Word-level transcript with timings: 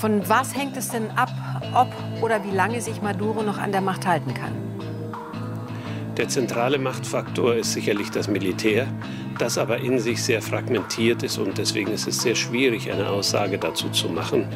Von 0.00 0.26
was 0.30 0.56
hängt 0.56 0.78
es 0.78 0.88
denn 0.88 1.10
ab, 1.10 1.30
ob 1.74 1.88
oder 2.22 2.42
wie 2.42 2.56
lange 2.56 2.80
sich 2.80 3.02
Maduro 3.02 3.42
noch 3.42 3.58
an 3.58 3.70
der 3.70 3.82
Macht 3.82 4.06
halten 4.06 4.32
kann? 4.32 4.54
Der 6.16 6.26
zentrale 6.26 6.78
Machtfaktor 6.78 7.56
ist 7.56 7.74
sicherlich 7.74 8.10
das 8.10 8.26
Militär, 8.26 8.86
das 9.38 9.58
aber 9.58 9.76
in 9.76 9.98
sich 9.98 10.22
sehr 10.22 10.40
fragmentiert 10.40 11.22
ist 11.22 11.36
und 11.36 11.58
deswegen 11.58 11.92
ist 11.92 12.08
es 12.08 12.22
sehr 12.22 12.34
schwierig, 12.34 12.90
eine 12.90 13.10
Aussage 13.10 13.58
dazu 13.58 13.90
zu 13.90 14.08
machen. 14.08 14.46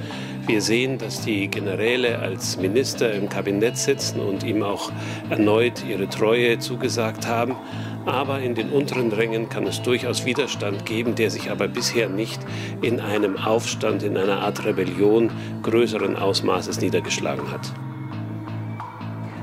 Wir 0.47 0.63
sehen, 0.63 0.97
dass 0.97 1.21
die 1.21 1.49
Generäle 1.49 2.21
als 2.21 2.57
Minister 2.57 3.13
im 3.13 3.29
Kabinett 3.29 3.77
sitzen 3.77 4.21
und 4.21 4.45
ihm 4.45 4.63
auch 4.63 4.91
erneut 5.29 5.85
ihre 5.85 6.09
Treue 6.09 6.59
zugesagt 6.59 7.27
haben. 7.27 7.55
Aber 8.07 8.41
in 8.41 8.55
den 8.55 8.71
unteren 8.71 9.13
Rängen 9.13 9.49
kann 9.49 9.67
es 9.67 9.81
durchaus 9.83 10.25
Widerstand 10.25 10.85
geben, 10.85 11.15
der 11.15 11.31
sich 11.31 11.51
aber 11.51 11.69
bisher 11.69 12.09
nicht 12.09 12.41
in 12.83 13.01
einem 13.01 13.37
Aufstand, 13.37 14.03
in 14.03 14.17
einer 14.17 14.41
Art 14.41 14.65
Rebellion 14.65 15.31
größeren 15.63 16.17
Ausmaßes 16.17 16.81
niedergeschlagen 16.81 17.51
hat. 17.51 17.73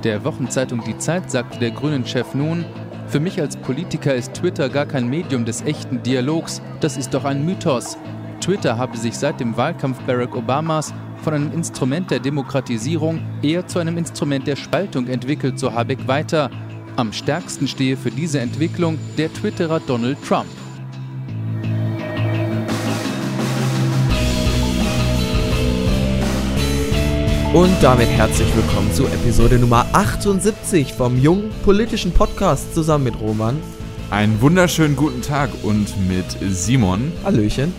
Der 0.03 0.23
Wochenzeitung 0.23 0.83
Die 0.85 0.97
Zeit 0.97 1.29
sagte 1.29 1.59
der 1.59 1.71
Grünen-Chef 1.71 2.33
nun, 2.33 2.65
für 3.07 3.19
mich 3.19 3.41
als 3.41 3.57
Politiker 3.57 4.15
ist 4.15 4.33
Twitter 4.33 4.69
gar 4.69 4.85
kein 4.85 5.09
Medium 5.09 5.43
des 5.43 5.61
echten 5.63 6.01
Dialogs, 6.01 6.61
das 6.79 6.97
ist 6.97 7.13
doch 7.13 7.25
ein 7.25 7.45
Mythos. 7.45 7.97
Twitter 8.39 8.77
habe 8.77 8.97
sich 8.97 9.15
seit 9.15 9.39
dem 9.39 9.57
Wahlkampf 9.57 9.99
Barack 10.07 10.35
Obamas 10.35 10.93
von 11.17 11.33
einem 11.33 11.51
Instrument 11.51 12.09
der 12.09 12.19
Demokratisierung 12.19 13.21
eher 13.43 13.67
zu 13.67 13.79
einem 13.79 13.97
Instrument 13.97 14.47
der 14.47 14.55
Spaltung 14.55 15.07
entwickelt, 15.07 15.59
so 15.59 15.71
Habeck 15.71 16.07
weiter. 16.07 16.49
Am 16.97 17.13
stärksten 17.13 17.67
stehe 17.67 17.95
für 17.95 18.11
diese 18.11 18.39
Entwicklung 18.39 18.99
der 19.17 19.31
Twitterer 19.33 19.79
Donald 19.79 20.17
Trump. 20.27 20.47
Und 27.53 27.75
damit 27.81 28.07
herzlich 28.07 28.47
willkommen 28.55 28.93
zu 28.93 29.05
Episode 29.07 29.59
Nummer 29.59 29.85
78 29.93 30.93
vom 30.93 31.19
jungen 31.19 31.49
politischen 31.63 32.11
Podcast 32.11 32.73
zusammen 32.73 33.05
mit 33.05 33.19
Roman. 33.19 33.57
Einen 34.09 34.39
wunderschönen 34.41 34.95
guten 34.95 35.21
Tag 35.21 35.49
und 35.63 35.87
mit 36.07 36.25
Simon. 36.49 37.11
Hallöchen. 37.23 37.73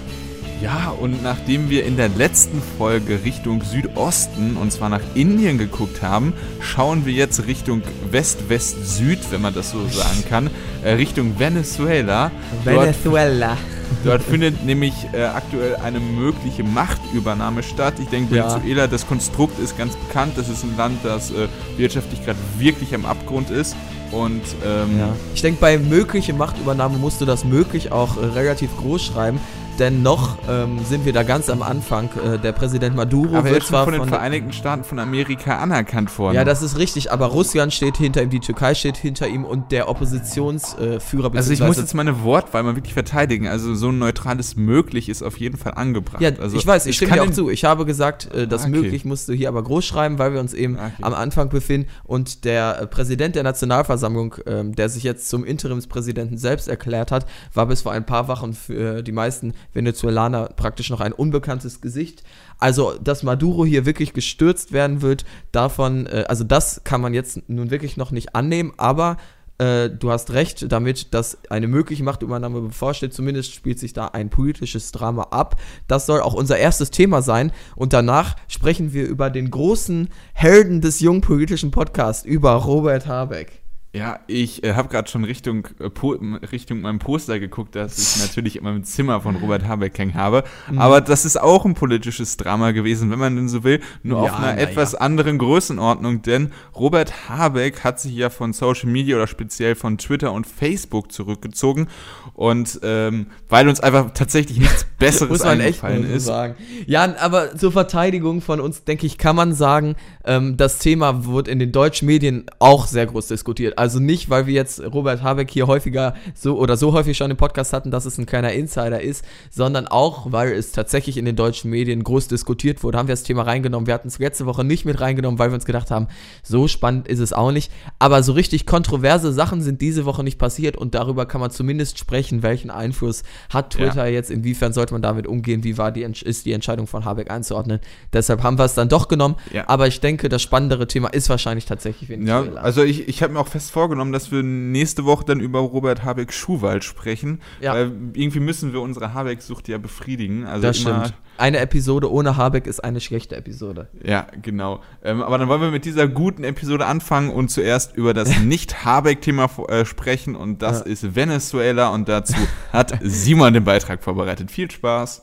Ja, 0.63 0.95
und 1.01 1.25
nachdem 1.25 1.71
wir 1.71 1.85
in 1.85 1.97
der 1.97 2.09
letzten 2.09 2.63
Folge 2.79 3.25
Richtung 3.25 3.63
Südosten, 3.63 4.57
und 4.57 4.71
zwar 4.73 4.91
nach 4.91 5.01
Indien 5.15 5.59
geguckt 5.59 6.03
haben, 6.03 6.35
schauen 6.61 7.05
wir 7.05 7.13
jetzt 7.13 7.49
Richtung 7.49 7.83
West-West-Süd, 8.13 9.19
wenn 9.31 9.41
man 9.41 9.53
das 9.55 9.73
so 9.73 9.85
sagen 9.89 10.25
kann, 10.29 10.51
äh, 10.85 10.93
Richtung 10.93 11.37
Venezuela. 11.37 12.31
Venezuela. 12.63 13.57
Dort, 14.05 14.21
dort 14.21 14.23
findet 14.23 14.65
nämlich 14.65 14.95
äh, 15.13 15.25
aktuell 15.25 15.75
eine 15.77 15.99
mögliche 15.99 16.63
Machtübernahme 16.63 17.65
statt. 17.65 17.95
Ich 18.01 18.09
denke, 18.09 18.37
Ja. 18.37 18.55
Venezuela, 18.55 18.87
das 18.87 19.09
Konstrukt 19.09 19.59
ist 19.59 19.77
ganz 19.77 19.97
bekannt. 19.97 20.35
Das 20.37 20.49
ist 20.49 20.63
ein 20.63 20.77
Land, 20.77 20.99
das 21.03 21.33
äh, 21.33 21.49
wirtschaftlich 21.77 22.25
gerade 22.25 22.39
wirklich 22.59 22.95
am 22.95 23.05
Abgrund 23.05 23.51
ist. 23.51 23.75
Und 24.13 24.43
ähm, 24.65 24.97
Ja. 24.97 25.09
Ich 25.35 25.43
denke, 25.43 25.61
bei 25.61 25.77
mögliche 25.77 26.33
Machtübernahme 26.35 26.99
musst 26.99 27.21
du 27.21 27.25
das 27.25 27.45
möglich 27.45 27.91
auch 27.91 28.17
äh, 28.17 28.27
relativ 28.27 28.71
groß 28.77 29.03
schreiben. 29.03 29.41
Denn 29.79 30.03
noch 30.03 30.37
ähm, 30.49 30.79
sind 30.85 31.07
wir 31.07 31.13
da 31.13 31.23
ganz 31.23 31.49
am 31.49 31.63
Anfang. 31.63 32.11
Äh, 32.25 32.39
der 32.39 32.53
Präsident 32.53 32.95
Maduro 32.95 33.37
aber 33.37 33.49
er 33.49 33.55
wird 33.55 33.65
zwar 33.65 33.85
von 33.85 33.93
den 33.95 34.01
von 34.01 34.09
Vereinigten 34.11 34.53
Staaten 34.53 34.85
von 34.85 34.99
Amerika 34.99 35.59
anerkannt 35.59 36.17
worden. 36.19 36.35
ja, 36.35 36.45
das 36.45 36.63
ist 36.63 36.77
richtig, 36.79 37.11
aber 37.11 37.27
Russland 37.27 37.73
steht 37.73 37.97
hinter 37.97 38.23
ihm, 38.23 38.31
die 38.31 38.41
Türkei 38.41 38.75
steht 38.75 38.97
hinter 38.97 39.29
ihm 39.29 39.45
und 39.45 39.73
der 39.73 39.89
Oppositionsführer 39.89 41.35
Also 41.35 41.53
ich 41.53 41.61
muss 41.61 41.79
jetzt 41.79 41.95
meine 41.95 42.23
Wortwahl 42.23 42.63
mal 42.63 42.77
wirklich 42.77 42.95
verteidigen. 42.95 43.49
Also 43.49 43.75
so 43.75 43.89
ein 43.89 43.99
neutrales 43.99 44.57
möglich 44.57 45.09
ist 45.09 45.23
auf 45.23 45.39
jeden 45.39 45.57
Fall 45.57 45.75
angebracht. 45.75 46.21
Ja, 46.21 46.31
also 46.39 46.57
ich 46.57 46.67
weiß, 46.67 46.87
ich 46.87 46.91
es 46.91 46.97
stimme 46.97 47.13
dir 47.13 47.23
auch 47.23 47.31
zu. 47.31 47.51
Ich 47.51 47.65
habe 47.65 47.85
gesagt, 47.87 48.33
äh, 48.35 48.47
das 48.47 48.63
Ah, 48.63 48.69
okay. 48.69 48.77
möglich 48.77 49.05
musst 49.05 49.29
du 49.29 49.33
hier 49.33 49.49
aber 49.49 49.63
groß 49.63 49.85
schreiben, 49.85 50.19
weil 50.19 50.33
wir 50.33 50.41
uns 50.41 50.55
eben 50.55 50.77
Ah, 50.79 50.87
okay. 50.87 51.03
am 51.03 51.15
Anfang 51.15 51.49
befinden 51.49 51.89
und 52.05 52.45
der 52.45 52.81
äh, 52.83 52.87
Präsident 52.87 53.35
der 53.37 53.43
Nationalversammlung, 53.43 54.35
ähm, 54.47 54.75
der 54.75 54.89
sich 54.89 55.03
jetzt 55.03 55.29
zum 55.29 55.45
Interimspräsidenten 55.45 56.37
selbst 56.39 56.69
erklärt 56.69 57.11
hat, 57.11 57.27
war 57.55 57.67
bis 57.67 57.83
vor 57.83 57.93
ein 57.93 58.05
paar 58.05 58.29
Wochen 58.29 58.53
für 58.53 58.99
äh, 58.99 59.03
die 59.03 59.13
meisten 59.13 59.55
Venezuelaner 59.73 60.51
praktisch 60.57 60.91
noch 60.91 61.01
ein 61.01 61.13
unbekanntes 61.13 61.81
Gesicht. 61.81 62.23
Also, 62.59 62.95
dass 63.03 63.23
Maduro 63.23 63.65
hier 63.65 63.87
wirklich 63.87 64.13
gestürzt 64.13 64.73
werden 64.73 65.03
wird, 65.03 65.25
davon, 65.51 66.07
äh, 66.07 66.25
also 66.29 66.45
das 66.45 66.83
kann 66.85 67.01
man 67.01 67.15
jetzt 67.15 67.49
nun 67.49 67.71
wirklich 67.71 67.97
noch 67.97 68.11
nicht 68.11 68.35
annehmen, 68.35 68.73
aber 68.77 69.17
äh, 69.59 69.91
du 69.91 70.11
hast 70.11 70.33
recht 70.33 70.71
damit, 70.73 71.15
dass 71.15 71.39
eine 71.49 71.69
mögliche 71.69 72.03
Machtübernahme 72.03 72.61
bevorsteht. 72.61 73.15
Zumindest 73.15 73.53
spielt 73.55 73.79
sich 73.79 73.93
da 73.93 74.09
ein 74.09 74.31
politisches 74.31 74.93
Drama 74.93 75.29
ab. 75.31 75.61
Das 75.87 76.07
soll 76.07 76.21
auch 76.21 76.35
unser 76.35 76.59
erstes 76.59 76.91
Thema 76.91 77.23
sein. 77.23 77.53
Und 77.77 77.93
danach 77.93 78.35
sprechen 78.49 78.93
wir 78.93 79.07
über 79.07 79.31
den 79.31 79.51
großen 79.51 80.09
Helden 80.33 80.81
des 80.81 81.01
jungen 81.01 81.21
politischen 81.21 81.71
Podcasts, 81.71 82.25
über 82.25 82.53
Robert 82.55 83.07
Habeck. 83.07 83.62
Ja, 83.95 84.21
ich 84.27 84.65
äh, 84.65 84.73
habe 84.73 84.89
gerade 84.89 85.11
schon 85.11 85.23
Richtung, 85.23 85.69
äh, 85.79 86.47
Richtung 86.47 86.81
meinem 86.81 86.99
Poster 86.99 87.39
geguckt, 87.39 87.77
das 87.77 87.99
ich 88.17 88.23
natürlich 88.27 88.57
in 88.57 88.65
meinem 88.65 88.85
Zimmer 88.85 89.21
von 89.21 89.37
Robert 89.37 89.69
Habeck 89.69 89.99
hängen 89.99 90.15
habe. 90.15 90.45
Mhm. 90.71 90.79
Aber 90.79 91.03
das 91.03 91.27
ist 91.27 91.39
auch 91.39 91.67
ein 91.67 91.75
politisches 91.75 92.39
Drama 92.39 92.71
gewesen, 92.71 93.11
wenn 93.11 93.19
man 93.19 93.37
denn 93.37 93.51
so 93.51 93.65
will, 93.65 93.81
nur 94.03 94.25
Ja, 94.25 94.33
auf 94.33 94.39
einer 94.39 94.57
etwas 94.57 94.93
ja. 94.93 95.01
anderen 95.01 95.37
Größenordnung. 95.37 96.23
Denn 96.23 96.53
Robert 96.75 97.29
Habeck 97.29 97.85
hat 97.85 98.01
sich 98.01 98.15
ja 98.15 98.31
von 98.31 98.55
Social 98.55 98.89
Media 98.89 99.17
oder 99.17 99.27
speziell 99.27 99.75
von 99.75 99.99
Twitter 99.99 100.33
und 100.33 100.47
Facebook 100.47 101.13
zurückgezogen. 101.13 101.89
Und 102.33 102.81
ähm, 102.83 103.27
weil 103.51 103.69
uns 103.69 103.81
einfach 103.81 104.13
tatsächlich 104.13 104.59
nichts 104.59 104.87
Besseres 104.99 105.41
echt 105.41 105.47
eingefallen 105.47 106.07
so 106.09 106.15
ist. 106.15 106.25
sagen. 106.25 106.55
Ja, 106.87 107.15
aber 107.19 107.57
zur 107.57 107.73
Verteidigung 107.73 108.41
von 108.41 108.59
uns, 108.59 108.85
denke 108.85 109.05
ich, 109.05 109.19
kann 109.19 109.37
man 109.37 109.53
sagen, 109.53 109.97
ähm, 110.25 110.57
das 110.57 110.79
Thema 110.79 111.27
wird 111.27 111.47
in 111.49 111.59
den 111.59 111.73
deutschen 111.73 112.07
Medien 112.07 112.47
auch 112.59 112.87
sehr 112.87 113.05
groß 113.05 113.29
diskutiert. 113.29 113.82
Also 113.83 113.99
nicht, 113.99 114.31
weil 114.31 114.47
wir 114.47 114.55
jetzt 114.55 114.81
Robert 114.81 115.25
Habeck 115.25 115.51
hier 115.51 115.67
häufiger 115.67 116.15
so 116.37 116.57
oder 116.57 116.77
so 116.77 116.93
häufig 116.93 117.17
schon 117.17 117.33
im 117.33 117.37
Podcast 117.37 117.73
hatten, 117.73 117.91
dass 117.91 118.05
es 118.05 118.17
ein 118.17 118.27
kleiner 118.27 118.53
Insider 118.53 119.01
ist, 119.01 119.25
sondern 119.51 119.89
auch, 119.89 120.31
weil 120.31 120.53
es 120.53 120.71
tatsächlich 120.71 121.17
in 121.17 121.25
den 121.25 121.35
deutschen 121.35 121.69
Medien 121.69 122.05
groß 122.05 122.29
diskutiert 122.29 122.85
wurde. 122.85 122.97
Haben 122.97 123.09
wir 123.09 123.13
das 123.15 123.25
Thema 123.25 123.43
reingenommen. 123.43 123.89
Wir 123.89 123.95
hatten 123.95 124.07
es 124.07 124.21
letzte 124.21 124.47
Woche 124.47 124.63
nicht 124.63 124.85
mit 124.85 125.01
reingenommen, 125.01 125.41
weil 125.41 125.51
wir 125.51 125.57
uns 125.57 125.65
gedacht 125.65 125.91
haben, 125.91 126.07
so 126.45 126.69
spannend 126.69 127.09
ist 127.09 127.19
es 127.19 127.33
auch 127.33 127.51
nicht. 127.51 127.73
Aber 127.99 128.23
so 128.23 128.35
richtig 128.35 128.67
kontroverse 128.67 129.33
Sachen 129.33 129.63
sind 129.63 129.81
diese 129.81 130.05
Woche 130.05 130.23
nicht 130.23 130.39
passiert 130.39 130.77
und 130.77 130.95
darüber 130.95 131.27
kann 131.27 131.41
man 131.41 131.51
zumindest 131.51 131.99
sprechen, 131.99 132.45
welchen 132.45 132.71
Einfluss 132.71 133.25
hat 133.51 133.71
Twitter 133.71 134.07
jetzt, 134.07 134.31
inwiefern 134.31 134.73
sollte 134.73 134.95
man 134.95 135.03
damit 135.03 135.27
umgehen, 135.27 135.65
wie 135.65 135.77
war 135.77 135.91
die, 135.91 136.03
ist 136.03 136.47
die 136.47 136.53
Entscheidung 136.53 136.87
von 136.87 137.05
Habeck 137.05 137.33
einzuordnen. 137.33 137.81
Deshalb 138.13 138.45
haben 138.45 138.61
wir 138.61 138.65
es 138.65 138.75
dann 138.75 138.89
doch 138.89 139.09
genommen. 139.09 139.35
Ja. 139.53 139.69
Aber 139.69 139.89
ich 139.89 139.99
denke, 139.99 140.29
das 140.29 140.41
spannendere 140.41 140.87
Thema 140.87 141.09
ist 141.09 141.29
wahrscheinlich 141.29 141.65
tatsächlich 141.67 142.09
Ja, 142.11 142.17
Venezuela. 142.45 142.61
also 142.61 142.85
ich, 142.85 143.09
ich 143.09 143.25
habe 143.25 143.33
mir 143.33 143.41
auch 143.41 143.49
fest 143.49 143.72
vorgenommen, 143.73 144.13
dass 144.13 144.31
wir 144.31 144.43
nächste 144.43 145.05
Woche 145.05 145.25
dann 145.25 145.41
über 145.41 145.59
Robert 145.61 146.05
Habeck 146.05 146.33
Schuhwald 146.33 146.85
sprechen. 146.85 147.41
Ja. 147.61 147.73
Weil 147.75 147.91
irgendwie 148.13 148.39
müssen 148.41 148.73
wir 148.73 148.81
unsere 148.81 149.15
Habeck-Sucht 149.15 149.67
ja 149.69 149.79
befriedigen. 149.79 150.47
Also 150.47 150.63
das 150.63 150.79
stimmt. 150.79 151.15
Eine 151.39 151.59
Episode 151.59 152.13
ohne 152.13 152.37
Habeck 152.37 152.67
ist 152.67 152.85
eine 152.85 153.01
schlechte 153.01 153.35
Episode. 153.35 153.89
Ja, 154.05 154.27
genau. 154.43 154.81
Ähm, 155.03 155.23
aber 155.23 155.39
dann 155.39 155.49
wollen 155.49 155.63
wir 155.63 155.71
mit 155.71 155.85
dieser 155.87 156.07
guten 156.07 156.45
Episode 156.45 156.87
anfangen 156.87 157.31
und 157.31 157.51
zuerst 157.51 157.97
über 157.97 158.15
das 158.15 158.39
Nicht-Habeck-Thema 158.43 159.49
äh, 159.69 159.85
sprechen. 159.85 160.37
Und 160.37 160.63
das 160.63 160.81
Ja. 160.81 160.87
ist 160.87 161.15
Venezuela. 161.17 161.89
Und 161.89 162.09
dazu 162.09 162.35
hat 162.73 162.99
Simon 163.03 163.55
den 163.55 163.65
Beitrag 163.65 164.05
vorbereitet. 164.05 164.51
Viel 164.51 164.71
Spaß. 164.71 165.23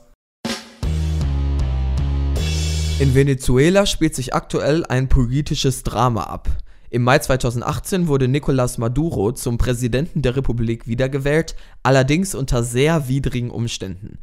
In 2.98 3.14
Venezuela 3.14 3.86
spielt 3.86 4.14
sich 4.14 4.34
aktuell 4.34 4.84
ein 4.84 5.08
politisches 5.08 5.84
Drama 5.84 6.24
ab. 6.24 6.48
Im 6.92 7.04
Mai 7.04 7.20
2018 7.20 8.08
wurde 8.08 8.26
Nicolás 8.26 8.80
Maduro 8.80 9.30
zum 9.30 9.58
Präsidenten 9.58 10.22
der 10.22 10.34
Republik 10.34 10.88
wiedergewählt, 10.88 11.54
allerdings 11.84 12.34
unter 12.34 12.64
sehr 12.64 13.06
widrigen 13.06 13.52
Umständen. 13.52 14.18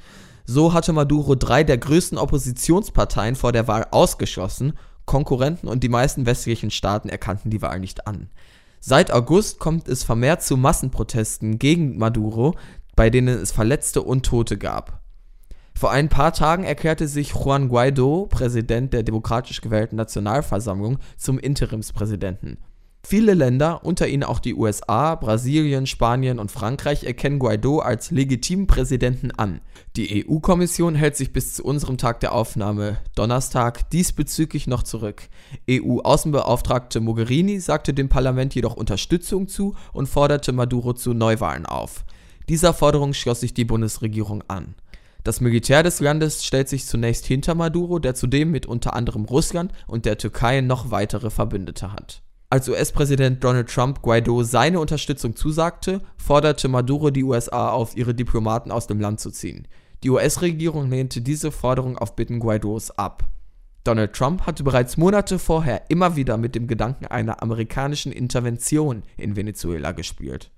So 0.45 0.73
hatte 0.73 0.91
Maduro 0.91 1.35
drei 1.35 1.63
der 1.63 1.77
größten 1.77 2.17
Oppositionsparteien 2.17 3.35
vor 3.35 3.53
der 3.53 3.69
Wahl 3.69 3.87
ausgeschlossen, 3.91 4.73
Konkurrenten 5.05 5.69
und 5.69 5.81
die 5.81 5.89
meisten 5.89 6.25
westlichen 6.25 6.69
Staaten 6.69 7.07
erkannten 7.07 7.49
die 7.49 7.61
Wahl 7.61 7.79
nicht 7.79 8.05
an. 8.05 8.29
Seit 8.81 9.11
August 9.11 9.59
kommt 9.59 9.87
es 9.87 10.03
vermehrt 10.03 10.43
zu 10.43 10.57
Massenprotesten 10.57 11.59
gegen 11.59 11.97
Maduro, 11.97 12.55
bei 12.97 13.09
denen 13.09 13.39
es 13.39 13.53
Verletzte 13.53 14.01
und 14.01 14.25
Tote 14.25 14.57
gab. 14.57 15.06
Vor 15.77 15.91
ein 15.91 16.09
paar 16.09 16.33
Tagen 16.33 16.63
erklärte 16.63 17.07
sich 17.07 17.35
Juan 17.35 17.69
Guaido, 17.69 18.25
Präsident 18.31 18.93
der 18.93 19.03
demokratisch 19.03 19.61
gewählten 19.61 19.95
Nationalversammlung, 19.95 20.97
zum 21.17 21.37
Interimspräsidenten. 21.37 22.57
Viele 23.05 23.35
Länder, 23.35 23.85
unter 23.85 24.07
ihnen 24.07 24.23
auch 24.23 24.39
die 24.39 24.55
USA, 24.55 25.13
Brasilien, 25.13 25.85
Spanien 25.85 26.39
und 26.39 26.51
Frankreich, 26.51 27.03
erkennen 27.03 27.37
Guaido 27.37 27.77
als 27.77 28.09
legitimen 28.09 28.65
Präsidenten 28.65 29.29
an. 29.29 29.61
Die 29.95 30.25
EU-Kommission 30.27 30.95
hält 30.95 31.15
sich 31.15 31.31
bis 31.31 31.53
zu 31.53 31.63
unserem 31.63 31.99
Tag 31.99 32.21
der 32.21 32.33
Aufnahme, 32.33 32.97
Donnerstag, 33.13 33.87
diesbezüglich 33.91 34.65
noch 34.65 34.81
zurück. 34.81 35.29
EU-Außenbeauftragte 35.69 37.01
Mogherini 37.01 37.59
sagte 37.59 37.93
dem 37.93 38.09
Parlament 38.09 38.55
jedoch 38.55 38.75
Unterstützung 38.75 39.47
zu 39.47 39.75
und 39.93 40.09
forderte 40.09 40.53
Maduro 40.53 40.93
zu 40.93 41.13
Neuwahlen 41.13 41.67
auf. 41.67 42.03
Dieser 42.49 42.73
Forderung 42.73 43.13
schloss 43.13 43.41
sich 43.41 43.53
die 43.53 43.65
Bundesregierung 43.65 44.43
an. 44.47 44.73
Das 45.27 45.41
Militär 45.41 45.83
des 45.83 45.99
Landes 45.99 46.45
stellt 46.45 46.69
sich 46.69 46.85
zunächst 46.85 47.25
hinter 47.25 47.53
Maduro, 47.53 47.99
der 47.99 48.15
zudem 48.15 48.49
mit 48.49 48.65
unter 48.65 48.93
anderem 48.93 49.25
Russland 49.25 49.73
und 49.85 50.05
der 50.05 50.17
Türkei 50.17 50.61
noch 50.61 50.89
weitere 50.89 51.29
Verbündete 51.29 51.91
hat. 51.91 52.21
Als 52.49 52.69
US-Präsident 52.69 53.43
Donald 53.43 53.67
Trump 53.67 54.01
Guaido 54.01 54.43
seine 54.43 54.79
Unterstützung 54.79 55.35
zusagte, 55.35 55.99
forderte 56.15 56.69
Maduro 56.69 57.09
die 57.09 57.25
USA 57.25 57.71
auf, 57.71 57.97
ihre 57.97 58.15
Diplomaten 58.15 58.71
aus 58.71 58.87
dem 58.87 59.01
Land 59.01 59.19
zu 59.19 59.29
ziehen. 59.29 59.67
Die 60.01 60.11
US-Regierung 60.11 60.89
lehnte 60.89 61.19
diese 61.19 61.51
Forderung 61.51 61.97
auf 61.97 62.15
Bitten 62.15 62.39
Guaidos 62.39 62.91
ab. 62.91 63.29
Donald 63.83 64.13
Trump 64.13 64.43
hatte 64.47 64.63
bereits 64.63 64.95
Monate 64.95 65.39
vorher 65.39 65.89
immer 65.89 66.15
wieder 66.15 66.37
mit 66.37 66.55
dem 66.55 66.67
Gedanken 66.67 67.05
einer 67.05 67.43
amerikanischen 67.43 68.13
Intervention 68.13 69.03
in 69.17 69.35
Venezuela 69.35 69.91
gespielt. 69.91 70.51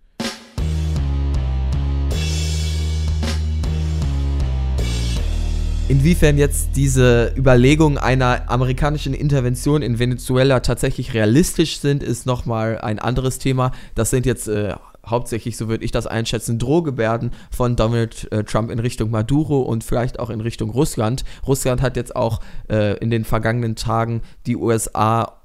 Inwiefern 5.90 6.38
jetzt 6.38 6.76
diese 6.76 7.34
Überlegungen 7.36 7.98
einer 7.98 8.44
amerikanischen 8.48 9.16
Intervention 9.16 9.82
in 9.82 9.98
Venezuela 9.98 10.60
tatsächlich 10.60 11.16
realistisch 11.16 11.80
sind, 11.80 12.04
ist 12.04 12.28
nochmal 12.28 12.78
ein 12.78 13.00
anderes 13.00 13.40
Thema. 13.40 13.72
Das 13.96 14.12
sind 14.12 14.28
jetzt 14.28 14.48
äh, 14.48 14.76
hauptsächlich, 15.04 15.58
so 15.58 15.68
würde 15.68 15.84
ich 15.84 15.90
das 15.90 16.06
einschätzen, 16.06 16.60
Drohgebärden 16.60 17.32
von 17.50 17.76
Donald 17.76 18.32
äh, 18.32 18.44
Trump 18.44 18.70
in 18.70 18.78
Richtung 18.78 19.10
Maduro 19.10 19.62
und 19.62 19.84
vielleicht 19.84 20.20
auch 20.20 20.30
in 20.30 20.42
Richtung 20.42 20.70
Russland. 20.70 21.26
Russland 21.48 21.82
hat 21.82 21.96
jetzt 21.96 22.16
auch 22.16 22.40
äh, 22.70 22.96
in 23.00 23.10
den 23.10 23.26
vergangenen 23.26 23.76
Tagen 23.76 24.22
die 24.46 24.58
USA 24.58 25.39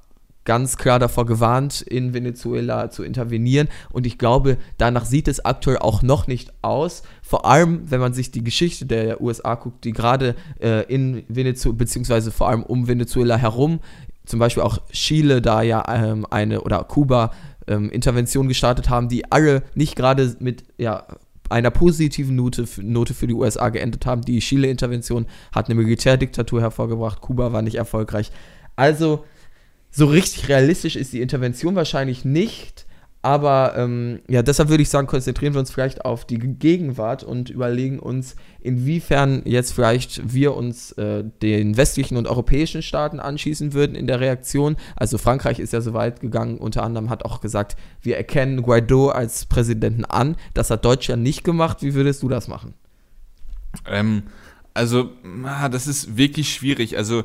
ganz 0.45 0.77
klar 0.77 0.99
davor 0.99 1.25
gewarnt, 1.25 1.81
in 1.81 2.13
Venezuela 2.13 2.89
zu 2.89 3.03
intervenieren. 3.03 3.67
Und 3.91 4.05
ich 4.05 4.17
glaube, 4.17 4.57
danach 4.77 5.05
sieht 5.05 5.27
es 5.27 5.43
aktuell 5.43 5.79
auch 5.79 6.03
noch 6.03 6.27
nicht 6.27 6.53
aus. 6.61 7.03
Vor 7.21 7.45
allem, 7.45 7.89
wenn 7.91 7.99
man 7.99 8.13
sich 8.13 8.31
die 8.31 8.43
Geschichte 8.43 8.85
der 8.85 9.21
USA 9.21 9.55
guckt, 9.55 9.83
die 9.83 9.91
gerade 9.91 10.35
äh, 10.61 10.83
in 10.93 11.23
Venezuela, 11.27 11.77
beziehungsweise 11.77 12.31
vor 12.31 12.47
allem 12.47 12.63
um 12.63 12.87
Venezuela 12.87 13.37
herum, 13.37 13.79
zum 14.25 14.39
Beispiel 14.39 14.63
auch 14.63 14.79
Chile 14.91 15.41
da 15.41 15.61
ja 15.61 15.83
ähm, 15.87 16.25
eine 16.29 16.61
oder 16.61 16.83
Kuba 16.83 17.31
ähm, 17.67 17.89
Intervention 17.89 18.47
gestartet 18.47 18.89
haben, 18.89 19.09
die 19.09 19.31
alle 19.31 19.63
nicht 19.73 19.95
gerade 19.95 20.35
mit 20.39 20.63
ja, 20.77 21.05
einer 21.49 21.71
positiven 21.71 22.35
Note, 22.35 22.65
Note 22.81 23.13
für 23.13 23.27
die 23.27 23.33
USA 23.33 23.69
geendet 23.69 24.05
haben. 24.05 24.21
Die 24.21 24.39
Chile-Intervention 24.39 25.27
hat 25.51 25.67
eine 25.67 25.75
Militärdiktatur 25.75 26.61
hervorgebracht, 26.61 27.21
Kuba 27.21 27.53
war 27.53 27.61
nicht 27.61 27.75
erfolgreich. 27.75 28.31
Also 28.75 29.25
so 29.95 30.07
richtig 30.07 30.49
realistisch 30.49 30.97
ist 30.97 31.13
die 31.13 31.21
Intervention 31.21 31.75
wahrscheinlich 31.75 32.25
nicht. 32.25 32.85
Aber 33.21 33.73
ähm, 33.75 34.19
ja, 34.27 34.43
deshalb 34.43 34.69
würde 34.69 34.83
ich 34.83 34.89
sagen, 34.89 35.07
konzentrieren 35.07 35.53
wir 35.53 35.59
uns 35.59 35.71
vielleicht 35.71 36.05
auf 36.05 36.25
die 36.25 36.37
Gegenwart 36.37 37.23
und 37.23 37.49
überlegen 37.49 37.97
uns, 37.97 38.35
inwiefern 38.59 39.41
jetzt 39.45 39.73
vielleicht 39.73 40.31
wir 40.31 40.53
uns 40.53 40.91
äh, 40.91 41.23
den 41.41 41.75
westlichen 41.75 42.17
und 42.17 42.27
europäischen 42.27 42.83
Staaten 42.83 43.19
anschließen 43.19 43.73
würden 43.73 43.95
in 43.95 44.05
der 44.05 44.19
Reaktion. 44.19 44.75
Also 44.95 45.17
Frankreich 45.17 45.57
ist 45.57 45.73
ja 45.73 45.81
so 45.81 45.93
weit 45.93 46.19
gegangen, 46.19 46.59
unter 46.59 46.83
anderem 46.83 47.09
hat 47.09 47.25
auch 47.25 47.41
gesagt, 47.41 47.75
wir 48.01 48.15
erkennen 48.15 48.61
Guaido 48.61 49.09
als 49.09 49.45
Präsidenten 49.45 50.05
an. 50.05 50.35
Das 50.53 50.69
hat 50.69 50.85
Deutschland 50.85 51.23
nicht 51.23 51.43
gemacht. 51.43 51.81
Wie 51.81 51.95
würdest 51.95 52.21
du 52.21 52.29
das 52.29 52.47
machen? 52.47 52.75
Ähm, 53.87 54.23
also, 54.75 55.09
das 55.71 55.87
ist 55.87 56.15
wirklich 56.15 56.53
schwierig. 56.53 56.95
Also, 56.95 57.23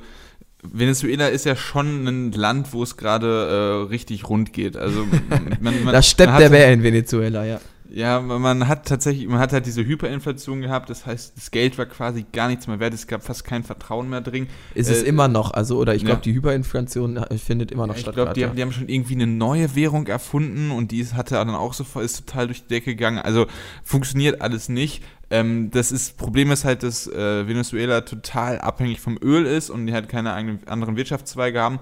Venezuela 0.62 1.28
ist 1.28 1.46
ja 1.46 1.56
schon 1.56 2.06
ein 2.06 2.32
Land, 2.32 2.72
wo 2.72 2.82
es 2.82 2.96
gerade 2.96 3.86
äh, 3.86 3.88
richtig 3.88 4.28
rund 4.28 4.52
geht. 4.52 4.76
Also 4.76 5.06
man, 5.60 5.84
man, 5.84 5.92
da 5.92 6.02
steppt 6.02 6.38
der 6.38 6.50
Bär 6.50 6.72
in 6.72 6.82
Venezuela, 6.82 7.44
ja. 7.44 7.60
Ja, 7.92 8.20
man 8.20 8.68
hat 8.68 8.86
tatsächlich, 8.86 9.26
man 9.26 9.40
hat 9.40 9.52
halt 9.52 9.66
diese 9.66 9.84
Hyperinflation 9.84 10.60
gehabt, 10.60 10.90
das 10.90 11.06
heißt, 11.06 11.36
das 11.36 11.50
Geld 11.50 11.76
war 11.76 11.86
quasi 11.86 12.24
gar 12.32 12.48
nichts 12.48 12.68
mehr 12.68 12.78
wert, 12.78 12.94
es 12.94 13.08
gab 13.08 13.24
fast 13.24 13.44
kein 13.44 13.64
Vertrauen 13.64 14.08
mehr 14.08 14.20
drin. 14.20 14.46
Ist 14.74 14.90
äh, 14.90 14.92
es 14.92 15.02
immer 15.02 15.26
noch, 15.26 15.50
also, 15.50 15.76
oder 15.76 15.94
ich 15.94 16.04
glaube, 16.04 16.18
ja. 16.18 16.22
die 16.22 16.34
Hyperinflation 16.34 17.16
äh, 17.16 17.38
findet 17.38 17.72
immer 17.72 17.88
noch 17.88 17.96
ja, 17.96 18.00
statt. 18.00 18.12
Ich 18.12 18.14
glaube, 18.14 18.32
die, 18.34 18.46
die, 18.46 18.62
haben 18.62 18.72
schon 18.72 18.88
irgendwie 18.88 19.14
eine 19.14 19.26
neue 19.26 19.74
Währung 19.74 20.06
erfunden 20.06 20.70
und 20.70 20.92
die 20.92 21.04
hatte 21.04 21.34
dann 21.34 21.50
auch 21.50 21.74
so, 21.74 21.84
ist 22.00 22.26
total 22.26 22.46
durch 22.46 22.62
die 22.62 22.68
Decke 22.68 22.94
gegangen. 22.94 23.18
Also 23.18 23.46
funktioniert 23.82 24.40
alles 24.40 24.68
nicht. 24.68 25.02
Ähm, 25.30 25.70
das 25.70 25.92
ist, 25.92 26.16
Problem 26.16 26.50
ist 26.50 26.64
halt, 26.64 26.82
dass 26.82 27.06
äh, 27.06 27.46
Venezuela 27.46 28.00
total 28.00 28.58
abhängig 28.58 29.00
vom 29.00 29.16
Öl 29.22 29.46
ist 29.46 29.70
und 29.70 29.86
die 29.86 29.92
halt 29.92 30.08
keine 30.08 30.32
eigenen, 30.34 30.66
anderen 30.66 30.96
Wirtschaftszweige 30.96 31.60
haben. 31.60 31.78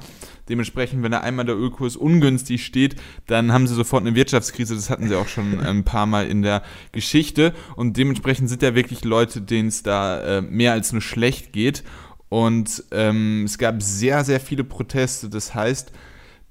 Dementsprechend, 0.50 1.02
wenn 1.02 1.12
da 1.12 1.20
einmal 1.20 1.46
der 1.46 1.56
Ölkurs 1.56 1.96
ungünstig 1.96 2.64
steht, 2.64 2.96
dann 3.26 3.52
haben 3.52 3.66
sie 3.66 3.74
sofort 3.74 4.02
eine 4.02 4.14
Wirtschaftskrise. 4.14 4.74
Das 4.74 4.90
hatten 4.90 5.08
sie 5.08 5.16
auch 5.16 5.28
schon 5.28 5.60
ein 5.60 5.84
paar 5.84 6.06
Mal 6.06 6.26
in 6.26 6.42
der 6.42 6.62
Geschichte. 6.92 7.54
Und 7.74 7.96
dementsprechend 7.96 8.50
sind 8.50 8.62
ja 8.62 8.74
wirklich 8.74 9.04
Leute, 9.04 9.40
denen 9.40 9.68
es 9.68 9.82
da 9.82 10.38
äh, 10.38 10.42
mehr 10.42 10.72
als 10.72 10.92
nur 10.92 11.02
schlecht 11.02 11.52
geht. 11.52 11.84
Und 12.28 12.84
ähm, 12.90 13.44
es 13.44 13.56
gab 13.56 13.82
sehr, 13.82 14.24
sehr 14.24 14.40
viele 14.40 14.64
Proteste. 14.64 15.30
Das 15.30 15.54
heißt, 15.54 15.90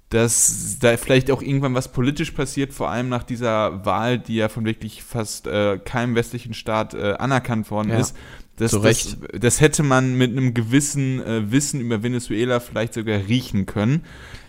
dass 0.10 0.78
da 0.80 0.96
vielleicht 0.96 1.32
auch 1.32 1.42
irgendwann 1.42 1.74
was 1.74 1.92
politisch 1.92 2.32
passiert, 2.32 2.74
vor 2.74 2.90
allem 2.90 3.10
nach 3.10 3.24
dieser 3.24 3.86
Wahl, 3.86 4.18
die 4.18 4.36
ja 4.36 4.48
von 4.48 4.66
wirklich 4.66 5.04
fast 5.04 5.48
äh, 5.48 5.80
keinem 5.84 6.16
westlichen 6.16 6.54
Staat 6.54 6.94
äh, 6.94 7.16
anerkannt 7.20 7.70
worden 7.72 7.90
ja, 7.90 8.00
ist. 8.00 8.16
Das, 8.56 8.72
das, 8.72 9.18
das, 9.34 9.62
hätte 9.62 9.84
man 9.84 10.16
mit 10.16 10.32
einem 10.32 10.54
gewissen 10.54 11.22
äh, 11.22 11.52
Wissen 11.52 11.80
über 11.80 12.02
Venezuela 12.02 12.60
vielleicht 12.60 12.94
sogar 12.96 13.20
riechen 13.28 13.66
können. 13.68 14.04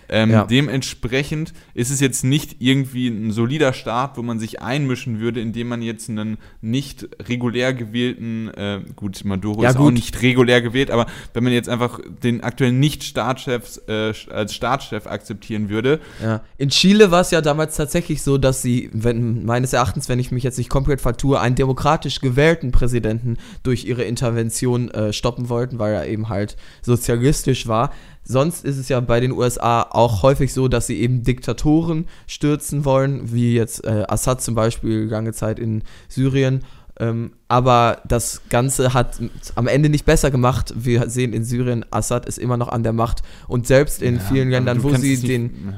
Ähm, 0.09 0.31
ja. 0.31 0.45
Dementsprechend 0.45 1.53
ist 1.75 1.91
es 1.91 2.01
jetzt 2.01 2.25
nicht 2.25 2.57
irgendwie 2.61 3.09
ein 3.09 3.31
solider 3.31 3.73
Staat, 3.73 4.17
wo 4.17 4.23
man 4.23 4.39
sich 4.39 4.63
einmischen 4.63 5.21
würde, 5.21 5.41
indem 5.41 5.69
man 5.69 5.83
jetzt 5.83 6.09
einen 6.09 6.39
nicht 6.61 7.09
regulär 7.29 7.75
gewählten, 7.75 8.49
äh, 8.49 8.81
gut, 8.97 9.25
Maduro 9.25 9.63
ja, 9.63 9.71
ist 9.71 9.77
gut. 9.77 9.87
auch 9.87 9.91
nicht 9.91 10.23
regulär 10.23 10.63
gewählt, 10.63 10.91
aber 10.91 11.07
wenn 11.35 11.45
man 11.45 11.53
jetzt 11.53 11.69
einfach 11.69 12.01
den 12.23 12.43
aktuellen 12.43 12.81
Nicht-Staatschef 12.81 13.81
äh, 13.87 14.13
als 14.31 14.55
Staatschef 14.55 15.07
akzeptieren 15.07 15.69
würde. 15.69 16.01
Ja. 16.23 16.43
In 16.57 16.71
Chile 16.71 17.11
war 17.11 17.21
es 17.21 17.31
ja 17.31 17.41
damals 17.41 17.77
tatsächlich 17.77 18.23
so, 18.23 18.39
dass 18.39 18.63
sie, 18.63 18.91
wenn, 18.93 19.45
meines 19.45 19.73
Erachtens, 19.73 20.09
wenn 20.09 20.19
ich 20.19 20.31
mich 20.31 20.43
jetzt 20.43 20.59
nicht 20.59 20.71
komplett 20.71 21.01
vertue, 21.01 21.41
einen 21.41 21.55
demokratisch 21.55 22.21
gewählten 22.21 22.73
Präsidenten 22.73 23.37
durch 23.63 23.85
ihre 23.85 24.05
Intervention 24.05 24.91
äh, 24.91 25.13
stoppen 25.13 25.49
wollten, 25.49 25.79
weil 25.79 25.93
er 25.93 26.07
eben 26.07 26.29
halt 26.29 26.57
sozialistisch 26.83 27.67
war. 27.67 27.93
Sonst 28.31 28.63
ist 28.67 28.77
es 28.77 28.91
ja 28.91 29.01
bei 29.01 29.21
den 29.21 29.33
USA 29.33 29.81
auch 29.81 30.23
häufig 30.23 30.53
so, 30.53 30.69
dass 30.69 30.87
sie 30.87 31.01
eben 31.01 31.23
Diktatoren 31.23 32.07
stürzen 32.27 32.85
wollen, 32.85 33.33
wie 33.33 33.55
jetzt 33.55 33.87
äh, 33.87 34.05
Assad 34.07 34.43
zum 34.43 34.55
Beispiel 34.55 35.05
lange 35.05 35.33
Zeit 35.33 35.59
in 35.59 35.83
Syrien. 36.09 36.63
Ähm, 37.01 37.33
aber 37.49 38.03
das 38.07 38.43
Ganze 38.51 38.93
hat 38.93 39.19
am 39.55 39.67
Ende 39.67 39.89
nicht 39.89 40.05
besser 40.05 40.31
gemacht. 40.31 40.75
Wir 40.77 41.09
sehen 41.09 41.33
in 41.33 41.43
Syrien, 41.43 41.87
Assad 41.91 42.27
ist 42.27 42.37
immer 42.37 42.59
noch 42.59 42.69
an 42.69 42.83
der 42.83 42.93
Macht. 42.93 43.23
Und 43.47 43.67
selbst 43.67 44.03
in 44.03 44.17
ja, 44.17 44.21
vielen 44.21 44.51
Ländern, 44.51 44.83
wo 44.83 44.95
sie 44.95 45.17
den 45.17 45.77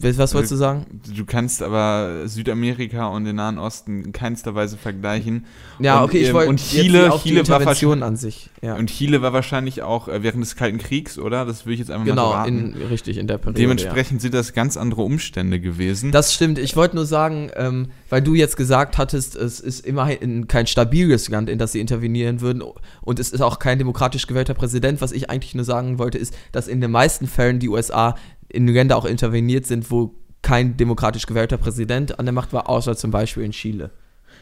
was 0.00 0.34
wolltest 0.34 0.52
du 0.52 0.56
sagen? 0.56 0.86
Du 1.14 1.24
kannst 1.24 1.62
aber 1.62 2.26
Südamerika 2.26 3.06
und 3.08 3.24
den 3.24 3.36
Nahen 3.36 3.58
Osten 3.58 4.04
in 4.04 4.12
keinster 4.12 4.54
Weise 4.54 4.76
vergleichen. 4.76 5.46
Ja, 5.78 5.98
und, 5.98 6.04
okay, 6.04 6.18
ich 6.18 6.28
ähm, 6.28 6.34
wollte 6.34 6.50
und 6.50 6.56
Chile, 6.58 7.12
Chile 7.22 7.46
war 7.48 7.64
wahrscheinlich 7.64 8.02
an 8.02 8.16
sich. 8.16 8.50
Ja. 8.62 8.76
Und 8.76 8.88
Chile 8.88 9.22
war 9.22 9.32
wahrscheinlich 9.32 9.82
auch 9.82 10.08
äh, 10.08 10.22
während 10.22 10.42
des 10.42 10.56
Kalten 10.56 10.78
Kriegs, 10.78 11.18
oder? 11.18 11.44
Das 11.44 11.66
will 11.66 11.74
ich 11.74 11.78
jetzt 11.78 11.90
einfach 11.90 12.06
genau, 12.06 12.30
mal 12.30 12.30
so 12.30 12.38
raten. 12.38 12.72
Genau, 12.74 12.86
richtig 12.86 13.18
in 13.18 13.26
der 13.26 13.38
Periode. 13.38 13.60
Dementsprechend 13.60 14.20
ja. 14.20 14.22
sind 14.22 14.34
das 14.34 14.52
ganz 14.52 14.76
andere 14.76 15.02
Umstände 15.02 15.60
gewesen. 15.60 16.12
Das 16.12 16.34
stimmt. 16.34 16.58
Ich 16.58 16.76
wollte 16.76 16.96
nur 16.96 17.06
sagen, 17.06 17.50
ähm, 17.56 17.88
weil 18.08 18.22
du 18.22 18.34
jetzt 18.34 18.56
gesagt 18.56 18.98
hattest, 18.98 19.36
es 19.36 19.60
ist 19.60 19.86
immerhin 19.86 20.48
kein 20.48 20.66
stabiles 20.66 21.28
Land, 21.28 21.48
in 21.48 21.58
das 21.58 21.72
sie 21.72 21.80
intervenieren 21.80 22.40
würden, 22.40 22.62
und 23.00 23.18
es 23.18 23.30
ist 23.30 23.40
auch 23.40 23.58
kein 23.58 23.78
demokratisch 23.78 24.26
gewählter 24.26 24.54
Präsident. 24.54 25.00
Was 25.00 25.12
ich 25.12 25.30
eigentlich 25.30 25.54
nur 25.54 25.64
sagen 25.64 25.98
wollte, 25.98 26.18
ist, 26.18 26.34
dass 26.52 26.68
in 26.68 26.80
den 26.80 26.90
meisten 26.90 27.26
Fällen 27.26 27.58
die 27.58 27.68
USA 27.68 28.14
in 28.52 28.68
Länder 28.68 28.96
auch 28.96 29.04
interveniert 29.04 29.66
sind, 29.66 29.90
wo 29.90 30.14
kein 30.42 30.76
demokratisch 30.76 31.26
gewählter 31.26 31.56
Präsident 31.56 32.18
an 32.18 32.26
der 32.26 32.32
Macht 32.32 32.52
war, 32.52 32.68
außer 32.68 32.96
zum 32.96 33.10
Beispiel 33.10 33.44
in 33.44 33.52
Chile. 33.52 33.90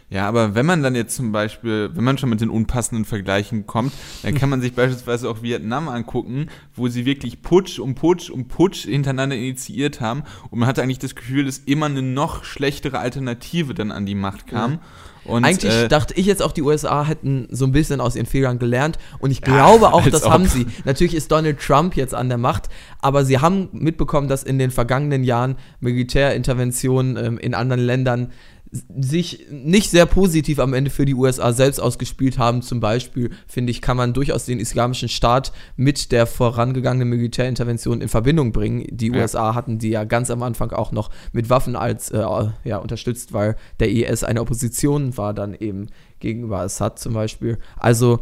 Ja, 0.08 0.26
aber 0.26 0.56
wenn 0.56 0.66
man 0.66 0.82
dann 0.82 0.96
jetzt 0.96 1.14
zum 1.14 1.30
Beispiel, 1.30 1.90
wenn 1.94 2.02
man 2.02 2.18
schon 2.18 2.30
mit 2.30 2.40
den 2.40 2.50
unpassenden 2.50 3.04
Vergleichen 3.04 3.66
kommt, 3.66 3.92
dann 4.24 4.34
kann 4.34 4.50
man 4.50 4.60
sich 4.60 4.74
beispielsweise 4.74 5.30
auch 5.30 5.42
Vietnam 5.42 5.88
angucken, 5.88 6.48
wo 6.74 6.88
sie 6.88 7.04
wirklich 7.04 7.42
Putsch 7.42 7.78
um 7.78 7.94
Putsch 7.94 8.28
um 8.28 8.48
Putsch 8.48 8.86
hintereinander 8.86 9.36
initiiert 9.36 10.00
haben 10.00 10.24
und 10.50 10.58
man 10.58 10.68
hatte 10.68 10.82
eigentlich 10.82 10.98
das 10.98 11.14
Gefühl, 11.14 11.44
dass 11.44 11.58
immer 11.58 11.86
eine 11.86 12.02
noch 12.02 12.42
schlechtere 12.42 12.98
Alternative 12.98 13.72
dann 13.72 13.92
an 13.92 14.04
die 14.04 14.16
Macht 14.16 14.48
kam. 14.48 14.72
Mhm. 14.72 14.78
Und, 15.24 15.44
Eigentlich 15.44 15.72
äh, 15.72 15.88
dachte 15.88 16.14
ich 16.14 16.26
jetzt 16.26 16.42
auch, 16.42 16.52
die 16.52 16.62
USA 16.62 17.04
hätten 17.04 17.46
so 17.50 17.66
ein 17.66 17.72
bisschen 17.72 18.00
aus 18.00 18.16
ihren 18.16 18.26
Fehlern 18.26 18.58
gelernt. 18.58 18.98
Und 19.18 19.30
ich 19.30 19.42
glaube 19.42 19.84
ja, 19.84 19.92
auch, 19.92 20.06
das 20.08 20.24
ob. 20.24 20.32
haben 20.32 20.46
sie. 20.46 20.66
Natürlich 20.84 21.14
ist 21.14 21.30
Donald 21.30 21.60
Trump 21.60 21.96
jetzt 21.96 22.14
an 22.14 22.28
der 22.28 22.38
Macht, 22.38 22.68
aber 23.00 23.24
sie 23.24 23.38
haben 23.38 23.68
mitbekommen, 23.72 24.28
dass 24.28 24.42
in 24.42 24.58
den 24.58 24.70
vergangenen 24.70 25.24
Jahren 25.24 25.56
Militärinterventionen 25.80 27.16
ähm, 27.16 27.38
in 27.38 27.54
anderen 27.54 27.84
Ländern 27.84 28.32
sich 28.72 29.46
nicht 29.50 29.90
sehr 29.90 30.06
positiv 30.06 30.60
am 30.60 30.74
Ende 30.74 30.90
für 30.90 31.04
die 31.04 31.14
USA 31.14 31.52
selbst 31.52 31.80
ausgespielt 31.80 32.38
haben. 32.38 32.62
Zum 32.62 32.78
Beispiel, 32.78 33.30
finde 33.48 33.72
ich, 33.72 33.82
kann 33.82 33.96
man 33.96 34.12
durchaus 34.12 34.44
den 34.44 34.60
islamischen 34.60 35.08
Staat 35.08 35.52
mit 35.76 36.12
der 36.12 36.26
vorangegangenen 36.26 37.08
Militärintervention 37.08 38.00
in 38.00 38.08
Verbindung 38.08 38.52
bringen. 38.52 38.86
Die 38.90 39.08
ja. 39.08 39.22
USA 39.22 39.54
hatten 39.56 39.78
die 39.78 39.90
ja 39.90 40.04
ganz 40.04 40.30
am 40.30 40.42
Anfang 40.42 40.70
auch 40.70 40.92
noch 40.92 41.10
mit 41.32 41.50
Waffen 41.50 41.74
als 41.74 42.10
äh, 42.10 42.24
ja, 42.64 42.76
unterstützt, 42.78 43.32
weil 43.32 43.56
der 43.80 43.90
IS 43.90 44.22
eine 44.22 44.40
Opposition 44.40 45.16
war 45.16 45.34
dann 45.34 45.54
eben 45.54 45.88
gegenüber 46.20 46.60
Assad 46.60 46.98
zum 47.00 47.14
Beispiel. 47.14 47.58
Also 47.76 48.20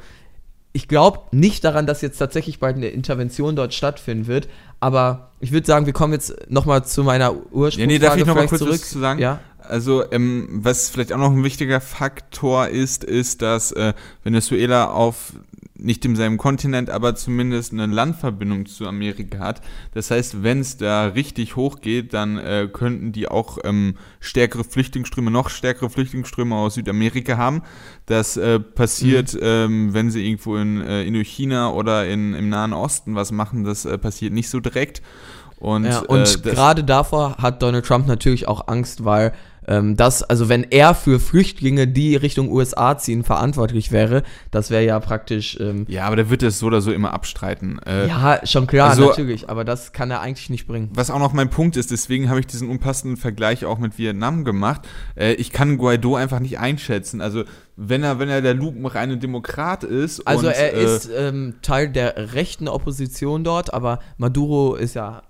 ich 0.72 0.88
glaube 0.88 1.20
nicht 1.32 1.64
daran, 1.64 1.86
dass 1.86 2.02
jetzt 2.02 2.18
tatsächlich 2.18 2.58
bald 2.60 2.76
eine 2.76 2.88
Intervention 2.88 3.56
dort 3.56 3.74
stattfinden 3.74 4.26
wird, 4.26 4.48
aber 4.80 5.30
ich 5.40 5.52
würde 5.52 5.66
sagen, 5.66 5.86
wir 5.86 5.92
kommen 5.92 6.12
jetzt 6.12 6.50
nochmal 6.50 6.84
zu 6.84 7.02
meiner 7.02 7.32
Ursprungsfrage 7.32 7.80
Ja, 7.80 7.86
nee, 7.86 7.98
darf 7.98 8.16
ich 8.16 8.26
noch 8.26 8.34
mal 8.34 8.46
kurz 8.46 8.60
zurück. 8.60 8.80
zu 8.80 8.98
sagen? 8.98 9.20
Ja. 9.20 9.40
Also, 9.68 10.04
ähm, 10.10 10.48
was 10.50 10.88
vielleicht 10.88 11.12
auch 11.12 11.18
noch 11.18 11.32
ein 11.32 11.44
wichtiger 11.44 11.80
Faktor 11.80 12.68
ist, 12.68 13.04
ist, 13.04 13.42
dass 13.42 13.72
äh, 13.72 13.94
Venezuela 14.24 14.90
auf 14.90 15.34
nicht 15.80 16.02
demselben 16.02 16.38
Kontinent, 16.38 16.90
aber 16.90 17.14
zumindest 17.14 17.72
eine 17.72 17.86
Landverbindung 17.86 18.66
zu 18.66 18.86
Amerika 18.88 19.38
hat. 19.38 19.60
Das 19.94 20.10
heißt, 20.10 20.42
wenn 20.42 20.60
es 20.60 20.76
da 20.76 21.06
richtig 21.06 21.54
hochgeht, 21.54 22.12
dann 22.14 22.36
äh, 22.36 22.68
könnten 22.72 23.12
die 23.12 23.28
auch 23.28 23.58
ähm, 23.62 23.94
stärkere 24.18 24.64
Flüchtlingsströme, 24.64 25.30
noch 25.30 25.50
stärkere 25.50 25.88
Flüchtlingsströme 25.88 26.56
aus 26.56 26.74
Südamerika 26.74 27.36
haben. 27.36 27.62
Das 28.06 28.36
äh, 28.36 28.58
passiert, 28.58 29.34
Mhm. 29.34 29.40
ähm, 29.42 29.94
wenn 29.94 30.10
sie 30.10 30.26
irgendwo 30.26 30.56
in 30.56 30.80
äh, 30.80 31.04
Indochina 31.04 31.70
oder 31.70 32.08
in, 32.08 32.34
im 32.34 32.48
Nahen 32.48 32.72
Osten 32.72 33.14
was 33.14 33.30
machen. 33.30 33.62
Das 33.62 33.84
äh, 33.84 33.98
passiert 33.98 34.32
nicht 34.32 34.50
so 34.50 34.58
direkt. 34.58 35.00
Und, 35.58 35.84
Ja, 35.84 36.00
und 36.00 36.44
äh, 36.44 36.50
gerade 36.50 36.84
davor 36.84 37.36
hat 37.38 37.62
Donald 37.62 37.84
Trump 37.84 38.06
natürlich 38.06 38.48
auch 38.48 38.68
Angst, 38.68 39.04
weil 39.04 39.32
ähm, 39.68 39.96
das, 39.96 40.22
also 40.22 40.48
wenn 40.48 40.64
er 40.64 40.94
für 40.94 41.20
Flüchtlinge, 41.20 41.86
die 41.86 42.16
Richtung 42.16 42.50
USA 42.50 42.96
ziehen, 42.98 43.22
verantwortlich 43.22 43.92
wäre, 43.92 44.22
das 44.50 44.70
wäre 44.70 44.84
ja 44.84 44.98
praktisch, 44.98 45.58
ähm, 45.60 45.84
Ja, 45.88 46.06
aber 46.06 46.16
der 46.16 46.30
wird 46.30 46.42
es 46.42 46.58
so 46.58 46.66
oder 46.66 46.80
so 46.80 46.90
immer 46.90 47.12
abstreiten. 47.12 47.78
Äh, 47.86 48.08
ja, 48.08 48.40
schon 48.44 48.66
klar, 48.66 48.90
also- 48.90 49.08
natürlich, 49.08 49.48
aber 49.48 49.64
das 49.64 49.92
kann 49.92 50.10
er 50.10 50.20
eigentlich 50.20 50.50
nicht 50.50 50.66
bringen. 50.66 50.90
Was 50.94 51.10
auch 51.10 51.18
noch 51.18 51.32
mein 51.32 51.50
Punkt 51.50 51.76
ist, 51.76 51.90
deswegen 51.90 52.30
habe 52.30 52.40
ich 52.40 52.46
diesen 52.46 52.68
unpassenden 52.68 53.16
Vergleich 53.18 53.64
auch 53.66 53.78
mit 53.78 53.98
Vietnam 53.98 54.44
gemacht. 54.44 54.82
Äh, 55.14 55.34
ich 55.34 55.52
kann 55.52 55.76
Guaido 55.76 56.16
einfach 56.16 56.40
nicht 56.40 56.58
einschätzen. 56.58 57.20
Also 57.20 57.44
wenn 57.76 58.02
er, 58.02 58.18
wenn 58.18 58.28
er 58.28 58.42
der 58.42 58.54
lupenreine 58.54 59.18
Demokrat 59.18 59.84
ist. 59.84 60.26
Also 60.26 60.48
und, 60.48 60.54
er 60.54 60.74
äh, 60.74 60.84
ist 60.84 61.08
ähm, 61.14 61.54
Teil 61.62 61.88
der 61.90 62.34
rechten 62.34 62.66
Opposition 62.66 63.44
dort, 63.44 63.72
aber 63.72 64.00
Maduro 64.16 64.74
ist 64.74 64.94
ja 64.94 65.22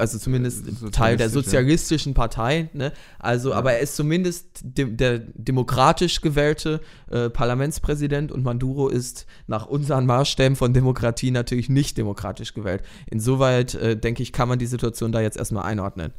also 0.00 0.18
zumindest 0.18 0.64
Teil 0.92 1.16
der 1.16 1.28
Sozialistisch, 1.28 1.52
ja. 1.52 1.60
sozialistischen 1.60 2.14
Partei, 2.14 2.68
ne? 2.72 2.92
Also, 3.18 3.54
aber 3.54 3.74
er 3.74 3.80
ist 3.80 3.96
zumindest 3.96 4.46
de 4.62 4.90
der 4.90 5.18
demokratisch 5.18 6.20
gewählte 6.20 6.80
äh, 7.10 7.30
Parlamentspräsident 7.30 8.32
und 8.32 8.42
Maduro 8.42 8.88
ist 8.88 9.26
nach 9.46 9.66
unseren 9.66 10.06
Maßstäben 10.06 10.56
von 10.56 10.72
Demokratie 10.72 11.30
natürlich 11.30 11.68
nicht 11.68 11.96
demokratisch 11.98 12.54
gewählt. 12.54 12.82
Insoweit, 13.10 13.74
äh, 13.74 13.96
denke 13.96 14.22
ich, 14.22 14.32
kann 14.32 14.48
man 14.48 14.58
die 14.58 14.66
Situation 14.66 15.12
da 15.12 15.20
jetzt 15.20 15.36
erstmal 15.36 15.64
einordnen. 15.64 16.12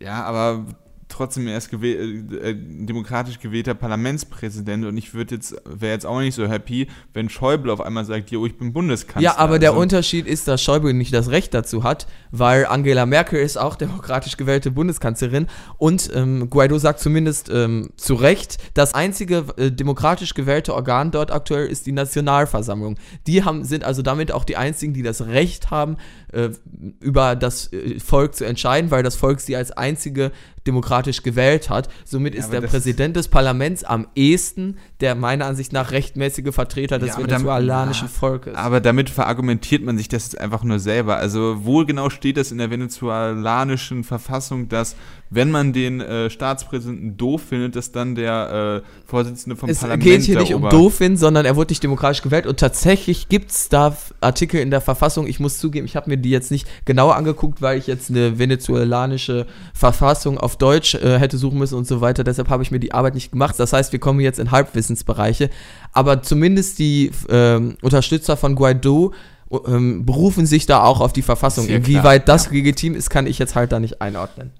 Ja, 0.00 0.24
aber 0.24 0.66
trotzdem 1.08 1.46
er 1.46 1.58
ist 1.58 1.70
gewäh 1.70 1.94
äh, 1.94 2.54
demokratisch 2.54 3.38
gewählter 3.38 3.74
Parlamentspräsident 3.74 4.84
und 4.84 4.96
ich 4.96 5.14
würde 5.14 5.36
jetzt 5.36 5.54
wäre 5.64 5.92
jetzt 5.92 6.06
auch 6.06 6.20
nicht 6.20 6.34
so 6.34 6.46
happy, 6.46 6.88
wenn 7.12 7.28
Schäuble 7.28 7.72
auf 7.72 7.80
einmal 7.80 8.04
sagt, 8.04 8.30
jo, 8.30 8.46
ich 8.46 8.56
bin 8.56 8.72
Bundeskanzler. 8.72 9.22
Ja, 9.22 9.38
aber 9.38 9.58
der 9.58 9.70
Also, 9.70 9.82
Unterschied 9.82 10.26
ist, 10.26 10.48
dass 10.48 10.62
Schäuble 10.62 10.94
nicht 10.94 11.12
das 11.12 11.30
Recht 11.30 11.54
dazu 11.54 11.84
hat, 11.84 12.06
weil 12.30 12.66
Angela 12.66 13.06
Merkel 13.06 13.40
ist 13.40 13.56
auch 13.56 13.76
demokratisch 13.76 14.36
gewählte 14.36 14.70
Bundeskanzlerin 14.70 15.46
und 15.78 16.10
ähm, 16.14 16.50
Guaido 16.50 16.78
sagt 16.78 17.00
zumindest 17.00 17.50
ähm, 17.50 17.90
zu 17.96 18.14
Recht, 18.14 18.58
das 18.74 18.94
einzige 18.94 19.44
äh, 19.56 19.70
demokratisch 19.70 20.34
gewählte 20.34 20.74
Organ 20.74 21.10
dort 21.10 21.30
aktuell 21.30 21.66
ist 21.66 21.86
die 21.86 21.92
Nationalversammlung. 21.92 22.96
Die 23.26 23.44
haben, 23.44 23.64
sind 23.64 23.84
also 23.84 24.02
damit 24.02 24.32
auch 24.32 24.44
die 24.44 24.56
einzigen, 24.56 24.94
die 24.94 25.02
das 25.02 25.26
Recht 25.26 25.70
haben, 25.70 25.96
äh, 26.32 26.50
über 27.00 27.36
das 27.36 27.72
äh, 27.72 28.00
Volk 28.00 28.34
zu 28.34 28.44
entscheiden, 28.44 28.90
weil 28.90 29.02
das 29.02 29.16
Volk 29.16 29.40
sie 29.40 29.56
als 29.56 29.72
einzige 29.72 30.32
demokratisch 30.66 31.22
gewählt 31.22 31.70
hat. 31.70 31.88
Somit 32.04 32.34
ist 32.34 32.46
aber 32.46 32.60
der 32.60 32.68
Präsident 32.68 33.16
des 33.16 33.28
Parlaments 33.28 33.84
am 33.84 34.08
ehesten 34.14 34.78
der 35.04 35.14
meiner 35.14 35.44
Ansicht 35.44 35.74
nach 35.74 35.92
rechtmäßige 35.92 36.54
Vertreter 36.54 36.98
des 36.98 37.10
Ja, 37.10 37.18
venezolanischen 37.18 38.08
ja, 38.08 38.12
Volkes. 38.12 38.54
Aber 38.54 38.80
damit 38.80 39.10
verargumentiert 39.10 39.84
man 39.84 39.98
sich 39.98 40.08
das 40.08 40.24
jetzt 40.24 40.40
einfach 40.40 40.64
nur 40.64 40.78
selber. 40.78 41.16
Also 41.16 41.58
wo 41.60 41.84
genau 41.84 42.08
steht 42.08 42.38
das 42.38 42.50
in 42.50 42.56
der 42.56 42.70
venezolanischen 42.70 44.02
Verfassung, 44.02 44.70
dass 44.70 44.96
wenn 45.28 45.50
man 45.50 45.72
den 45.72 46.00
äh, 46.00 46.30
Staatspräsidenten 46.30 47.16
doof 47.16 47.42
findet, 47.48 47.76
dass 47.76 47.92
dann 47.92 48.14
der 48.14 48.82
äh, 48.82 49.06
Vorsitzende 49.06 49.56
vom 49.56 49.68
es 49.68 49.80
Parlament 49.80 50.02
geht 50.02 50.22
hier 50.22 50.38
nicht 50.38 50.54
um 50.54 50.68
doof 50.68 50.98
hin, 50.98 51.16
sondern 51.16 51.44
er 51.44 51.56
wurde 51.56 51.72
nicht 51.72 51.82
demokratisch 51.82 52.22
gewählt 52.22 52.46
und 52.46 52.58
tatsächlich 52.58 53.28
gibt 53.28 53.50
es 53.50 53.68
da 53.68 53.96
Artikel 54.20 54.60
in 54.60 54.70
der 54.70 54.80
Verfassung, 54.80 55.26
ich 55.26 55.40
muss 55.40 55.58
zugeben, 55.58 55.86
ich 55.86 55.96
habe 55.96 56.08
mir 56.08 56.16
die 56.16 56.30
jetzt 56.30 56.50
nicht 56.50 56.68
genauer 56.84 57.16
angeguckt, 57.16 57.60
weil 57.60 57.78
ich 57.78 57.86
jetzt 57.86 58.10
eine 58.10 58.38
venezuelanische 58.38 59.46
Verfassung 59.74 60.38
auf 60.38 60.56
Deutsch 60.56 60.94
äh, 60.94 61.18
hätte 61.18 61.36
suchen 61.36 61.58
müssen 61.58 61.74
und 61.74 61.86
so 61.86 62.00
weiter, 62.00 62.22
deshalb 62.24 62.48
habe 62.48 62.62
ich 62.62 62.70
mir 62.70 62.80
die 62.80 62.92
Arbeit 62.92 63.14
nicht 63.14 63.32
gemacht. 63.32 63.58
Das 63.58 63.72
heißt, 63.72 63.92
wir 63.92 63.98
kommen 63.98 64.20
jetzt 64.20 64.38
in 64.38 64.50
Halbwissensbereiche, 64.94 65.50
aber 65.92 66.22
zumindest 66.22 66.78
die 66.78 67.10
ähm, 67.28 67.76
Unterstützer 67.82 68.36
von 68.36 68.54
Guaido 68.54 69.12
ähm, 69.66 70.04
berufen 70.06 70.46
sich 70.46 70.66
da 70.66 70.82
auch 70.82 71.00
auf 71.00 71.12
die 71.12 71.22
Verfassung. 71.22 71.66
Klar, 71.66 71.78
Inwieweit 71.78 72.28
das 72.28 72.50
legitim 72.50 72.94
ist, 72.94 73.10
kann 73.10 73.26
ich 73.26 73.38
jetzt 73.38 73.54
halt 73.54 73.72
da 73.72 73.80
nicht 73.80 74.00
einordnen. 74.00 74.50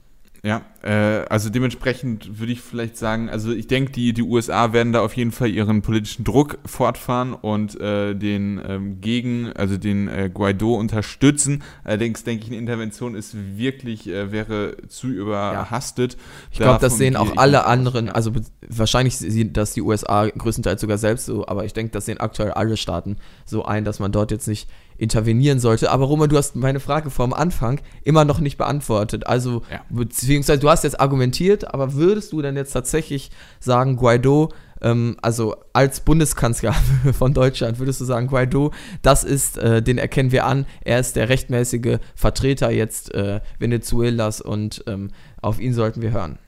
Ja, 0.45 0.61
äh, 0.83 1.25
also 1.31 1.49
dementsprechend 1.49 2.39
würde 2.39 2.53
ich 2.53 2.61
vielleicht 2.61 2.99
sagen, 2.99 3.31
also 3.31 3.51
ich 3.51 3.67
denke, 3.67 3.93
die, 3.93 4.13
die 4.13 4.21
USA 4.21 4.75
werden 4.75 4.93
da 4.93 5.01
auf 5.01 5.17
jeden 5.17 5.33
Fall 5.33 5.49
ihren 5.49 5.81
politischen 5.81 6.23
Druck 6.23 6.59
fortfahren 6.67 7.33
und 7.33 7.81
äh, 7.81 8.15
den 8.15 8.61
ähm, 8.69 9.01
gegen, 9.01 9.55
also 9.55 9.79
den 9.79 10.07
äh, 10.07 10.29
Guaido 10.33 10.75
unterstützen. 10.75 11.63
Allerdings 11.83 12.25
denke 12.25 12.45
ich, 12.45 12.51
eine 12.51 12.59
Intervention 12.59 13.15
ist 13.15 13.35
wirklich, 13.57 14.07
äh, 14.07 14.33
wäre 14.33 14.77
zu 14.87 15.07
überhastet. 15.07 16.19
Ich 16.51 16.59
glaube, 16.59 16.79
das 16.79 16.99
sehen 16.99 17.17
auch 17.17 17.39
alle 17.39 17.65
anderen, 17.65 18.11
also 18.11 18.31
wahrscheinlich 18.69 19.17
sehen 19.17 19.55
das 19.55 19.73
die 19.73 19.81
USA 19.81 20.29
größtenteils 20.29 20.79
sogar 20.79 20.99
selbst 20.99 21.25
so, 21.25 21.47
aber 21.47 21.65
ich 21.65 21.73
denke, 21.73 21.93
das 21.93 22.05
sehen 22.05 22.21
aktuell 22.21 22.51
alle 22.51 22.77
Staaten 22.77 23.17
so 23.47 23.65
ein, 23.65 23.87
dass 23.87 23.99
man 23.99 24.13
dort 24.13 24.31
jetzt 24.31 24.47
nicht 24.47 24.69
intervenieren 24.97 25.59
sollte. 25.61 25.91
Aber 25.91 26.05
Roman, 26.07 26.29
du 26.29 26.37
hast 26.37 26.57
meine 26.57 26.81
Frage 26.81 27.11
vom 27.11 27.33
Anfang 27.33 27.81
immer 28.05 28.25
noch 28.25 28.41
nicht 28.41 28.57
beantwortet. 28.59 29.27
Also, 29.27 29.63
Ja. 29.71 29.81
beziehungsweise 29.91 30.61
du 30.61 30.71
hast 30.71 30.85
jetzt 30.85 31.01
argumentiert, 31.01 31.73
aber 31.75 31.95
würdest 31.95 32.33
du 32.33 32.43
denn 32.43 32.57
jetzt 32.57 32.73
tatsächlich 32.73 33.31
sagen, 33.61 33.97
Guaido, 33.97 34.51
ähm, 34.83 35.17
also 35.23 35.57
als 35.73 36.01
Bundeskanzler 36.01 36.75
von 37.19 37.33
Deutschland, 37.35 37.79
würdest 37.79 38.01
du 38.01 38.05
sagen, 38.05 38.27
Guaido, 38.27 38.73
das 39.03 39.25
ist, 39.25 39.57
äh, 39.59 39.83
den 39.83 39.99
erkennen 39.99 40.31
wir 40.33 40.47
an, 40.47 40.67
er 40.85 41.01
ist 41.01 41.17
der 41.17 41.29
rechtmäßige 41.29 41.99
Vertreter 42.15 42.71
jetzt 42.71 43.15
äh, 43.15 43.41
Venezuelas 43.59 44.41
und 44.41 44.85
ähm, 44.87 45.11
auf 45.41 45.59
ihn 45.61 45.75
sollten 45.75 46.03
wir 46.03 46.13
hören. 46.13 46.39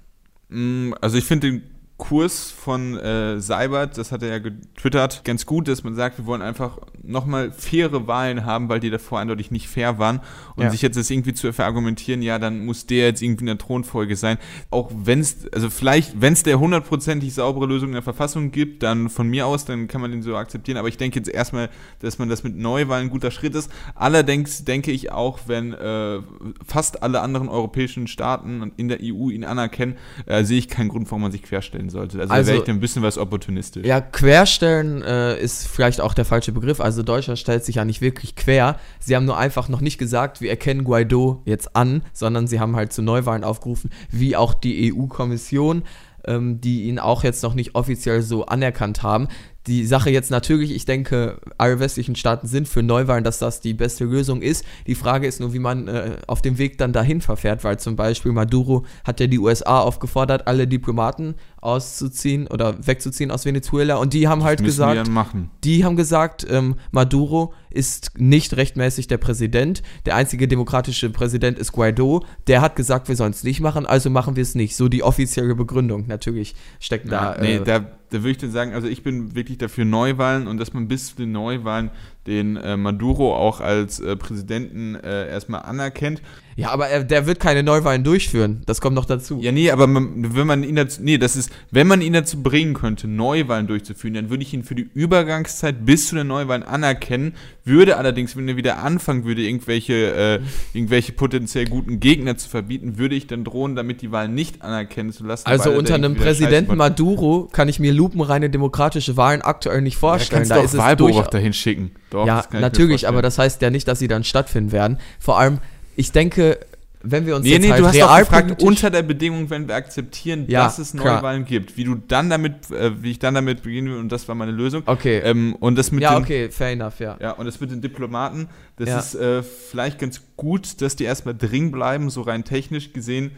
Mm, 0.49 0.93
Also 1.01 1.19
ich 1.19 1.25
finde 1.25 1.51
den 1.51 1.63
Kurs 1.99 2.51
von 2.51 2.99
äh, 2.99 3.41
Seibert, 3.41 3.97
das 3.97 4.13
hat 4.13 4.23
er 4.23 4.29
ja 4.29 4.39
getwittert, 4.39 5.25
ganz 5.25 5.47
gut, 5.47 5.67
dass 5.67 5.83
man 5.83 5.95
sagt, 5.95 6.19
wir 6.19 6.27
wollen 6.27 6.43
einfach 6.43 6.79
nochmal 7.03 7.53
faire 7.53 8.07
Wahlen 8.07 8.45
haben, 8.45 8.69
weil 8.69 8.81
die 8.81 8.91
davor 8.91 9.19
eindeutig 9.19 9.51
nicht 9.51 9.67
fair 9.69 9.99
waren. 9.99 10.21
Und 10.57 10.65
Ja. 10.65 10.71
sich 10.71 10.83
jetzt 10.83 10.97
das 10.99 11.09
irgendwie 11.11 11.33
zu 11.33 11.51
verargumentieren, 11.55 12.21
ja, 12.21 12.39
dann 12.39 12.67
muss 12.67 12.85
der 12.87 13.07
jetzt 13.07 13.23
irgendwie 13.23 13.45
in 13.45 13.47
der 13.47 13.59
Thronfolge 13.59 14.15
sein. 14.17 14.37
Auch 14.71 14.91
wenn 14.95 15.21
es, 15.21 15.51
also 15.53 15.71
vielleicht, 15.71 16.21
wenn 16.21 16.35
es 16.35 16.43
der 16.43 16.59
hundertprozentig 16.61 17.33
saubere 17.33 17.65
Lösung 17.67 17.89
in 17.89 17.95
der 17.95 18.03
Verfassung 18.03 18.51
gibt, 18.51 18.83
dann 18.83 19.09
von 19.09 19.29
mir 19.29 19.47
aus, 19.47 19.65
dann 19.65 19.89
kann 19.89 20.03
man 20.03 20.11
den 20.11 20.23
so 20.23 20.37
akzeptieren. 20.37 20.77
Aber 20.77 20.89
ich 20.89 20.99
denke 20.99 21.19
jetzt 21.19 21.29
erstmal, 21.31 21.71
dass 22.01 22.19
man 22.19 22.29
das 22.29 22.45
mit 22.45 22.57
Neuwahlen 22.57 23.07
ein 23.07 23.11
guter 23.11 23.31
Schritt 23.31 23.55
ist. 23.55 23.71
Allerdings 23.95 24.65
denke 24.65 24.91
ich 24.93 25.13
auch, 25.13 25.39
wenn 25.47 25.73
äh, 25.73 26.19
fast 26.67 27.03
alle 27.03 27.23
anderen 27.23 27.49
europäischen 27.49 28.07
Staaten 28.07 28.73
in 28.77 28.89
der 28.89 28.99
EU 29.01 29.31
ihn 29.31 29.45
anerkennen, 29.45 29.97
äh, 30.27 30.45
sehe 30.45 30.59
ich 30.59 30.69
keinen 30.69 30.89
Grund, 30.91 31.11
warum 31.11 31.23
man 31.23 31.33
sich 31.33 31.43
querstellen 31.43 31.86
sollte. 31.91 32.21
Also, 32.21 32.33
Also- 32.33 32.43
da 32.45 32.53
wäre 32.53 32.59
ich 32.59 32.67
dann 32.67 32.77
ein 32.77 32.81
bisschen 32.81 33.03
was 33.03 33.19
opportunistisch. 33.19 33.87
Ja, 33.87 34.01
querstellen 34.01 35.03
äh, 35.03 35.39
ist 35.41 35.67
vielleicht 35.69 36.01
auch 36.01 36.15
der 36.15 36.25
falsche 36.25 36.53
Begriff. 36.53 36.81
Also 36.81 37.03
Deutschland 37.03 37.39
stellt 37.39 37.65
sich 37.65 37.77
ja 37.77 37.85
nicht 37.85 38.01
wirklich 38.01 38.37
quer. 38.37 38.79
Sie 39.01 39.15
haben 39.17 39.25
nur 39.25 39.39
einfach 39.39 39.69
noch 39.69 39.81
nicht 39.81 39.99
gesagt, 39.99 40.41
wir 40.41 40.51
erkennen 40.51 40.85
Guaido 40.85 41.43
jetzt 41.45 41.75
an, 41.77 42.03
sondern 42.13 42.47
sie 42.47 42.61
haben 42.61 42.77
halt 42.77 42.93
zu 42.93 43.03
Neuwahlen 43.03 43.45
aufgerufen, 43.45 43.91
wie 44.11 44.37
auch 44.37 44.55
die 44.55 44.93
EU-Kommission, 44.93 45.83
ähm, 46.27 46.61
die 46.61 46.85
ihn 46.85 46.99
auch 46.99 47.23
jetzt 47.25 47.43
noch 47.43 47.55
nicht 47.55 47.75
offiziell 47.75 48.23
so 48.23 48.47
anerkannt 48.47 49.03
haben. 49.03 49.29
Die 49.67 49.85
Sache 49.87 50.11
jetzt 50.11 50.31
natürlich, 50.31 50.75
ich 50.75 50.85
denke, 50.85 51.41
alle 51.59 51.81
westlichen 51.81 52.15
Staaten 52.15 52.47
sind 52.47 52.69
für 52.69 52.83
Neuwahlen, 52.83 53.25
dass 53.25 53.39
das 53.39 53.61
die 53.61 53.75
beste 53.75 54.05
Lösung 54.05 54.43
ist. 54.43 54.65
Die 54.87 54.95
Frage 54.95 55.27
ist 55.27 55.41
nur, 55.41 55.53
wie 55.53 55.59
man 55.59 55.89
äh, 55.89 56.17
auf 56.27 56.43
dem 56.43 56.59
Weg 56.59 56.79
dann 56.79 56.93
dahin 56.93 57.21
verfährt, 57.21 57.65
weil 57.65 57.79
zum 57.79 57.97
Beispiel 57.97 58.33
Maduro 58.33 58.85
hat 59.05 59.21
ja 59.21 59.27
die 59.27 59.39
USA 59.39 59.81
aufgefordert, 59.81 60.47
alle 60.47 60.67
Diplomaten 60.67 61.35
auszuziehen 61.61 62.47
oder 62.47 62.87
wegzuziehen 62.87 63.31
aus 63.31 63.45
Venezuela 63.45 63.97
und 63.97 64.13
die 64.13 64.29
haben 64.29 64.45
halt 64.45 64.61
müssen 64.61 64.79
wir 64.79 64.89
gesagt, 64.95 65.11
machen. 65.11 65.51
die 65.65 65.85
haben 65.85 65.97
gesagt, 65.97 66.47
ähm, 66.49 66.77
Maduro 66.93 67.53
ist 67.71 68.13
nicht 68.17 68.57
rechtmäßig 68.57 69.07
der 69.07 69.19
Präsident. 69.19 69.83
Der 70.07 70.15
einzige 70.17 70.49
demokratische 70.49 71.11
Präsident 71.11 71.59
ist 71.59 71.73
Guaido. 71.73 72.25
Der 72.47 72.63
hat 72.63 72.75
gesagt, 72.77 73.09
wir 73.09 73.17
sollen 73.17 73.33
es 73.33 73.45
nicht 73.45 73.61
machen, 73.61 73.85
also 73.85 74.09
machen 74.11 74.37
wir 74.37 74.43
es 74.43 74.55
nicht. 74.55 74.77
So 74.77 74.89
die 74.89 75.03
offizielle 75.03 75.55
Begründung. 75.55 76.07
Natürlich 76.07 76.55
steckt 76.81 77.11
Ja, 77.11 77.35
da. 77.35 77.43
nee, 77.43 77.57
äh, 77.57 77.65
da, 77.65 77.85
da 78.11 78.19
würde 78.19 78.31
ich 78.31 78.39
dann 78.39 78.51
sagen, 78.51 78.73
also 78.73 78.87
ich 78.87 79.03
bin 79.03 79.35
wirklich 79.35 79.59
dafür 79.59 79.85
Neuwahlen 79.85 80.47
und 80.47 80.59
dass 80.59 80.73
man 80.73 80.89
bis 80.89 81.09
zu 81.09 81.17
den 81.17 81.33
Neuwahlen 81.33 81.91
den 82.27 82.57
äh, 82.57 82.77
Maduro 82.77 83.37
auch 83.37 83.61
als 83.61 84.01
äh, 84.01 84.17
Präsidenten 84.17 84.95
äh, 84.95 85.29
erstmal 85.29 85.63
anerkennt. 85.63 86.23
Ja, 86.57 86.71
aber 86.71 86.89
er, 86.89 87.05
der 87.05 87.27
wird 87.27 87.39
keine 87.39 87.63
Neuwahlen 87.63 88.03
durchführen. 88.03 88.63
Das 88.65 88.81
kommt 88.81 88.97
noch 88.97 89.05
dazu. 89.05 89.41
Ja, 89.43 89.53
nee, 89.53 89.71
aber 89.71 89.87
man, 89.87 90.35
wenn 90.35 90.47
man 90.47 90.65
ihn 90.65 90.77
dazu, 90.77 91.03
nee, 91.03 91.19
das 91.19 91.37
ist, 91.37 91.51
wenn 91.71 91.87
man 91.87 92.01
ihn 92.01 92.15
dazu 92.15 92.43
bringen 92.43 92.73
könnte, 92.73 93.07
Neuwahlen 93.09 93.67
durchzuführen, 93.67 94.15
dann 94.15 94.31
würde 94.31 94.43
ich 94.43 94.55
ihn 94.55 94.65
für 94.65 94.75
die 94.75 94.89
Übergangszeit 94.95 95.85
bis 95.85 96.09
zu 96.09 96.15
den 96.17 96.29
Neuwahlen 96.29 96.63
anerkennen, 96.63 97.35
würde 97.65 97.99
allerdings, 97.99 98.37
wenn 98.37 98.49
er 98.49 98.57
wieder 98.57 98.83
anfangen 98.83 99.27
würde, 99.27 99.43
irgendwelche, 99.43 100.15
äh, 100.15 100.41
irgendwelche 100.73 101.13
potenziell 101.13 101.67
guten 101.67 102.01
Gegner 102.01 102.39
zu 102.39 102.49
verbieten, 102.49 102.97
würde 102.97 103.17
ich 103.17 103.27
dann 103.27 103.45
drohen, 103.45 103.77
damit 103.77 104.01
die 104.01 104.11
Wahlen 104.11 104.35
nicht 104.35 104.63
anerkennen 104.63 105.13
zu 105.13 105.27
lassen. 105.27 105.47
Also 105.47 105.73
unter 105.73 105.95
einem 105.95 106.15
Präsidenten 106.15 106.77
Maduro 106.79 107.51
kann 107.53 107.69
ich 107.69 107.81
mir 107.81 107.93
lupenreine 107.93 108.49
demokratische 108.49 109.19
Wahlen 109.19 109.43
aktuell 109.43 109.83
nicht 109.83 109.99
vorstellen. 109.99 110.45
Ja, 110.45 110.55
kannst 110.55 110.73
da 110.73 110.79
du 110.79 110.83
auch 110.83 110.87
Wahlbeobachter 110.87 111.39
hinschicken. 111.39 111.91
Doch, 112.09 112.27
ja, 112.27 112.45
natürlich, 112.53 113.09
aber 113.09 113.21
das 113.21 113.39
heißt 113.39 113.61
ja 113.61 113.69
nicht, 113.69 113.87
dass 113.89 113.99
sie 113.99 114.09
dann 114.09 114.25
stattfinden 114.25 114.73
werden. 114.73 114.99
Vor 115.19 115.39
allem, 115.39 115.59
ich 115.97 116.13
denke, 116.13 116.59
wenn 117.03 117.27
wir 117.27 117.37
uns 117.37 117.45
nee, 117.45 117.53
jetzt 117.53 117.63
nee, 117.63 117.71
halt 117.71 117.81
du 117.81 117.87
hast 117.87 118.01
doch 118.01 118.19
gefragt, 118.19 118.63
unter 118.63 118.91
der 118.91 119.03
Bedingung, 119.03 119.49
wenn 119.51 119.69
wir 119.69 119.77
akzeptieren, 119.77 120.47
ja, 120.49 120.65
dass 120.65 120.79
es 120.79 120.95
Neuwahlen 120.95 121.45
klar. 121.45 121.61
gibt, 121.61 121.77
wie 121.77 121.85
du 121.85 121.95
dann 121.95 122.31
damit, 122.31 122.71
äh, 122.71 123.03
wie 123.03 123.13
ich 123.13 123.19
dann 123.19 123.35
damit 123.35 123.63
beginnen 123.63 123.89
will, 123.89 123.99
und 123.99 124.11
das 124.11 124.27
war 124.29 124.35
meine 124.35 124.53
Lösung. 124.53 124.83
Okay. 124.87 125.19
Ähm, 125.19 125.57
und 125.61 125.77
das 125.77 125.93
mit 125.93 126.03
ja, 126.03 126.15
den, 126.15 126.23
okay, 126.23 126.51
fair 126.51 126.73
enough, 126.73 126.99
ja. 126.99 127.17
Ja, 127.21 127.33
und 127.33 127.47
das 127.47 127.61
mit 127.61 127.71
den 127.71 127.81
Diplomaten, 127.81 128.49
das 128.77 128.89
ja. 128.89 128.99
ist 128.99 129.15
äh, 129.15 129.43
vielleicht 129.43 129.99
ganz 129.99 130.21
gut, 130.37 130.81
dass 130.81 130.97
die 130.97 131.05
erstmal 131.05 131.35
drin 131.35 131.71
bleiben, 131.71 132.11
so 132.11 132.23
rein 132.23 132.45
technisch 132.45 132.93
gesehen. 132.93 133.33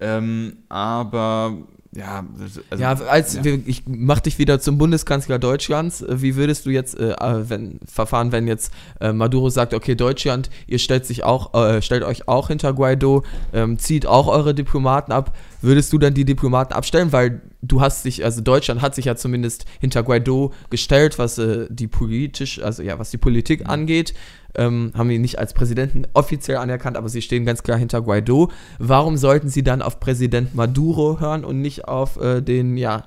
Ähm, 0.00 0.56
aber 0.68 1.56
ja, 1.96 2.24
also, 2.40 2.60
ja, 2.76 2.92
als 3.06 3.34
ja. 3.34 3.44
Wir, 3.44 3.60
ich 3.66 3.84
mach 3.86 4.20
dich 4.20 4.38
wieder 4.38 4.58
zum 4.60 4.78
Bundeskanzler 4.78 5.38
Deutschlands. 5.38 6.04
Wie 6.08 6.34
würdest 6.34 6.66
du 6.66 6.70
jetzt 6.70 6.98
äh, 6.98 7.12
äh, 7.12 7.48
wenn, 7.48 7.78
verfahren, 7.86 8.32
wenn 8.32 8.48
jetzt 8.48 8.72
äh, 9.00 9.12
Maduro 9.12 9.48
sagt, 9.48 9.74
okay, 9.74 9.94
Deutschland, 9.94 10.50
ihr 10.66 10.78
stellt 10.78 11.06
sich 11.06 11.22
auch, 11.22 11.54
äh, 11.54 11.82
stellt 11.82 12.02
euch 12.02 12.26
auch 12.26 12.48
hinter 12.48 12.72
Guaido, 12.72 13.22
ähm, 13.52 13.78
zieht 13.78 14.06
auch 14.06 14.26
eure 14.26 14.54
Diplomaten 14.54 15.12
ab. 15.12 15.36
Würdest 15.62 15.92
du 15.92 15.98
dann 15.98 16.14
die 16.14 16.24
Diplomaten 16.24 16.72
abstellen, 16.72 17.12
weil 17.12 17.40
du 17.62 17.80
hast 17.80 18.04
dich, 18.04 18.24
also 18.24 18.40
Deutschland 18.40 18.82
hat 18.82 18.94
sich 18.94 19.04
ja 19.04 19.14
zumindest 19.14 19.64
hinter 19.80 20.02
Guaido 20.02 20.52
gestellt, 20.70 21.18
was 21.18 21.38
äh, 21.38 21.66
die 21.70 21.86
politisch, 21.86 22.60
also 22.60 22.82
ja, 22.82 22.98
was 22.98 23.10
die 23.10 23.18
Politik 23.18 23.60
mhm. 23.60 23.70
angeht 23.70 24.14
ähm, 24.54 24.92
haben 24.96 25.10
ihn 25.10 25.20
nicht 25.20 25.38
als 25.38 25.54
Präsidenten 25.54 26.06
offiziell 26.14 26.58
anerkannt, 26.58 26.96
aber 26.96 27.08
sie 27.08 27.22
stehen 27.22 27.44
ganz 27.44 27.62
klar 27.62 27.78
hinter 27.78 28.02
Guaido. 28.02 28.50
Warum 28.78 29.16
sollten 29.16 29.48
sie 29.48 29.62
dann 29.62 29.82
auf 29.82 30.00
Präsident 30.00 30.54
Maduro 30.54 31.20
hören 31.20 31.44
und 31.44 31.60
nicht 31.60 31.86
auf 31.86 32.20
äh, 32.20 32.40
den, 32.40 32.76
ja, 32.76 33.04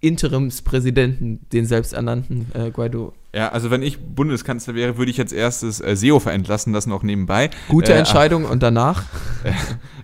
Interimspräsidenten, 0.00 1.40
den 1.52 1.66
selbsternannten 1.66 2.46
äh, 2.54 2.70
Guaido? 2.70 3.14
Ja, 3.34 3.50
also 3.50 3.70
wenn 3.70 3.82
ich 3.82 3.98
Bundeskanzler 3.98 4.74
wäre, 4.74 4.96
würde 4.96 5.10
ich 5.10 5.20
als 5.20 5.32
erstes 5.32 5.80
äh, 5.80 5.96
Seehofer 5.96 6.32
entlassen 6.32 6.72
lassen, 6.72 6.92
auch 6.92 7.02
nebenbei. 7.02 7.50
Gute 7.68 7.92
äh, 7.92 7.98
Entscheidung 7.98 8.44
und 8.44 8.62
danach? 8.62 9.04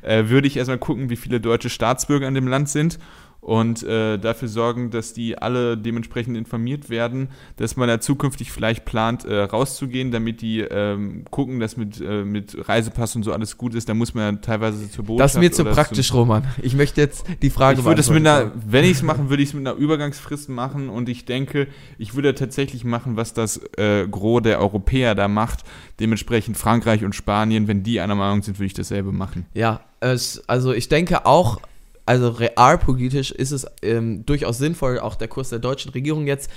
Äh, 0.02 0.28
würde 0.28 0.46
ich 0.46 0.58
erstmal 0.58 0.76
gucken, 0.76 1.08
wie 1.08 1.16
viele 1.16 1.40
deutsche 1.40 1.70
Staatsbürger 1.70 2.28
in 2.28 2.34
dem 2.34 2.46
Land 2.46 2.68
sind 2.68 2.98
und 3.44 3.82
äh, 3.82 4.16
dafür 4.18 4.48
sorgen, 4.48 4.90
dass 4.90 5.12
die 5.12 5.36
alle 5.36 5.76
dementsprechend 5.76 6.34
informiert 6.34 6.88
werden, 6.88 7.28
dass 7.56 7.76
man 7.76 7.88
da 7.88 8.00
zukünftig 8.00 8.50
vielleicht 8.50 8.86
plant, 8.86 9.26
äh, 9.26 9.42
rauszugehen, 9.42 10.10
damit 10.10 10.40
die 10.40 10.60
ähm, 10.60 11.26
gucken, 11.30 11.60
dass 11.60 11.76
mit, 11.76 12.00
äh, 12.00 12.24
mit 12.24 12.56
Reisepass 12.68 13.14
und 13.16 13.22
so 13.22 13.34
alles 13.34 13.58
gut 13.58 13.74
ist. 13.74 13.86
Da 13.86 13.92
muss 13.92 14.14
man 14.14 14.34
ja 14.36 14.40
teilweise 14.40 14.90
zur 14.90 15.04
Botschaft. 15.04 15.24
Das 15.24 15.34
ist 15.34 15.40
mir 15.40 15.52
zu 15.52 15.64
praktisch, 15.64 16.08
zum, 16.08 16.20
Roman. 16.20 16.44
Ich 16.62 16.74
möchte 16.74 17.02
jetzt 17.02 17.26
die 17.42 17.50
Frage 17.50 17.80
ich 17.80 17.84
würde 17.84 18.00
es 18.00 18.08
mit 18.08 18.26
einer, 18.26 18.50
Wenn 18.66 18.84
ich 18.84 18.92
es 18.92 19.02
machen, 19.02 19.28
würde 19.28 19.42
ich 19.42 19.50
es 19.50 19.54
mit 19.54 19.66
einer 19.66 19.76
Übergangsfrist 19.76 20.48
machen 20.48 20.88
und 20.88 21.10
ich 21.10 21.26
denke, 21.26 21.68
ich 21.98 22.14
würde 22.14 22.34
tatsächlich 22.34 22.84
machen, 22.84 23.16
was 23.16 23.34
das 23.34 23.60
äh, 23.76 24.08
Gros 24.10 24.40
der 24.42 24.58
Europäer 24.58 25.14
da 25.14 25.28
macht. 25.28 25.64
Dementsprechend 26.00 26.56
Frankreich 26.56 27.04
und 27.04 27.14
Spanien, 27.14 27.68
wenn 27.68 27.82
die 27.82 28.00
einer 28.00 28.14
Meinung 28.14 28.42
sind, 28.42 28.58
würde 28.58 28.66
ich 28.66 28.74
dasselbe 28.74 29.12
machen. 29.12 29.44
Ja, 29.52 29.80
es, 30.00 30.42
also 30.48 30.72
ich 30.72 30.88
denke 30.88 31.26
auch, 31.26 31.60
also 32.06 32.28
realpolitisch 32.28 33.30
ist 33.30 33.50
es 33.50 33.66
ähm, 33.82 34.26
durchaus 34.26 34.58
sinnvoll, 34.58 34.98
auch 34.98 35.14
der 35.14 35.28
Kurs 35.28 35.48
der 35.48 35.58
deutschen 35.58 35.92
Regierung 35.92 36.26
jetzt 36.26 36.50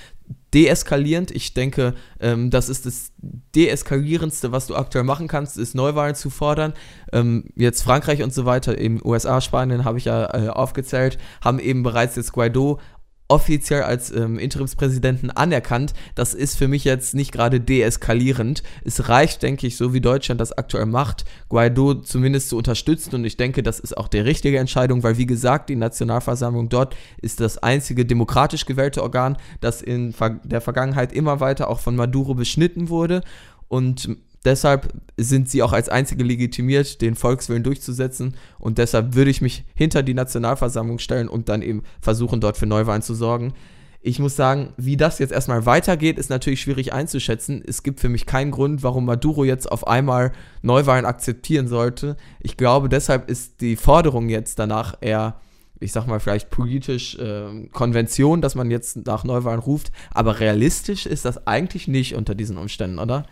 deeskalierend. 0.54 1.32
Ich 1.32 1.54
denke, 1.54 1.94
ähm, 2.20 2.50
das 2.50 2.68
ist 2.68 2.86
das 2.86 3.12
deeskalierendste, 3.56 4.52
was 4.52 4.68
du 4.68 4.76
aktuell 4.76 5.06
machen 5.06 5.28
kannst, 5.28 5.58
ist 5.58 5.74
Neuwahlen 5.74 6.16
zu 6.16 6.30
fordern. 6.30 6.74
Ähm, 7.14 7.46
jetzt 7.56 7.84
Frankreich 7.84 8.24
und 8.24 8.34
so 8.34 8.46
weiter, 8.46 8.78
eben 8.78 9.00
USA, 9.06 9.40
Spanien 9.40 9.86
habe 9.86 9.98
ich 9.98 10.06
ja 10.06 10.34
äh, 10.34 10.50
aufgezählt, 10.50 11.18
haben 11.42 11.60
eben 11.60 11.84
bereits 11.84 12.18
jetzt 12.18 12.34
Guaido 12.34 12.80
offiziell 13.28 13.84
als 13.84 14.12
ähm, 14.12 14.40
Interimspräsidenten 14.40 15.32
anerkannt. 15.32 15.94
Das 16.16 16.34
ist 16.34 16.58
für 16.58 16.68
mich 16.68 16.84
jetzt 16.84 17.14
nicht 17.14 17.32
gerade 17.32 17.60
deeskalierend. 17.60 18.64
Es 18.84 19.10
reicht, 19.10 19.44
denke 19.44 19.68
ich, 19.68 19.78
so 19.78 19.94
wie 19.94 20.02
Deutschland 20.02 20.40
das 20.40 20.54
aktuell 20.54 20.86
macht, 20.86 21.26
Guaido 21.50 21.96
zumindest 21.96 22.50
zu 22.50 22.58
unterstützen. 22.58 23.16
Und 23.16 23.26
ich 23.26 23.38
denke, 23.38 23.64
das 23.64 23.80
ist 23.80 23.98
auch 23.98 24.08
die 24.08 24.20
richtige 24.20 24.60
Entscheidung, 24.60 25.04
weil, 25.04 25.18
wie 25.18 25.26
gesagt, 25.26 25.70
die 25.70 25.76
Nationalversammlung 25.76 26.70
dort 26.70 26.96
ist 27.22 27.40
das 27.40 27.58
einzige 27.58 28.06
demokratisch 28.06 28.66
gewählte 28.66 29.04
Organ, 29.04 29.38
das 29.60 29.82
in 29.82 30.14
der 30.44 30.62
Vergangenheit 30.62 31.12
immer 31.12 31.40
weiter 31.40 31.70
auch 31.70 31.80
von 31.80 31.96
Maduro 31.96 32.34
beschnitten 32.34 32.90
wurde. 32.90 33.22
Und 33.68 34.10
Deshalb 34.46 34.94
sind 35.18 35.50
sie 35.50 35.64
auch 35.64 35.74
als 35.74 35.90
einzige 35.90 36.24
legitimiert, 36.24 37.02
den 37.02 37.16
Volkswillen 37.16 37.64
durchzusetzen. 37.64 38.36
Und 38.60 38.78
deshalb 38.78 39.16
würde 39.16 39.32
ich 39.32 39.42
mich 39.42 39.66
hinter 39.76 40.04
die 40.04 40.14
Nationalversammlung 40.14 41.00
stellen 41.00 41.28
und 41.28 41.50
dann 41.50 41.62
eben 41.62 41.84
versuchen, 42.02 42.40
dort 42.40 42.58
für 42.58 42.66
Neuwahlen 42.66 43.02
zu 43.02 43.14
sorgen. 43.14 43.54
Ich 44.00 44.20
muss 44.20 44.36
sagen, 44.36 44.74
wie 44.78 44.96
das 44.96 45.20
jetzt 45.20 45.34
erstmal 45.34 45.66
weitergeht, 45.66 46.18
ist 46.18 46.30
natürlich 46.30 46.62
schwierig 46.62 46.94
einzuschätzen. 46.94 47.64
Es 47.66 47.84
gibt 47.84 48.00
für 48.00 48.10
mich 48.10 48.26
keinen 48.26 48.52
Grund, 48.52 48.84
warum 48.84 49.06
Maduro 49.06 49.44
jetzt 49.44 49.70
auf 49.70 49.88
einmal 49.88 50.32
Neuwahlen 50.62 51.06
akzeptieren 51.06 51.68
sollte. 51.68 52.16
Ich 52.40 52.58
glaube, 52.58 52.90
deshalb 52.90 53.30
ist 53.30 53.60
die 53.60 53.76
Forderung 53.76 54.30
jetzt 54.30 54.60
danach 54.60 54.96
eher, 55.02 55.42
ich 55.80 55.92
sag 55.92 56.08
mal, 56.08 56.20
vielleicht 56.20 56.52
politisch 56.52 57.18
äh, 57.18 57.68
Konvention, 57.74 58.42
dass 58.42 58.56
man 58.56 58.72
jetzt 58.72 59.06
nach 59.06 59.24
Neuwahlen 59.24 59.60
ruft. 59.60 59.92
Aber 60.14 60.40
realistisch 60.40 61.06
ist 61.06 61.26
das 61.26 61.46
eigentlich 61.48 61.88
nicht 61.88 62.16
unter 62.16 62.36
diesen 62.36 62.58
Umständen, 62.58 63.00
oder? 63.00 63.26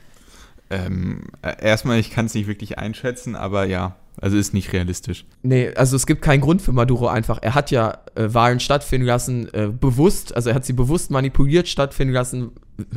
Ähm, 0.76 1.24
äh, 1.42 1.54
erstmal, 1.62 2.00
ich 2.00 2.12
kann 2.12 2.26
es 2.26 2.34
nicht 2.34 2.48
wirklich 2.48 2.78
einschätzen, 2.78 3.36
aber 3.36 3.66
ja, 3.66 3.96
also 4.20 4.38
ist 4.38 4.54
nicht 4.54 4.72
realistisch. 4.74 5.26
Nee, 5.44 5.74
also 5.76 5.96
es 5.96 6.06
gibt 6.06 6.22
keinen 6.22 6.42
Grund 6.42 6.62
für 6.62 6.72
Maduro 6.72 7.08
einfach. 7.08 7.40
Er 7.42 7.56
hat 7.56 7.72
ja 7.72 8.00
äh, 8.16 8.34
Wahlen 8.34 8.60
stattfinden 8.60 9.06
lassen, 9.06 9.54
äh, 9.54 9.68
bewusst, 9.68 10.36
also 10.36 10.50
er 10.50 10.56
hat 10.56 10.66
sie 10.66 10.74
bewusst 10.74 11.12
manipuliert 11.12 11.68
stattfinden 11.68 12.14
lassen, 12.14 12.52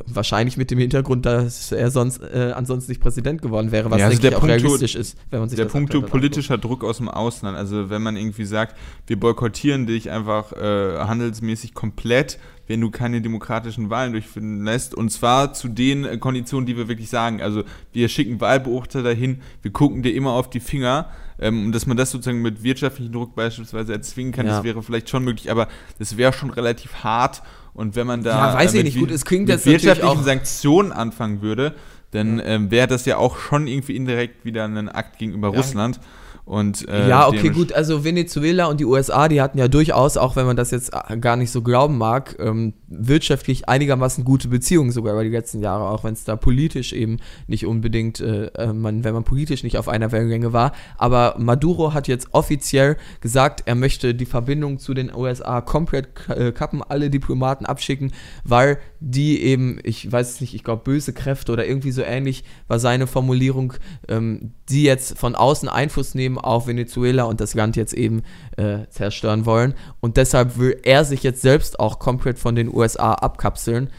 wahrscheinlich 0.07 0.57
mit 0.57 0.71
dem 0.71 0.79
Hintergrund, 0.79 1.25
dass 1.25 1.71
er 1.71 1.91
sonst 1.91 2.19
äh, 2.19 2.53
ansonsten 2.55 2.91
nicht 2.91 3.01
Präsident 3.01 3.43
geworden 3.43 3.71
wäre, 3.71 3.91
was 3.91 4.01
ja, 4.01 4.07
also 4.07 4.21
denke 4.21 4.39
auch 4.39 4.45
realistisch 4.45 4.95
ist, 4.95 5.17
wenn 5.31 5.41
man 5.41 5.49
sich 5.49 5.57
Der 5.57 5.67
Punkt 5.67 5.93
politischer 6.07 6.55
anguckt. 6.55 6.83
Druck 6.83 6.85
aus 6.85 6.99
dem 6.99 7.09
Ausland, 7.09 7.57
also 7.57 7.89
wenn 7.89 8.03
man 8.03 8.17
irgendwie 8.17 8.45
sagt, 8.45 8.77
wir 9.07 9.19
boykottieren 9.19 9.87
dich 9.87 10.11
einfach 10.11 10.53
äh, 10.53 10.99
handelsmäßig 10.99 11.75
komplett, 11.75 12.39
wenn 12.67 12.81
du 12.81 12.91
keine 12.91 13.21
demokratischen 13.21 13.89
Wahlen 13.89 14.13
durchführen 14.13 14.65
lässt. 14.65 14.95
Und 14.95 15.11
zwar 15.11 15.55
zu 15.55 15.69
den 15.69 16.05
äh, 16.05 16.19
Konditionen, 16.19 16.67
die 16.67 16.77
wir 16.77 16.89
wirklich 16.89 17.09
sagen. 17.09 17.41
Also 17.41 17.63
wir 17.93 18.09
schicken 18.09 18.41
Wahlbeobachter 18.41 19.03
dahin, 19.03 19.41
wir 19.63 19.73
gucken 19.73 20.03
dir 20.03 20.15
immer 20.15 20.33
auf 20.33 20.51
die 20.51 20.61
Finger. 20.61 21.09
Ähm, 21.41 21.67
und 21.67 21.75
dass 21.75 21.87
man 21.87 21.97
das 21.97 22.11
sozusagen 22.11 22.43
mit 22.43 22.63
wirtschaftlichem 22.63 23.13
Druck 23.13 23.35
beispielsweise 23.35 23.93
erzwingen 23.93 24.33
kann, 24.33 24.47
ja. 24.47 24.57
das 24.57 24.65
wäre 24.65 24.83
vielleicht 24.83 25.09
schon 25.09 25.25
möglich, 25.25 25.51
aber 25.51 25.69
das 25.99 26.17
wäre 26.17 26.33
schon 26.33 26.51
relativ 26.51 27.05
hart. 27.05 27.43
Und 27.75 27.95
wenn 27.95 28.07
man 28.07 28.23
da 28.23 28.51
ja, 28.51 28.55
weiß 28.55 28.75
ich 28.75 28.85
nicht, 28.85 28.99
gut, 28.99 29.11
es 29.11 29.25
klingt 29.25 29.49
mit 29.49 29.65
wirtschaftlichen 29.65 30.25
Sanktionen 30.25 30.91
anfangen 30.91 31.43
würde, 31.43 31.75
dann 32.11 32.41
ähm, 32.45 32.71
wäre 32.71 32.89
das 32.89 33.05
ja 33.05 33.19
auch 33.19 33.39
schon 33.39 33.67
irgendwie 33.67 33.95
indirekt 33.95 34.45
wieder 34.45 34.65
ein 34.65 34.89
Akt 34.89 35.19
gegenüber 35.19 35.51
ja. 35.53 35.59
Russland. 35.59 36.01
Und, 36.49 36.89
äh, 36.89 37.11
ja, 37.11 37.29
okay, 37.29 37.51
gut. 37.51 37.75
Also 37.75 38.05
Venezuela 38.05 38.67
und 38.67 38.81
die 38.81 38.87
USA, 38.87 39.29
die 39.29 39.43
hatten 39.43 39.59
ja 39.59 39.69
durchaus, 39.69 40.17
auch 40.17 40.35
wenn 40.35 40.47
man 40.47 40.57
das 40.57 40.71
jetzt 40.71 40.95
äh, 40.95 41.19
gar 41.19 41.37
nicht 41.37 41.51
so 41.51 41.61
glauben 41.61 41.99
mag, 41.99 42.37
ähm, 42.39 42.73
wirtschaftlich 42.89 43.69
einigermaßen 43.69 44.25
gute 44.25 44.49
Beziehungen 44.49 44.91
sogar 44.91 45.13
über 45.13 45.25
die 45.25 45.31
letzten 45.31 45.61
Jahre, 45.61 45.89
auch 45.89 46.05
wenn 46.05 46.15
es 46.15 46.25
da 46.25 46.37
politisch 46.37 46.93
eben 46.93 47.19
nicht 47.47 47.67
unbedingt, 47.67 48.21
äh, 48.21 48.47
äh, 48.47 48.73
man, 48.73 49.05
wenn 49.05 49.15
man 49.15 49.25
politisch 49.25 49.63
nicht 49.63 49.77
auf 49.77 49.89
einer 49.89 50.11
Wellenlänge 50.11 50.53
war. 50.53 50.73
Aber 50.97 51.35
Maduro 51.39 51.93
hat 51.93 52.09
jetzt 52.09 52.29
offiziell 52.33 52.97
gesagt, 53.21 53.63
er 53.67 53.75
möchte 53.75 54.15
die 54.15 54.27
Verbindung 54.27 54.79
zu 54.79 54.95
den 54.95 55.15
USA 55.15 55.61
komplett 55.61 56.09
äh, 56.29 56.53
kappen, 56.53 56.83
alle 56.83 57.11
Diplomaten 57.11 57.67
abschicken, 57.67 58.13
weil 58.45 58.79
die 59.01 59.43
eben, 59.43 59.79
ich 59.83 60.11
weiß 60.11 60.31
es 60.31 60.41
nicht, 60.41 60.55
ich 60.55 60.65
glaube 60.65 60.83
böse 60.85 61.13
Kräfte 61.13 61.53
oder 61.53 61.67
irgendwie 61.67 61.93
so 61.93 62.03
ähnlich 62.03 62.45
war 62.69 62.79
seine 62.79 63.07
Formulierung, 63.07 63.75
ähm, 64.09 64.53
die 64.71 64.83
jetzt 64.83 65.19
von 65.19 65.35
außen 65.35 65.69
Einfluss 65.69 66.15
nehmen 66.15 66.39
auf 66.39 66.67
Venezuela 66.67 67.25
und 67.25 67.41
das 67.41 67.55
Land 67.55 67.77
jetzt 67.77 67.93
eben 67.93 68.23
äh, 68.59 68.89
zerstören 68.91 69.47
wollen. 69.47 69.75
Und 70.01 70.17
deshalb 70.17 70.59
will 70.59 70.79
er 70.83 71.05
sich 71.05 71.23
jetzt 71.23 71.41
selbst 71.43 71.79
auch 71.79 71.99
komplett 71.99 72.39
von 72.39 72.55
den 72.57 72.75
USA 72.75 73.15
abkapseln. 73.15 73.91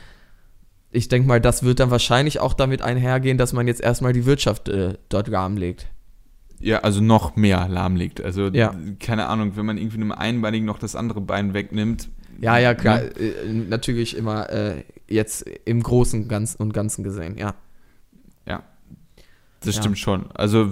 Ich 0.92 1.08
denke 1.08 1.28
mal, 1.28 1.40
das 1.40 1.64
wird 1.64 1.80
dann 1.80 1.92
wahrscheinlich 1.92 2.40
auch 2.40 2.54
damit 2.54 2.82
einhergehen, 2.82 3.38
dass 3.38 3.54
man 3.54 3.68
jetzt 3.68 3.82
erstmal 3.82 4.12
die 4.14 4.26
Wirtschaft 4.26 4.70
äh, 4.70 4.96
dort 5.08 5.28
lahmlegt. 5.28 5.88
Ja, 6.60 6.80
also 6.80 7.00
noch 7.00 7.36
mehr 7.36 7.70
lahmlegt. 7.70 8.22
Also, 8.22 8.48
ja. 8.48 8.76
keine 9.00 9.28
Ahnung, 9.28 9.56
wenn 9.56 9.66
man 9.66 9.78
irgendwie 9.78 9.98
einem 9.98 10.12
Einbeinigen 10.12 10.66
noch 10.66 10.80
das 10.80 10.96
andere 10.96 11.22
Bein 11.22 11.54
wegnimmt. 11.54 12.10
Ja, 12.42 12.58
ja, 12.58 12.74
klar. 12.74 12.98
Ne? 12.98 13.12
Äh, 13.18 13.54
natürlich 13.54 14.18
immer 14.18 14.50
äh, 14.50 14.84
jetzt 15.08 15.46
im 15.66 15.82
Großen 15.82 16.30
und 16.58 16.74
Ganzen 16.74 17.04
gesehen, 17.04 17.38
ja. 17.38 17.56
Ja. 18.46 18.64
Das 19.62 19.76
ja. 19.76 19.82
stimmt 19.82 20.00
schon. 20.00 20.26
Also 20.34 20.70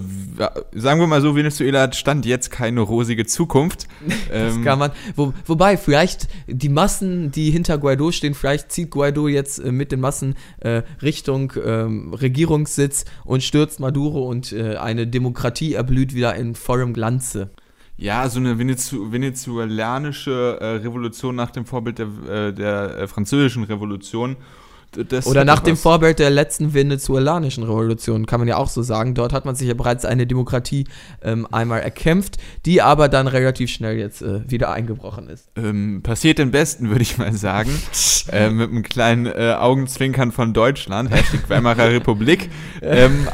sagen 0.73 1.01
wir 1.01 1.07
mal 1.07 1.21
so, 1.21 1.35
Venezuela 1.35 1.81
hat 1.81 1.95
Stand 1.95 2.25
jetzt 2.25 2.51
keine 2.51 2.79
rosige 2.81 3.25
Zukunft. 3.25 3.87
das 4.29 4.55
ähm, 4.55 4.63
kann 4.63 4.79
man. 4.79 4.91
Wo, 5.15 5.33
wobei, 5.45 5.75
vielleicht 5.75 6.29
die 6.47 6.69
Massen, 6.69 7.31
die 7.31 7.51
hinter 7.51 7.77
Guaido 7.77 8.11
stehen, 8.11 8.33
vielleicht 8.33 8.71
zieht 8.71 8.91
Guaido 8.91 9.27
jetzt 9.27 9.59
äh, 9.59 9.73
mit 9.73 9.91
den 9.91 9.99
Massen 9.99 10.35
äh, 10.59 10.83
Richtung 11.01 11.51
ähm, 11.63 12.13
Regierungssitz 12.13 13.03
und 13.25 13.43
stürzt 13.43 13.81
Maduro 13.81 14.27
und 14.29 14.53
äh, 14.53 14.77
eine 14.77 15.05
Demokratie 15.05 15.73
erblüht 15.73 16.13
wieder 16.15 16.35
in 16.35 16.55
vollem 16.55 16.93
Glanze. 16.93 17.49
Ja, 17.97 18.29
so 18.29 18.39
eine 18.39 18.59
Venezu 18.59 19.11
venezuelanische 19.11 20.59
äh, 20.61 20.65
Revolution 20.77 21.35
nach 21.35 21.49
dem 21.49 21.65
Vorbild 21.65 21.97
der, 21.99 22.07
äh, 22.29 22.53
der 22.53 23.07
französischen 23.07 23.63
Revolution 23.63 24.37
das 25.03 25.27
Oder 25.27 25.45
nach 25.45 25.59
dem 25.59 25.77
Vorbild 25.77 26.19
der 26.19 26.29
letzten 26.29 26.73
venezuelanischen 26.73 27.63
Revolution, 27.63 28.25
kann 28.25 28.39
man 28.39 28.47
ja 28.47 28.57
auch 28.57 28.69
so 28.69 28.81
sagen. 28.81 29.13
Dort 29.13 29.33
hat 29.33 29.45
man 29.45 29.55
sich 29.55 29.67
ja 29.67 29.73
bereits 29.73 30.05
eine 30.05 30.27
Demokratie 30.27 30.85
ähm, 31.21 31.47
einmal 31.51 31.81
erkämpft, 31.81 32.37
die 32.65 32.81
aber 32.81 33.09
dann 33.09 33.27
relativ 33.27 33.69
schnell 33.69 33.97
jetzt 33.97 34.21
äh, 34.21 34.49
wieder 34.49 34.71
eingebrochen 34.71 35.29
ist. 35.29 35.49
Ähm, 35.55 36.01
passiert 36.03 36.39
im 36.39 36.51
Besten, 36.51 36.89
würde 36.89 37.01
ich 37.01 37.17
mal 37.17 37.33
sagen. 37.33 37.69
äh, 38.31 38.49
mit 38.49 38.69
einem 38.69 38.83
kleinen 38.83 39.25
äh, 39.25 39.55
Augenzwinkern 39.57 40.31
von 40.31 40.53
Deutschland, 40.53 41.11
Hashtag 41.11 41.49
Weimarer 41.49 41.89
Republik. 41.91 42.49
Ähm, 42.81 43.27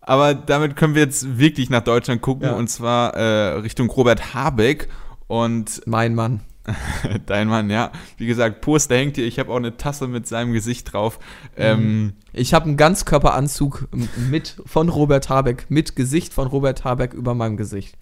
aber 0.00 0.34
damit 0.34 0.76
können 0.76 0.94
wir 0.94 1.02
jetzt 1.02 1.38
wirklich 1.38 1.70
nach 1.70 1.82
Deutschland 1.82 2.22
gucken 2.22 2.46
ja. 2.46 2.54
und 2.54 2.68
zwar 2.68 3.14
äh, 3.14 3.58
Richtung 3.60 3.90
Robert 3.90 4.34
Habeck. 4.34 4.88
Und 5.26 5.82
mein 5.86 6.14
Mann. 6.14 6.40
Dein 7.26 7.48
Mann, 7.48 7.70
ja. 7.70 7.92
Wie 8.16 8.26
gesagt, 8.26 8.60
Poster 8.60 8.96
hängt 8.96 9.16
hier. 9.16 9.26
Ich 9.26 9.38
habe 9.38 9.50
auch 9.52 9.56
eine 9.56 9.76
Tasse 9.76 10.06
mit 10.06 10.26
seinem 10.26 10.52
Gesicht 10.52 10.92
drauf. 10.92 11.18
Ähm, 11.56 12.02
mhm. 12.02 12.12
ich 12.32 12.54
habe 12.54 12.66
einen 12.66 12.76
Ganzkörperanzug 12.76 13.88
mit 14.30 14.62
von 14.66 14.88
Robert 14.88 15.28
Habeck, 15.28 15.66
mit 15.68 15.96
Gesicht 15.96 16.34
von 16.34 16.46
Robert 16.46 16.84
Habeck 16.84 17.14
über 17.14 17.34
meinem 17.34 17.56
Gesicht. 17.56 17.96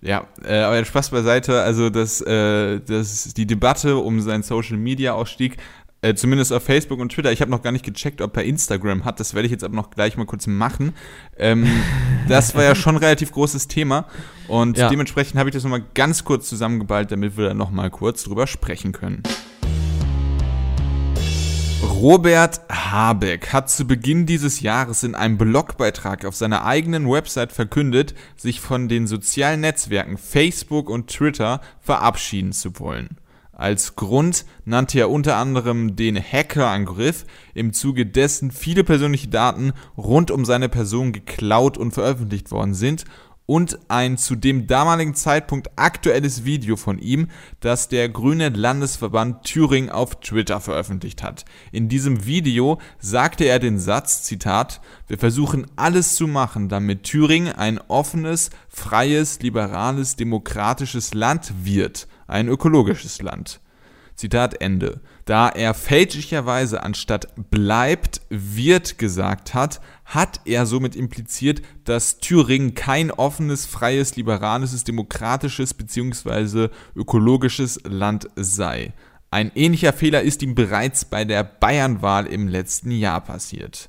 Ja, 0.00 0.28
äh, 0.44 0.58
aber 0.58 0.84
Spaß 0.84 1.10
beiseite. 1.10 1.60
Also 1.62 1.90
das, 1.90 2.20
äh, 2.20 2.80
das, 2.80 3.34
die 3.34 3.46
Debatte 3.46 3.96
um 3.96 4.20
seinen 4.20 4.44
Social 4.44 4.76
Media 4.76 5.14
Ausstieg 5.14 5.56
äh, 6.00 6.14
zumindest 6.14 6.52
auf 6.52 6.62
Facebook 6.62 7.00
und 7.00 7.10
Twitter. 7.10 7.32
Ich 7.32 7.40
habe 7.40 7.50
noch 7.50 7.62
gar 7.62 7.72
nicht 7.72 7.84
gecheckt, 7.84 8.20
ob 8.20 8.36
er 8.36 8.44
Instagram 8.44 9.04
hat. 9.04 9.18
Das 9.18 9.34
werde 9.34 9.46
ich 9.46 9.52
jetzt 9.52 9.64
aber 9.64 9.74
noch 9.74 9.90
gleich 9.90 10.16
mal 10.16 10.26
kurz 10.26 10.46
machen. 10.46 10.94
Ähm, 11.36 11.66
das 12.28 12.54
war 12.54 12.62
ja 12.62 12.74
schon 12.74 12.94
ein 12.96 13.02
relativ 13.02 13.32
großes 13.32 13.66
Thema. 13.66 14.06
Und 14.46 14.78
ja. 14.78 14.88
dementsprechend 14.88 15.38
habe 15.38 15.48
ich 15.48 15.54
das 15.54 15.64
nochmal 15.64 15.84
ganz 15.94 16.24
kurz 16.24 16.48
zusammengeballt, 16.48 17.10
damit 17.10 17.36
wir 17.36 17.48
da 17.48 17.54
nochmal 17.54 17.90
kurz 17.90 18.22
drüber 18.22 18.46
sprechen 18.46 18.92
können. 18.92 19.22
Robert 21.82 22.60
Habeck 22.70 23.52
hat 23.52 23.68
zu 23.68 23.84
Beginn 23.84 24.24
dieses 24.24 24.60
Jahres 24.60 25.02
in 25.02 25.16
einem 25.16 25.36
Blogbeitrag 25.36 26.24
auf 26.24 26.36
seiner 26.36 26.64
eigenen 26.64 27.10
Website 27.10 27.50
verkündet, 27.50 28.14
sich 28.36 28.60
von 28.60 28.88
den 28.88 29.08
sozialen 29.08 29.62
Netzwerken 29.62 30.16
Facebook 30.16 30.90
und 30.90 31.08
Twitter 31.08 31.60
verabschieden 31.80 32.52
zu 32.52 32.78
wollen. 32.78 33.16
Als 33.58 33.96
Grund 33.96 34.44
nannte 34.64 35.00
er 35.00 35.10
unter 35.10 35.36
anderem 35.36 35.96
den 35.96 36.16
Hackerangriff, 36.16 37.26
im 37.54 37.72
Zuge 37.72 38.06
dessen 38.06 38.52
viele 38.52 38.84
persönliche 38.84 39.26
Daten 39.26 39.72
rund 39.96 40.30
um 40.30 40.44
seine 40.44 40.68
Person 40.68 41.12
geklaut 41.12 41.76
und 41.76 41.90
veröffentlicht 41.90 42.52
worden 42.52 42.74
sind 42.74 43.04
und 43.46 43.78
ein 43.88 44.16
zu 44.16 44.36
dem 44.36 44.68
damaligen 44.68 45.14
Zeitpunkt 45.14 45.70
aktuelles 45.74 46.44
Video 46.44 46.76
von 46.76 47.00
ihm, 47.00 47.26
das 47.58 47.88
der 47.88 48.08
Grüne 48.08 48.50
Landesverband 48.50 49.42
Thüringen 49.42 49.90
auf 49.90 50.20
Twitter 50.20 50.60
veröffentlicht 50.60 51.24
hat. 51.24 51.44
In 51.72 51.88
diesem 51.88 52.26
Video 52.26 52.78
sagte 53.00 53.44
er 53.44 53.58
den 53.58 53.80
Satz, 53.80 54.22
Zitat, 54.22 54.80
wir 55.08 55.18
versuchen 55.18 55.66
alles 55.74 56.14
zu 56.14 56.28
machen, 56.28 56.68
damit 56.68 57.02
Thüringen 57.02 57.52
ein 57.52 57.80
offenes, 57.88 58.50
freies, 58.68 59.40
liberales, 59.40 60.14
demokratisches 60.14 61.12
Land 61.12 61.52
wird 61.64 62.06
ein 62.28 62.48
ökologisches 62.48 63.20
Land. 63.20 63.60
Zitat 64.14 64.60
Ende. 64.60 65.00
Da 65.24 65.48
er 65.48 65.74
fälschlicherweise 65.74 66.82
anstatt 66.82 67.28
bleibt, 67.50 68.20
wird 68.30 68.98
gesagt 68.98 69.54
hat, 69.54 69.80
hat 70.04 70.40
er 70.44 70.66
somit 70.66 70.96
impliziert, 70.96 71.62
dass 71.84 72.18
Thüringen 72.18 72.74
kein 72.74 73.10
offenes, 73.10 73.64
freies, 73.66 74.16
liberales, 74.16 74.82
demokratisches 74.84 75.74
bzw. 75.74 76.68
ökologisches 76.96 77.80
Land 77.84 78.28
sei. 78.34 78.92
Ein 79.30 79.52
ähnlicher 79.54 79.92
Fehler 79.92 80.22
ist 80.22 80.42
ihm 80.42 80.54
bereits 80.54 81.04
bei 81.04 81.24
der 81.24 81.44
Bayernwahl 81.44 82.26
im 82.26 82.48
letzten 82.48 82.90
Jahr 82.90 83.20
passiert 83.20 83.88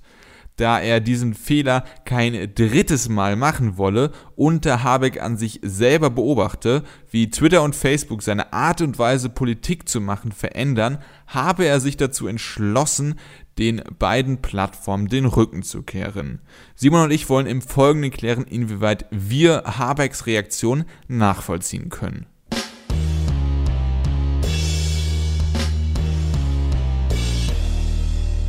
da 0.60 0.80
er 0.80 1.00
diesen 1.00 1.34
Fehler 1.34 1.84
kein 2.06 2.54
drittes 2.56 3.10
Mal 3.10 3.36
machen 3.36 3.78
wolle 3.78 4.12
und 4.36 4.66
da 4.66 4.84
Habeck 4.84 5.22
an 5.22 5.38
sich 5.38 5.60
selber 5.64 6.10
beobachte, 6.10 6.84
wie 7.10 7.30
Twitter 7.30 7.64
und 7.64 7.76
Facebook 7.76 8.22
seine 8.24 8.54
Art 8.54 8.82
und 8.82 9.00
Weise 9.00 9.30
Politik 9.30 9.88
zu 9.88 10.02
machen 10.02 10.32
verändern, 10.32 11.00
habe 11.28 11.66
er 11.66 11.80
sich 11.80 11.98
dazu 11.98 12.28
entschlossen, 12.28 13.16
den 13.58 13.82
beiden 14.00 14.42
Plattformen 14.42 15.08
den 15.08 15.26
Rücken 15.26 15.64
zu 15.64 15.84
kehren. 15.84 16.40
Simon 16.76 17.04
und 17.04 17.12
ich 17.12 17.30
wollen 17.30 17.48
im 17.48 17.62
Folgenden 17.62 18.12
klären, 18.12 18.46
inwieweit 18.46 19.06
wir 19.12 19.64
Habecks 19.66 20.26
Reaktion 20.26 20.86
nachvollziehen 21.08 21.90
können. 21.90 22.26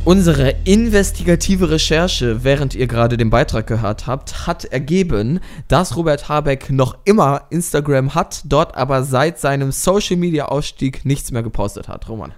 Unsere 0.03 0.55
investigative 0.63 1.69
Recherche, 1.69 2.43
während 2.43 2.73
ihr 2.73 2.87
gerade 2.87 3.17
den 3.17 3.29
Beitrag 3.29 3.67
gehört 3.67 4.07
habt, 4.07 4.47
hat 4.47 4.65
ergeben, 4.65 5.39
dass 5.67 5.95
Robert 5.95 6.27
Habeck 6.27 6.71
noch 6.71 6.97
immer 7.05 7.43
Instagram 7.51 8.15
hat, 8.15 8.41
dort 8.45 8.75
aber 8.75 9.03
seit 9.03 9.39
seinem 9.39 9.71
Social 9.71 10.17
Media 10.17 10.45
Ausstieg 10.45 11.05
nichts 11.05 11.31
mehr 11.31 11.43
gepostet 11.43 11.87
hat. 11.87 12.09
Roman. 12.09 12.33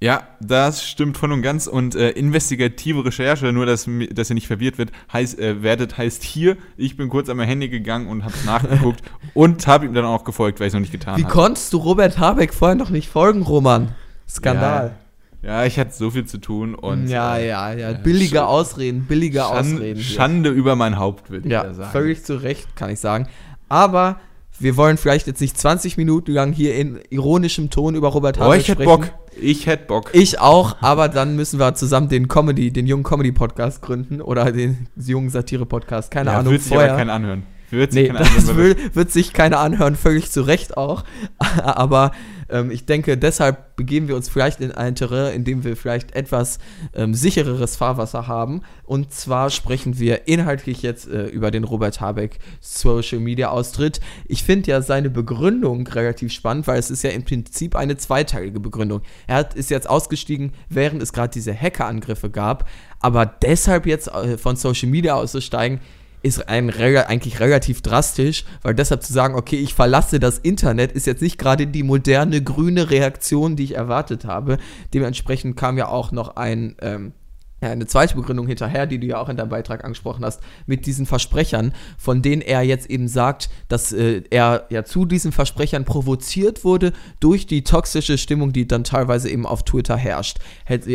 Ja, 0.00 0.22
das 0.40 0.82
stimmt 0.82 1.18
voll 1.18 1.32
und 1.32 1.42
ganz. 1.42 1.66
Und 1.66 1.94
äh, 1.94 2.10
investigative 2.10 3.04
Recherche, 3.04 3.52
nur 3.52 3.66
dass, 3.66 3.86
dass 4.10 4.30
ihr 4.30 4.34
nicht 4.34 4.46
verwirrt 4.46 4.78
wird, 4.78 4.90
heißt, 5.12 5.38
äh, 5.38 5.62
werdet, 5.62 5.98
heißt 5.98 6.22
hier, 6.22 6.56
ich 6.78 6.96
bin 6.96 7.10
kurz 7.10 7.28
an 7.28 7.36
mein 7.36 7.48
Handy 7.48 7.68
gegangen 7.68 8.08
und 8.08 8.24
habe 8.24 8.34
nachgeguckt 8.46 9.02
und 9.34 9.66
habe 9.66 9.84
ihm 9.84 9.92
dann 9.92 10.06
auch 10.06 10.24
gefolgt, 10.24 10.58
weil 10.58 10.68
ich 10.68 10.70
es 10.70 10.74
noch 10.74 10.80
nicht 10.80 10.92
getan 10.92 11.14
habe. 11.14 11.22
Wie 11.22 11.28
konntest 11.28 11.70
du 11.74 11.76
Robert 11.76 12.18
Habeck 12.18 12.54
vorher 12.54 12.76
noch 12.76 12.90
nicht 12.90 13.10
folgen, 13.10 13.42
Roman? 13.42 13.94
Skandal. 14.26 14.86
Ja. 14.86 15.03
Ja, 15.44 15.64
ich 15.66 15.78
hatte 15.78 15.92
so 15.92 16.10
viel 16.10 16.24
zu 16.24 16.38
tun 16.38 16.74
und. 16.74 17.08
Ja, 17.08 17.36
äh, 17.36 17.48
ja, 17.48 17.72
ja. 17.72 17.92
Billige 17.92 18.38
Sch 18.38 18.42
Ausreden, 18.42 19.04
billige 19.06 19.40
Schand 19.40 19.74
Ausreden. 19.74 20.00
Hier. 20.00 20.14
Schande 20.16 20.50
über 20.50 20.74
mein 20.74 20.98
Haupt, 20.98 21.30
würde 21.30 21.48
ja, 21.48 21.68
ich 21.68 21.76
sagen. 21.76 21.90
Völlig 21.92 22.24
zu 22.24 22.36
Recht, 22.36 22.76
kann 22.76 22.90
ich 22.90 23.00
sagen. 23.00 23.28
Aber 23.68 24.20
wir 24.58 24.76
wollen 24.76 24.96
vielleicht 24.96 25.26
jetzt 25.26 25.40
nicht 25.40 25.58
20 25.58 25.96
Minuten 25.96 26.32
lang 26.32 26.52
hier 26.52 26.74
in 26.76 27.00
ironischem 27.10 27.70
Ton 27.70 27.94
über 27.94 28.08
Robert 28.08 28.38
Habeck 28.38 28.50
oh, 28.50 28.54
ich 28.54 28.66
sprechen. 28.66 28.84
Bock. 28.84 29.10
Ich 29.38 29.66
hätte 29.66 29.86
Bock. 29.86 30.10
Ich 30.12 30.38
auch, 30.40 30.76
aber 30.80 31.08
dann 31.08 31.36
müssen 31.36 31.58
wir 31.58 31.74
zusammen 31.74 32.08
den 32.08 32.28
Comedy, 32.28 32.70
den 32.70 32.86
jungen 32.86 33.02
Comedy-Podcast 33.02 33.82
gründen 33.82 34.22
oder 34.22 34.50
den 34.52 34.86
jungen 34.96 35.28
Satire-Podcast. 35.28 36.10
Keine 36.10 36.30
ja, 36.30 36.38
Ahnung. 36.38 36.52
Wird 36.52 36.62
sich 36.62 36.72
vorher. 36.72 36.90
aber 36.90 36.98
keiner 36.98 37.12
anhören. 37.12 37.42
Wird 37.74 37.92
sich 37.92 38.10
nee, 38.10 38.18
das 38.18 38.48
anhören, 38.48 38.56
will, 38.56 38.76
wird 38.94 39.12
sich 39.12 39.32
keiner 39.32 39.60
anhören, 39.60 39.96
völlig 39.96 40.30
zu 40.30 40.42
Recht 40.42 40.76
auch. 40.76 41.04
aber 41.62 42.12
ähm, 42.48 42.70
ich 42.70 42.86
denke, 42.86 43.16
deshalb 43.16 43.76
begeben 43.76 44.08
wir 44.08 44.16
uns 44.16 44.28
vielleicht 44.28 44.60
in 44.60 44.72
ein 44.72 44.94
Terrain, 44.94 45.34
in 45.34 45.44
dem 45.44 45.64
wir 45.64 45.76
vielleicht 45.76 46.14
etwas 46.14 46.58
ähm, 46.94 47.14
sichereres 47.14 47.76
Fahrwasser 47.76 48.26
haben. 48.26 48.62
Und 48.84 49.12
zwar 49.12 49.50
sprechen 49.50 49.98
wir 49.98 50.28
inhaltlich 50.28 50.82
jetzt 50.82 51.08
äh, 51.08 51.26
über 51.26 51.50
den 51.50 51.64
Robert 51.64 52.00
Habeck 52.00 52.38
Social 52.60 53.18
Media 53.18 53.48
Austritt. 53.48 54.00
Ich 54.26 54.44
finde 54.44 54.70
ja 54.70 54.82
seine 54.82 55.10
Begründung 55.10 55.86
relativ 55.86 56.32
spannend, 56.32 56.66
weil 56.66 56.78
es 56.78 56.90
ist 56.90 57.02
ja 57.02 57.10
im 57.10 57.24
Prinzip 57.24 57.76
eine 57.76 57.96
zweiteilige 57.96 58.60
Begründung. 58.60 59.02
Er 59.26 59.36
hat, 59.36 59.54
ist 59.54 59.70
jetzt 59.70 59.88
ausgestiegen, 59.88 60.52
während 60.68 61.02
es 61.02 61.12
gerade 61.12 61.32
diese 61.32 61.54
Hackerangriffe 61.54 62.30
gab. 62.30 62.68
Aber 63.00 63.26
deshalb 63.26 63.86
jetzt 63.86 64.08
äh, 64.08 64.38
von 64.38 64.56
Social 64.56 64.88
Media 64.88 65.14
auszusteigen, 65.14 65.80
ist 66.24 66.48
ein, 66.48 66.70
eigentlich 66.70 67.38
relativ 67.38 67.82
drastisch, 67.82 68.44
weil 68.62 68.74
deshalb 68.74 69.02
zu 69.02 69.12
sagen, 69.12 69.34
okay, 69.34 69.56
ich 69.56 69.74
verlasse 69.74 70.18
das 70.18 70.38
Internet, 70.38 70.92
ist 70.92 71.06
jetzt 71.06 71.20
nicht 71.20 71.38
gerade 71.38 71.66
die 71.66 71.82
moderne 71.82 72.42
grüne 72.42 72.90
Reaktion, 72.90 73.56
die 73.56 73.64
ich 73.64 73.74
erwartet 73.76 74.24
habe. 74.24 74.56
Dementsprechend 74.94 75.56
kam 75.56 75.76
ja 75.76 75.88
auch 75.88 76.12
noch 76.12 76.36
ein, 76.36 76.76
ähm, 76.80 77.12
eine 77.60 77.86
zweite 77.86 78.14
Begründung 78.14 78.46
hinterher, 78.46 78.86
die 78.86 78.98
du 78.98 79.06
ja 79.06 79.18
auch 79.18 79.28
in 79.28 79.36
deinem 79.36 79.50
Beitrag 79.50 79.84
angesprochen 79.84 80.24
hast, 80.24 80.40
mit 80.66 80.86
diesen 80.86 81.04
Versprechern, 81.04 81.72
von 81.98 82.22
denen 82.22 82.40
er 82.40 82.62
jetzt 82.62 82.88
eben 82.88 83.06
sagt, 83.06 83.50
dass 83.68 83.92
äh, 83.92 84.22
er 84.30 84.66
ja 84.70 84.84
zu 84.84 85.04
diesen 85.04 85.30
Versprechern 85.30 85.84
provoziert 85.84 86.64
wurde 86.64 86.94
durch 87.20 87.46
die 87.46 87.64
toxische 87.64 88.16
Stimmung, 88.16 88.54
die 88.54 88.66
dann 88.66 88.84
teilweise 88.84 89.28
eben 89.28 89.46
auf 89.46 89.62
Twitter 89.62 89.96
herrscht. 89.96 90.38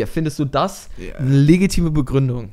Findest 0.06 0.40
du 0.40 0.44
das 0.44 0.88
eine 1.18 1.30
legitime 1.30 1.92
Begründung? 1.92 2.50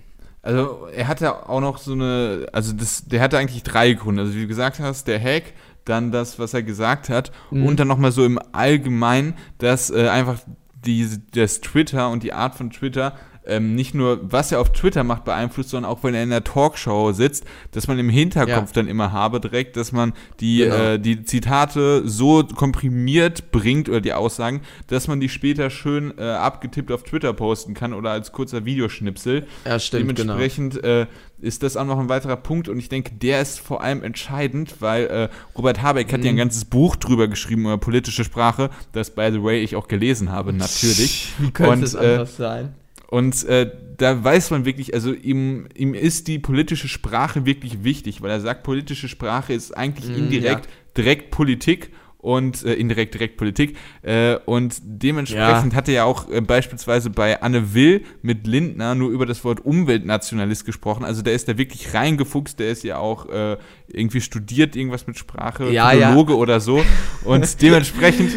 Also 0.47 0.87
er 0.95 1.09
hatte 1.09 1.49
auch 1.49 1.59
noch 1.59 1.77
so 1.77 1.91
eine, 1.91 2.47
also 2.53 2.71
das, 2.71 3.05
der 3.05 3.21
hatte 3.21 3.37
eigentlich 3.37 3.63
drei 3.63 3.91
Gründe. 3.91 4.21
Also 4.21 4.33
wie 4.33 4.43
du 4.43 4.47
gesagt 4.47 4.79
hast, 4.79 5.07
der 5.07 5.19
Hack, 5.19 5.51
dann 5.83 6.11
das, 6.11 6.39
was 6.39 6.53
er 6.53 6.63
gesagt 6.63 7.09
hat 7.09 7.31
mhm. 7.51 7.65
und 7.65 7.79
dann 7.79 7.89
nochmal 7.89 8.13
so 8.13 8.23
im 8.23 8.39
Allgemeinen, 8.53 9.33
dass 9.57 9.89
äh, 9.89 10.07
einfach 10.07 10.39
die, 10.85 11.05
das 11.33 11.59
Twitter 11.59 12.09
und 12.09 12.23
die 12.23 12.31
Art 12.31 12.55
von 12.55 12.69
Twitter 12.69 13.13
ähm, 13.47 13.75
nicht 13.75 13.93
nur, 13.93 14.19
was 14.23 14.51
er 14.51 14.59
auf 14.59 14.71
Twitter 14.71 15.03
macht, 15.03 15.25
beeinflusst, 15.25 15.69
sondern 15.69 15.91
auch, 15.91 16.03
wenn 16.03 16.13
er 16.13 16.23
in 16.23 16.29
der 16.29 16.43
Talkshow 16.43 17.11
sitzt, 17.11 17.45
dass 17.71 17.87
man 17.87 17.97
im 17.99 18.09
Hinterkopf 18.09 18.69
ja. 18.69 18.73
dann 18.73 18.87
immer 18.87 19.11
habe 19.11 19.39
direkt, 19.39 19.77
dass 19.77 19.91
man 19.91 20.13
die, 20.39 20.59
genau. 20.59 20.75
äh, 20.75 20.99
die 20.99 21.23
Zitate 21.23 22.07
so 22.07 22.43
komprimiert 22.43 23.51
bringt 23.51 23.89
oder 23.89 24.01
die 24.01 24.13
Aussagen, 24.13 24.61
dass 24.87 25.07
man 25.07 25.19
die 25.19 25.29
später 25.29 25.69
schön 25.69 26.13
äh, 26.17 26.23
abgetippt 26.23 26.91
auf 26.91 27.03
Twitter 27.03 27.33
posten 27.33 27.73
kann 27.73 27.93
oder 27.93 28.11
als 28.11 28.31
kurzer 28.31 28.65
Videoschnipsel. 28.65 29.47
Ja, 29.65 29.79
stimmt, 29.79 30.15
genau. 30.15 30.33
Dementsprechend 30.33 30.81
genau. 30.81 31.01
äh, 31.01 31.07
ist 31.39 31.63
das 31.63 31.77
auch 31.77 31.85
noch 31.85 31.99
ein 31.99 32.09
weiterer 32.09 32.35
Punkt 32.35 32.67
und 32.67 32.79
ich 32.79 32.89
denke, 32.89 33.11
der 33.13 33.41
ist 33.41 33.59
vor 33.59 33.81
allem 33.81 34.03
entscheidend, 34.03 34.75
weil 34.81 35.05
äh, 35.05 35.29
Robert 35.55 35.81
Habeck 35.81 36.07
mhm. 36.07 36.11
hat 36.13 36.23
ja 36.23 36.29
ein 36.29 36.35
mhm. 36.35 36.39
ganzes 36.39 36.65
Buch 36.65 36.95
drüber 36.95 37.27
geschrieben 37.27 37.61
über 37.61 37.77
politische 37.77 38.23
Sprache, 38.23 38.69
das, 38.91 39.11
by 39.11 39.29
the 39.31 39.43
way, 39.43 39.61
ich 39.61 39.75
auch 39.75 39.87
gelesen 39.87 40.31
habe, 40.31 40.53
natürlich. 40.53 41.33
Wie 41.37 41.51
könnte 41.51 41.73
und, 41.73 41.83
es 41.83 41.95
anders 41.95 42.33
äh, 42.33 42.37
sein? 42.37 42.75
Und 43.07 43.45
äh, 43.45 43.71
da 43.97 44.23
weiß 44.23 44.51
man 44.51 44.65
wirklich, 44.65 44.93
also 44.93 45.13
ihm, 45.13 45.67
ihm 45.75 45.93
ist 45.93 46.27
die 46.27 46.39
politische 46.39 46.87
Sprache 46.87 47.45
wirklich 47.45 47.83
wichtig, 47.83 48.21
weil 48.21 48.31
er 48.31 48.41
sagt, 48.41 48.63
politische 48.63 49.07
Sprache 49.07 49.53
ist 49.53 49.75
eigentlich 49.75 50.09
mm, 50.09 50.15
indirekt 50.15 50.65
ja. 50.65 50.71
direkt 50.95 51.31
Politik 51.31 51.91
und 52.17 52.65
äh, 52.65 52.73
indirekt 52.73 53.13
direkt 53.13 53.37
Politik. 53.37 53.77
Äh, 54.01 54.35
und 54.45 54.75
dementsprechend 54.83 55.71
ja. 55.71 55.77
hatte 55.77 55.91
er 55.93 56.05
auch 56.05 56.29
äh, 56.29 56.41
beispielsweise 56.41 57.09
bei 57.09 57.41
Anne 57.41 57.73
Will 57.73 58.03
mit 58.21 58.45
Lindner 58.45 58.95
nur 58.95 59.11
über 59.11 59.25
das 59.25 59.43
Wort 59.43 59.65
Umweltnationalist 59.65 60.65
gesprochen. 60.65 61.05
Also 61.05 61.21
der 61.21 61.33
ist 61.33 61.47
da 61.47 61.57
wirklich 61.57 61.93
reingefuchst, 61.93 62.59
der 62.59 62.69
ist 62.69 62.83
ja 62.83 62.97
auch 62.97 63.29
äh, 63.29 63.57
irgendwie 63.91 64.21
studiert, 64.21 64.75
irgendwas 64.75 65.07
mit 65.07 65.17
Sprache, 65.17 65.69
ja, 65.71 65.89
Philologe 65.89 66.33
ja. 66.33 66.39
oder 66.39 66.59
so. 66.59 66.83
Und 67.23 67.61
dementsprechend, 67.61 68.31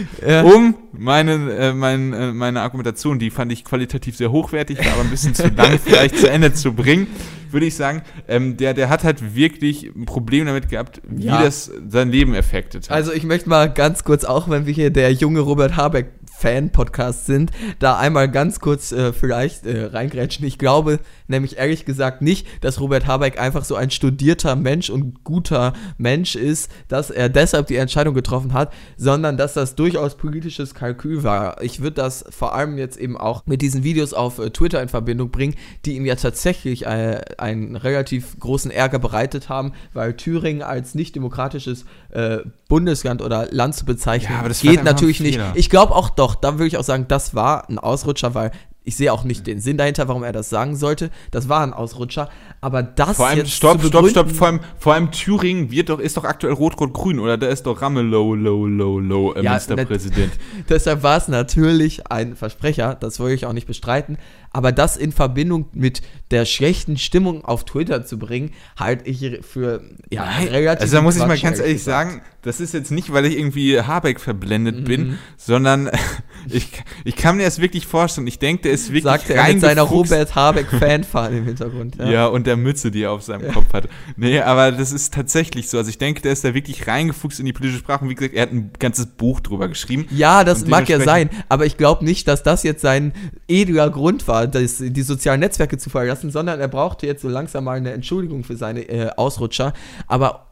um 0.44 0.76
meine, 0.92 1.52
äh, 1.52 1.72
mein, 1.72 2.12
äh, 2.12 2.32
meine 2.32 2.60
Argumentation, 2.62 3.18
die 3.18 3.30
fand 3.30 3.52
ich 3.52 3.64
qualitativ 3.64 4.16
sehr 4.16 4.30
hochwertig, 4.30 4.78
war 4.78 4.92
aber 4.92 5.02
ein 5.02 5.10
bisschen 5.10 5.34
zu 5.34 5.48
lang 5.48 5.78
vielleicht 5.84 6.18
zu 6.18 6.30
Ende 6.30 6.52
zu 6.52 6.72
bringen 6.72 7.08
würde 7.52 7.66
ich 7.66 7.74
sagen, 7.74 8.02
ähm, 8.28 8.56
der, 8.56 8.74
der 8.74 8.88
hat 8.88 9.04
halt 9.04 9.34
wirklich 9.34 9.90
ein 9.94 10.04
Problem 10.04 10.46
damit 10.46 10.68
gehabt, 10.68 11.00
wie 11.08 11.26
ja. 11.26 11.42
das 11.42 11.70
sein 11.88 12.10
Leben 12.10 12.34
effektet 12.34 12.88
hat. 12.88 12.96
Also 12.96 13.12
ich 13.12 13.24
möchte 13.24 13.48
mal 13.48 13.72
ganz 13.72 14.04
kurz, 14.04 14.24
auch 14.24 14.48
wenn 14.48 14.66
wir 14.66 14.72
hier 14.72 14.90
der 14.90 15.12
junge 15.12 15.40
Robert 15.40 15.76
Habeck 15.76 16.12
Fan-Podcast 16.40 17.26
sind, 17.26 17.50
da 17.78 17.98
einmal 17.98 18.30
ganz 18.30 18.60
kurz 18.60 18.92
äh, 18.92 19.12
vielleicht 19.12 19.66
äh, 19.66 19.84
reingrätschen. 19.84 20.46
Ich 20.46 20.58
glaube 20.58 21.00
nämlich 21.30 21.56
ehrlich 21.56 21.84
gesagt 21.84 22.22
nicht, 22.22 22.46
dass 22.60 22.80
Robert 22.80 23.06
Habeck 23.06 23.40
einfach 23.40 23.64
so 23.64 23.76
ein 23.76 23.90
studierter 23.90 24.56
Mensch 24.56 24.90
und 24.90 25.24
guter 25.24 25.72
Mensch 25.96 26.34
ist, 26.34 26.70
dass 26.88 27.10
er 27.10 27.28
deshalb 27.28 27.68
die 27.68 27.76
Entscheidung 27.76 28.14
getroffen 28.14 28.52
hat, 28.52 28.72
sondern 28.96 29.36
dass 29.36 29.54
das 29.54 29.74
durchaus 29.76 30.16
politisches 30.16 30.74
Kalkül 30.74 31.22
war. 31.22 31.62
Ich 31.62 31.80
würde 31.80 31.96
das 31.96 32.24
vor 32.30 32.54
allem 32.54 32.76
jetzt 32.78 32.98
eben 32.98 33.16
auch 33.16 33.46
mit 33.46 33.62
diesen 33.62 33.84
Videos 33.84 34.12
auf 34.12 34.38
äh, 34.38 34.50
Twitter 34.50 34.82
in 34.82 34.88
Verbindung 34.88 35.30
bringen, 35.30 35.54
die 35.84 35.96
ihm 35.96 36.04
ja 36.04 36.16
tatsächlich 36.16 36.86
äh, 36.86 37.20
einen 37.38 37.76
relativ 37.76 38.38
großen 38.38 38.70
Ärger 38.70 38.98
bereitet 38.98 39.48
haben, 39.48 39.72
weil 39.92 40.14
Thüringen 40.14 40.62
als 40.62 40.94
nicht 40.94 41.14
demokratisches 41.14 41.84
äh, 42.10 42.38
Bundesland 42.68 43.22
oder 43.22 43.48
Land 43.50 43.74
zu 43.74 43.84
bezeichnen, 43.84 44.36
ja, 44.42 44.48
geht 44.48 44.84
natürlich 44.84 45.20
nicht. 45.20 45.40
Ich 45.54 45.70
glaube 45.70 45.94
auch 45.94 46.10
doch, 46.10 46.29
da 46.34 46.54
würde 46.54 46.66
ich 46.66 46.78
auch 46.78 46.84
sagen, 46.84 47.06
das 47.08 47.34
war 47.34 47.68
ein 47.68 47.78
Ausrutscher, 47.78 48.34
weil 48.34 48.52
ich 48.82 48.96
sehe 48.96 49.12
auch 49.12 49.24
nicht 49.24 49.46
den 49.46 49.60
Sinn 49.60 49.76
dahinter, 49.76 50.08
warum 50.08 50.22
er 50.22 50.32
das 50.32 50.48
sagen 50.48 50.74
sollte. 50.74 51.10
Das 51.30 51.48
war 51.48 51.62
ein 51.62 51.72
Ausrutscher. 51.74 52.30
Aber 52.60 52.82
das 52.82 53.18
vor 53.18 53.28
allem, 53.28 53.38
jetzt 53.38 53.52
stopp, 53.52 53.82
stopp, 53.84 54.08
stopp. 54.08 54.30
Vor 54.30 54.46
allem, 54.46 54.60
vor 54.78 54.94
allem 54.94 55.10
Thüringen 55.10 55.70
wird 55.70 55.90
doch, 55.90 55.98
ist 55.98 56.16
doch 56.16 56.24
aktuell 56.24 56.54
Rot-Rot-Grün, 56.54 57.18
oder? 57.18 57.36
Da 57.36 57.48
ist 57.48 57.64
doch 57.66 57.82
Ramelow, 57.82 58.34
low, 58.34 58.66
low, 58.66 58.98
low, 58.98 59.32
äh, 59.34 59.42
ja, 59.42 59.50
Ministerpräsident. 59.50 60.32
Deshalb 60.68 61.02
war 61.02 61.18
es 61.18 61.28
natürlich 61.28 62.10
ein 62.10 62.36
Versprecher, 62.36 62.96
das 62.98 63.20
wollte 63.20 63.34
ich 63.34 63.46
auch 63.46 63.52
nicht 63.52 63.66
bestreiten. 63.66 64.16
Aber 64.52 64.72
das 64.72 64.96
in 64.96 65.12
Verbindung 65.12 65.66
mit 65.72 66.02
der 66.30 66.44
schlechten 66.44 66.96
Stimmung 66.96 67.44
auf 67.44 67.64
Twitter 67.64 68.04
zu 68.04 68.18
bringen, 68.18 68.52
halte 68.76 69.08
ich 69.08 69.44
für 69.44 69.82
ja, 70.10 70.24
Nein, 70.24 70.48
relativ. 70.48 70.82
Also 70.82 70.96
da 70.96 71.02
muss 71.02 71.16
ich 71.16 71.26
mal 71.26 71.38
ganz 71.38 71.58
ehrlich 71.58 71.78
gesagt. 71.78 72.10
sagen, 72.10 72.22
das 72.42 72.60
ist 72.60 72.72
jetzt 72.72 72.90
nicht, 72.90 73.12
weil 73.12 73.26
ich 73.26 73.38
irgendwie 73.38 73.80
Habeck 73.80 74.18
verblendet 74.18 74.80
mhm. 74.80 74.84
bin, 74.84 75.18
sondern 75.36 75.90
ich, 76.48 76.68
ich 77.04 77.16
kann 77.16 77.36
mir 77.36 77.44
das 77.44 77.60
wirklich 77.60 77.86
vorstellen. 77.86 78.26
Ich 78.26 78.38
denke, 78.38 78.62
der 78.62 78.72
ist 78.72 78.88
wirklich 78.88 79.04
Sagt 79.04 79.30
er 79.30 79.46
mit 79.46 79.60
seiner 79.60 79.82
Robert 79.82 80.34
Habeck-Fanfahne 80.34 81.38
im 81.38 81.44
Hintergrund. 81.44 81.96
Ja. 81.96 82.10
ja. 82.10 82.26
und 82.26 82.46
der 82.46 82.56
Mütze, 82.56 82.90
die 82.90 83.02
er 83.02 83.12
auf 83.12 83.22
seinem 83.22 83.46
ja. 83.46 83.52
Kopf 83.52 83.72
hat. 83.72 83.88
Nee, 84.16 84.40
aber 84.40 84.72
das 84.72 84.92
ist 84.92 85.12
tatsächlich 85.12 85.68
so. 85.68 85.78
Also 85.78 85.90
ich 85.90 85.98
denke, 85.98 86.22
der 86.22 86.32
ist 86.32 86.44
da 86.44 86.54
wirklich 86.54 86.86
reingefuchst 86.86 87.40
in 87.40 87.46
die 87.46 87.52
politische 87.52 87.80
Sprache. 87.80 88.04
Und 88.04 88.10
wie 88.10 88.14
gesagt, 88.14 88.34
er 88.34 88.42
hat 88.42 88.52
ein 88.52 88.70
ganzes 88.78 89.06
Buch 89.06 89.40
drüber 89.40 89.68
geschrieben. 89.68 90.06
Ja, 90.10 90.44
das 90.44 90.66
mag 90.66 90.88
ja 90.88 91.00
sein, 91.00 91.28
aber 91.48 91.66
ich 91.66 91.76
glaube 91.76 92.04
nicht, 92.04 92.26
dass 92.26 92.42
das 92.42 92.62
jetzt 92.62 92.80
sein 92.80 93.12
edler 93.48 93.90
Grund 93.90 94.26
war 94.28 94.39
das, 94.46 94.78
die 94.78 95.02
sozialen 95.02 95.40
Netzwerke 95.40 95.78
zu 95.78 95.90
verlassen, 95.90 96.30
sondern 96.30 96.60
er 96.60 96.68
brauchte 96.68 97.06
jetzt 97.06 97.22
so 97.22 97.28
langsam 97.28 97.64
mal 97.64 97.76
eine 97.76 97.92
Entschuldigung 97.92 98.44
für 98.44 98.56
seine 98.56 98.80
äh, 98.88 99.10
Ausrutscher. 99.16 99.72
Aber 100.06 100.46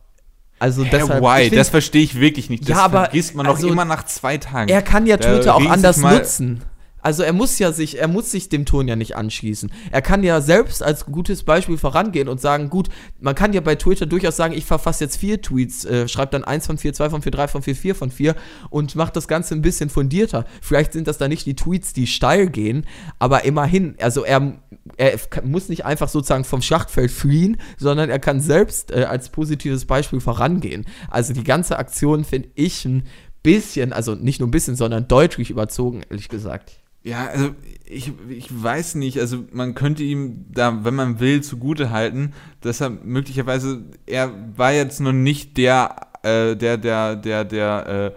also 0.59 0.85
Hä, 0.85 0.89
deshalb. 0.91 1.23
Why? 1.23 1.45
Find, 1.45 1.57
das 1.57 1.69
verstehe 1.69 2.03
ich 2.03 2.19
wirklich 2.19 2.51
nicht. 2.51 2.65
Das 2.65 2.71
ja, 2.71 2.85
aber 2.85 3.05
vergisst 3.05 3.35
man 3.35 3.47
also, 3.47 3.67
doch 3.67 3.73
immer 3.73 3.85
nach 3.85 4.05
zwei 4.05 4.39
Tagen. 4.39 4.69
Er 4.69 4.83
kann 4.83 5.07
ja 5.07 5.17
Twitter 5.17 5.55
auch 5.55 5.65
anders 5.65 5.99
nutzen. 5.99 6.63
Also 7.01 7.23
er 7.23 7.33
muss 7.33 7.59
ja 7.59 7.73
sich, 7.73 7.99
er 7.99 8.09
muss 8.09 8.31
sich 8.31 8.49
dem 8.49 8.65
Ton 8.65 8.89
ja 8.89 8.97
nicht 8.97 9.17
anschließen. 9.17 9.71
Er 9.91 10.03
kann 10.03 10.23
ja 10.23 10.41
selbst 10.41 10.83
als 10.83 11.07
gutes 11.07 11.43
Beispiel 11.43 11.79
vorangehen 11.79 12.29
und 12.29 12.41
sagen, 12.41 12.71
gut, 12.71 12.89
man 13.21 13.35
kann 13.35 13.53
ja 13.53 13.61
bei 13.61 13.77
Twitter 13.77 14.07
durchaus 14.07 14.37
sagen, 14.37 14.55
ich 14.55 14.65
verfasse 14.65 15.05
jetzt 15.05 15.17
vier 15.17 15.41
Tweets, 15.41 15.85
äh, 15.85 16.09
schreibe 16.09 16.33
dann 16.33 16.45
eins 16.45 16.67
von 16.67 16.79
vier, 16.79 16.93
zwei 16.93 17.11
von 17.11 17.23
vier, 17.23 17.33
drei 17.33 17.49
von 17.49 17.63
vier, 17.63 17.77
vier 17.77 17.95
von 17.95 18.11
vier 18.11 18.35
und 18.71 18.95
macht 18.97 19.17
das 19.17 19.29
Ganze 19.29 19.55
ein 19.55 19.63
bisschen 19.63 19.91
fundierter. 19.91 20.45
Vielleicht 20.61 20.93
sind 20.93 21.07
das 21.07 21.19
dann 21.19 21.31
nicht 21.31 21.47
die 21.47 21.57
Tweets, 21.57 21.93
die 21.93 22.07
steil 22.07 22.49
gehen, 22.49 22.87
aber 23.19 23.45
immerhin, 23.45 23.95
also 24.01 24.25
er, 24.25 24.55
er 24.97 25.19
muss 25.45 25.69
nicht 25.69 25.85
einfach 25.85 26.09
sozusagen 26.09 26.45
vom 26.45 26.63
Schlachtfeld 26.63 27.11
fliehen, 27.11 27.59
sondern 27.77 28.11
er 28.11 28.19
kann 28.19 28.41
selbst 28.41 28.91
äh, 28.91 29.05
als 29.05 29.29
positives 29.29 29.85
Beispiel 29.85 30.21
vorangehen. 30.21 30.85
Also 31.09 31.33
die 31.33 31.45
ganze 31.45 31.79
Aktion 31.79 32.25
finde 32.25 32.49
ich 32.55 32.85
ein 32.85 33.05
bisschen, 33.43 33.93
also 33.93 34.15
nicht 34.15 34.41
nur 34.41 34.49
ein 34.49 34.53
bisschen, 34.53 34.77
sondern 34.77 35.09
deutlich 35.09 35.51
überzogen, 35.51 36.03
ehrlich 36.11 36.29
gesagt. 36.29 36.81
Ja, 37.09 37.27
also 37.27 37.55
ich, 37.87 38.13
ich 38.29 38.63
weiß 38.63 38.97
nicht, 38.97 39.19
also 39.19 39.45
man 39.51 39.75
könnte 39.75 40.03
ihm 40.03 40.45
da, 40.51 40.85
wenn 40.85 40.95
man 40.95 41.21
will, 41.21 41.43
zugute 41.43 41.91
halten, 41.91 42.35
dass 42.61 42.83
er 42.83 42.91
möglicherweise, 42.91 43.83
er 44.05 44.31
war 44.57 44.73
jetzt 44.73 45.01
noch 45.01 45.13
nicht 45.13 45.57
der, 45.57 45.97
äh, 46.23 46.55
der, 46.55 46.77
der, 46.77 47.17
der, 47.17 47.45
der, 47.47 47.87
äh, 47.87 48.13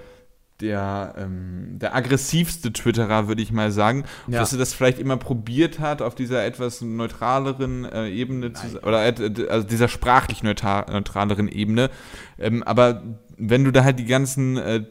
der, 0.59 1.15
ähm, 1.17 1.79
der 1.79 1.95
aggressivste 1.95 2.73
Twitterer, 2.73 3.29
würde 3.29 3.41
ich 3.41 3.53
mal 3.53 3.71
sagen. 3.71 4.03
Ja. 4.27 4.39
Dass 4.39 4.51
er 4.51 4.59
das 4.59 4.73
vielleicht 4.73 4.99
immer 4.99 5.15
probiert 5.15 5.79
hat, 5.79 6.01
auf 6.01 6.13
dieser 6.13 6.43
etwas 6.45 6.81
neutraleren 6.81 7.85
äh, 7.85 8.09
Ebene 8.09 8.51
zu, 8.51 8.83
oder 8.83 9.05
äh, 9.05 9.47
also 9.47 9.65
dieser 9.65 9.87
sprachlich 9.87 10.43
neutraleren 10.43 11.47
Ebene. 11.47 11.89
Ähm, 12.37 12.61
aber 12.63 13.03
wenn 13.43 13.63
du 13.63 13.71
da 13.71 13.83
halt 13.83 13.97
die 13.97 14.05
ganzen 14.05 14.57
äh, 14.57 14.83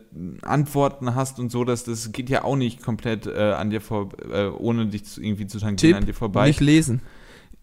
Antworten 0.43 1.15
hast 1.15 1.39
und 1.39 1.53
so, 1.53 1.65
dass 1.65 1.85
das 1.85 2.11
geht 2.11 2.29
ja 2.29 2.43
auch 2.43 2.57
nicht 2.57 2.83
komplett 2.83 3.27
äh, 3.27 3.53
an 3.53 3.71
dir 3.71 3.81
vor, 3.81 4.09
äh, 4.33 4.47
ohne 4.49 4.87
dich 4.87 5.05
zu, 5.05 5.23
irgendwie 5.23 5.47
zu 5.47 5.61
tangieren 5.61 5.99
an 5.99 6.07
dir 6.07 6.15
vorbei. 6.15 6.49
Nicht 6.49 6.61
lesen. 6.61 7.01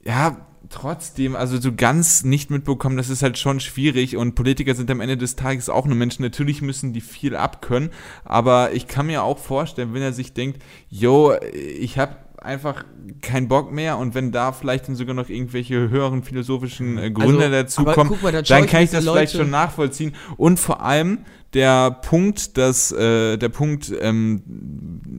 Ja, 0.05 0.37
trotzdem, 0.69 1.35
also 1.35 1.59
so 1.59 1.73
ganz 1.75 2.23
nicht 2.23 2.49
mitbekommen, 2.51 2.95
das 2.95 3.09
ist 3.09 3.21
halt 3.21 3.37
schon 3.37 3.59
schwierig 3.59 4.15
und 4.15 4.35
Politiker 4.35 4.75
sind 4.75 4.89
am 4.89 5.01
Ende 5.01 5.17
des 5.17 5.35
Tages 5.35 5.69
auch 5.69 5.85
nur 5.85 5.97
Menschen. 5.97 6.23
Natürlich 6.23 6.61
müssen 6.61 6.93
die 6.93 7.01
viel 7.01 7.35
abkönnen, 7.35 7.89
aber 8.23 8.73
ich 8.73 8.87
kann 8.87 9.07
mir 9.07 9.23
auch 9.23 9.39
vorstellen, 9.39 9.93
wenn 9.93 10.01
er 10.01 10.13
sich 10.13 10.33
denkt, 10.33 10.63
yo, 10.89 11.33
ich 11.53 11.97
habe 11.97 12.15
einfach 12.41 12.85
keinen 13.21 13.47
Bock 13.47 13.71
mehr 13.71 13.97
und 13.97 14.13
wenn 14.13 14.31
da 14.31 14.51
vielleicht 14.51 14.87
dann 14.87 14.95
sogar 14.95 15.15
noch 15.15 15.29
irgendwelche 15.29 15.89
höheren 15.89 16.23
philosophischen 16.23 16.97
äh, 16.97 17.11
Gründe 17.11 17.45
also, 17.45 17.83
dazukommen, 17.83 18.13
dann 18.47 18.65
kann 18.67 18.83
ich 18.83 18.91
das 18.91 19.03
Leute 19.03 19.17
vielleicht 19.17 19.35
schon 19.35 19.49
nachvollziehen. 19.49 20.13
Und 20.37 20.59
vor 20.59 20.81
allem 20.81 21.19
der 21.53 21.91
Punkt, 21.91 22.57
dass 22.57 22.91
äh, 22.91 23.37
der 23.37 23.49
Punkt, 23.49 23.91
ähm, 24.01 24.41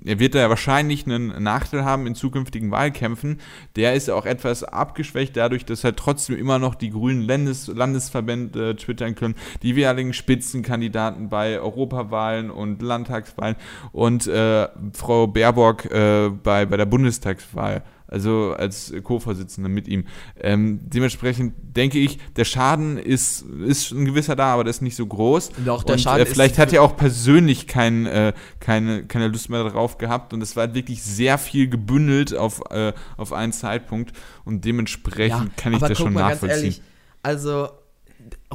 er 0.05 0.19
wird 0.19 0.35
da 0.35 0.49
wahrscheinlich 0.49 1.07
einen 1.07 1.43
Nachteil 1.43 1.85
haben 1.85 2.07
in 2.07 2.15
zukünftigen 2.15 2.71
Wahlkämpfen, 2.71 3.41
der 3.77 3.95
ist 3.95 4.11
auch 4.11 4.27
etwas 4.27 4.63
abgeschwächt 4.63 5.37
dadurch, 5.37 5.65
dass 5.65 5.85
halt 5.85 5.97
trotzdem 5.97 6.37
immer 6.37 6.59
noch 6.59 6.75
die 6.75 6.91
grünen 6.91 7.23
Landes 7.23 7.69
Landesverbände 7.69 8.77
twittern 8.77 9.15
können, 9.15 9.35
die 9.63 9.69
jeweiligen 9.69 10.13
Spitzenkandidaten 10.13 11.29
bei 11.29 11.61
Europawahlen 11.61 12.51
und 12.51 12.83
Landtagswahlen 12.83 13.57
und 13.93 14.27
äh, 14.27 14.69
Frau 14.93 15.27
Baerbock 15.27 15.87
äh, 15.87 16.31
bei, 16.31 16.67
bei 16.67 16.77
der 16.77 16.87
Bundestagswahl 16.87 17.83
also 18.09 18.55
als 18.57 18.93
Co-Vorsitzender 19.05 19.69
mit 19.69 19.87
ihm. 19.87 20.07
Ähm, 20.41 20.81
dementsprechend 20.83 21.55
denke 21.77 21.99
ich, 21.99 22.19
der 22.37 22.45
Schaden 22.45 22.99
ist, 22.99 23.43
ist 23.43 23.93
ein 23.93 24.05
gewisser 24.07 24.35
da, 24.35 24.55
aber 24.55 24.65
der 24.65 24.71
ist 24.71 24.83
nicht 24.83 24.97
so 24.97 25.07
groß. 25.07 25.51
Doch, 25.65 25.85
der 25.85 25.95
und, 25.95 26.01
Schaden 26.01 26.27
äh, 26.27 26.27
vielleicht 26.27 26.59
hat 26.59 26.73
er 26.73 26.83
auch 26.83 26.97
persönlich 26.97 27.67
kein, 27.67 28.07
äh, 28.07 28.33
keine, 28.61 29.05
keine 29.05 29.29
Lust 29.29 29.51
mehr 29.51 29.63
darauf 29.63 29.99
gehabt 29.99 30.33
und 30.33 30.43
es 30.43 30.57
war 30.57 30.65
halt 30.65 30.75
wirklich 30.75 31.03
sehr 31.03 31.39
viel 31.39 31.69
gebündelt 31.69 32.35
auf, 32.35 32.63
äh, 32.71 32.93
auf 33.17 33.33
einen 33.33 33.53
Zeitpunkt 33.53 34.13
und 34.45 34.65
dementsprechend 34.65 35.49
ja, 35.49 35.53
kann 35.57 35.75
ich 35.75 35.81
das 35.81 35.99
schon 35.99 36.15
mal, 36.15 36.31
nachvollziehen. 36.31 36.59
Ehrlich, 36.59 36.83
also 37.23 37.69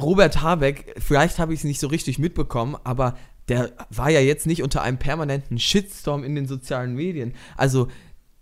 Robert 0.00 0.42
Habeck, 0.42 0.96
vielleicht 0.98 1.38
habe 1.38 1.54
ich 1.54 1.60
es 1.60 1.64
nicht 1.64 1.80
so 1.80 1.86
richtig 1.86 2.18
mitbekommen, 2.18 2.76
aber 2.84 3.16
der 3.48 3.72
war 3.90 4.10
ja 4.10 4.20
jetzt 4.20 4.46
nicht 4.46 4.62
unter 4.62 4.82
einem 4.82 4.98
permanenten 4.98 5.58
Shitstorm 5.58 6.24
in 6.24 6.34
den 6.34 6.46
sozialen 6.46 6.94
Medien. 6.94 7.34
Also 7.56 7.88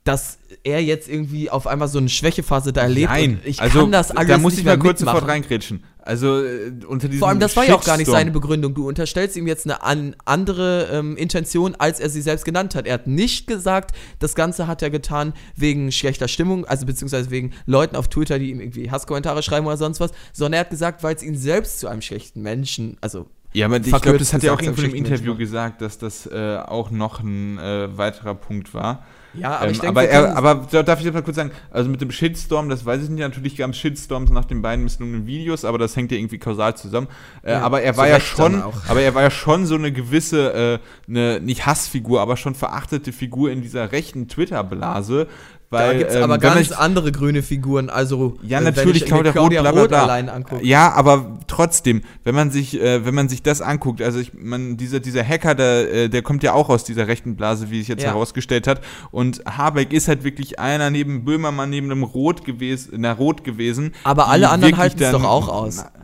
dass 0.04 0.38
er 0.64 0.82
jetzt 0.82 1.08
irgendwie 1.08 1.48
auf 1.50 1.66
einmal 1.66 1.88
so 1.88 1.98
eine 1.98 2.08
Schwächephase 2.08 2.72
da 2.72 2.82
erlebt. 2.82 3.10
Nein, 3.10 3.40
ich 3.44 3.60
also, 3.60 3.80
kann 3.80 3.92
das 3.92 4.10
alles 4.10 4.28
da 4.28 4.38
muss 4.38 4.58
ich 4.58 4.64
mal 4.64 4.78
kurz 4.78 5.00
mitmachen. 5.00 5.16
sofort 5.16 5.30
reingrätschen. 5.30 5.84
Also 6.04 6.42
äh, 6.42 6.72
unter 6.86 7.06
diesem 7.08 7.20
Vor 7.20 7.28
allem, 7.28 7.38
das 7.38 7.56
war 7.56 7.64
ja 7.64 7.76
auch 7.76 7.84
gar 7.84 7.96
nicht 7.96 8.10
seine 8.10 8.32
Begründung. 8.32 8.74
Du 8.74 8.88
unterstellst 8.88 9.36
ihm 9.36 9.46
jetzt 9.46 9.66
eine 9.66 9.82
an, 9.82 10.16
andere 10.24 10.88
ähm, 10.92 11.16
Intention, 11.16 11.76
als 11.76 12.00
er 12.00 12.08
sie 12.08 12.20
selbst 12.20 12.44
genannt 12.44 12.74
hat. 12.74 12.86
Er 12.86 12.94
hat 12.94 13.06
nicht 13.06 13.46
gesagt, 13.46 13.94
das 14.18 14.34
Ganze 14.34 14.66
hat 14.66 14.82
er 14.82 14.90
getan 14.90 15.32
wegen 15.54 15.92
schlechter 15.92 16.26
Stimmung, 16.26 16.64
also 16.64 16.86
beziehungsweise 16.86 17.30
wegen 17.30 17.52
Leuten 17.66 17.94
auf 17.94 18.08
Twitter, 18.08 18.40
die 18.40 18.50
ihm 18.50 18.60
irgendwie 18.60 18.90
Hasskommentare 18.90 19.42
schreiben 19.44 19.66
oder 19.66 19.76
sonst 19.76 20.00
was, 20.00 20.10
sondern 20.32 20.54
er 20.54 20.60
hat 20.60 20.70
gesagt, 20.70 21.04
weil 21.04 21.14
es 21.14 21.22
ihn 21.22 21.36
selbst 21.36 21.78
zu 21.78 21.86
einem 21.86 22.02
schlechten 22.02 22.42
Menschen, 22.42 22.96
also 23.00 23.26
Ja, 23.52 23.66
aber 23.66 23.76
ich 23.76 23.84
glaube, 23.84 24.18
das 24.18 24.32
hat 24.32 24.42
er 24.42 24.54
auch 24.54 24.60
irgendwo 24.60 24.82
im 24.82 24.94
Interview 24.94 25.36
gesagt, 25.36 25.80
dass 25.82 25.98
das 25.98 26.26
äh, 26.26 26.56
auch 26.56 26.90
noch 26.90 27.20
ein 27.20 27.58
äh, 27.58 27.96
weiterer 27.96 28.34
Punkt 28.34 28.74
war. 28.74 29.04
Ja, 29.34 29.56
aber 29.56 29.66
ähm, 29.66 29.72
ich 29.72 29.78
denke, 29.80 29.88
aber, 30.00 30.08
er, 30.08 30.36
aber 30.36 30.66
da- 30.70 30.82
darf 30.82 30.98
ich 30.98 31.04
jetzt 31.06 31.14
mal 31.14 31.22
kurz 31.22 31.36
sagen, 31.36 31.52
also 31.70 31.88
mit 31.88 32.00
dem 32.00 32.10
Shitstorm, 32.10 32.68
das 32.68 32.84
weiß 32.84 33.02
ich 33.04 33.08
nicht, 33.08 33.20
natürlich 33.20 33.56
gab 33.56 33.70
es 33.70 33.78
Shitstorms 33.78 34.30
nach 34.30 34.44
den 34.44 34.60
beiden 34.62 34.84
misslungenen 34.84 35.26
Videos, 35.26 35.64
aber 35.64 35.78
das 35.78 35.96
hängt 35.96 36.12
ja 36.12 36.18
irgendwie 36.18 36.38
kausal 36.38 36.76
zusammen. 36.76 37.08
Äh, 37.42 37.52
Ja, 37.52 37.62
aber 37.62 37.80
er 37.82 37.96
war 37.96 38.08
ja 38.08 38.20
schon, 38.20 38.62
aber 38.88 39.00
er 39.00 39.14
war 39.14 39.22
ja 39.22 39.30
schon 39.30 39.64
so 39.66 39.74
eine 39.74 39.90
gewisse, 39.92 40.52
äh, 40.52 40.78
eine, 41.08 41.40
nicht 41.40 41.64
Hassfigur, 41.66 42.20
aber 42.20 42.36
schon 42.36 42.54
verachtete 42.54 43.12
Figur 43.12 43.50
in 43.50 43.62
dieser 43.62 43.90
rechten 43.92 44.28
Twitter-Blase. 44.28 45.26
Weil, 45.72 45.92
da 45.92 45.98
gibt 45.98 46.10
es 46.10 46.16
ähm, 46.16 46.22
aber 46.24 46.38
ganz 46.38 46.68
sich- 46.68 46.76
andere 46.76 47.10
grüne 47.12 47.42
Figuren, 47.42 47.90
also 47.90 48.36
ja, 48.42 48.58
äh, 48.58 48.62
natürlich 48.62 48.96
ich 49.04 49.10
mir 49.10 49.22
Claudia 49.22 49.30
Roth, 49.30 49.34
Claudia 49.50 49.60
bla, 49.62 49.72
bla, 49.72 49.86
bla. 49.86 50.02
allein 50.02 50.28
angucke. 50.28 50.64
Ja, 50.64 50.92
aber 50.92 51.38
trotzdem, 51.46 52.02
wenn 52.24 52.34
man 52.34 52.50
sich, 52.50 52.80
äh, 52.80 53.04
wenn 53.06 53.14
man 53.14 53.28
sich 53.28 53.42
das 53.42 53.60
anguckt, 53.62 54.02
also 54.02 54.18
ich, 54.18 54.32
man, 54.34 54.76
dieser, 54.76 55.00
dieser 55.00 55.24
Hacker, 55.26 55.54
der, 55.54 55.92
äh, 55.92 56.08
der 56.08 56.22
kommt 56.22 56.42
ja 56.42 56.52
auch 56.52 56.68
aus 56.68 56.84
dieser 56.84 57.08
rechten 57.08 57.36
Blase, 57.36 57.70
wie 57.70 57.78
sich 57.78 57.88
jetzt 57.88 58.02
Ja. 58.02 58.10
herausgestellt 58.10 58.66
hat. 58.66 58.80
Und 59.10 59.42
Habeck 59.46 59.92
ist 59.92 60.08
halt 60.08 60.24
wirklich 60.24 60.58
einer 60.58 60.90
neben 60.90 61.24
Böhmermann, 61.24 61.70
neben 61.70 61.90
einem 61.90 62.02
Rot 62.04 62.44
gewesen, 62.44 62.90
na, 62.98 63.12
Rot 63.12 63.42
gewesen. 63.44 63.92
Aber 64.04 64.28
alle 64.28 64.50
anderen 64.50 64.76
halten 64.76 65.02
es 65.02 65.10
doch 65.10 65.24
auch 65.24 65.48
aus. 65.48 65.76
Na, 65.78 66.01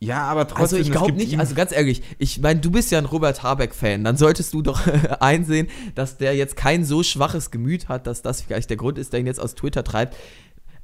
ja, 0.00 0.22
aber 0.22 0.46
trotzdem. 0.46 0.62
Also 0.62 0.76
ich 0.76 0.92
glaube 0.92 1.12
nicht, 1.12 1.38
also 1.38 1.54
ganz 1.54 1.72
ehrlich, 1.72 2.02
ich 2.18 2.40
meine, 2.40 2.60
du 2.60 2.70
bist 2.70 2.90
ja 2.92 2.98
ein 2.98 3.04
Robert 3.04 3.42
Habeck-Fan, 3.42 4.04
dann 4.04 4.16
solltest 4.16 4.54
du 4.54 4.62
doch 4.62 4.80
einsehen, 5.20 5.66
dass 5.94 6.16
der 6.18 6.36
jetzt 6.36 6.56
kein 6.56 6.84
so 6.84 7.02
schwaches 7.02 7.50
Gemüt 7.50 7.88
hat, 7.88 8.06
dass 8.06 8.22
das 8.22 8.42
vielleicht 8.42 8.70
der 8.70 8.76
Grund 8.76 8.96
ist, 8.98 9.12
der 9.12 9.18
ihn 9.20 9.26
jetzt 9.26 9.40
aus 9.40 9.56
Twitter 9.56 9.82
treibt. 9.82 10.16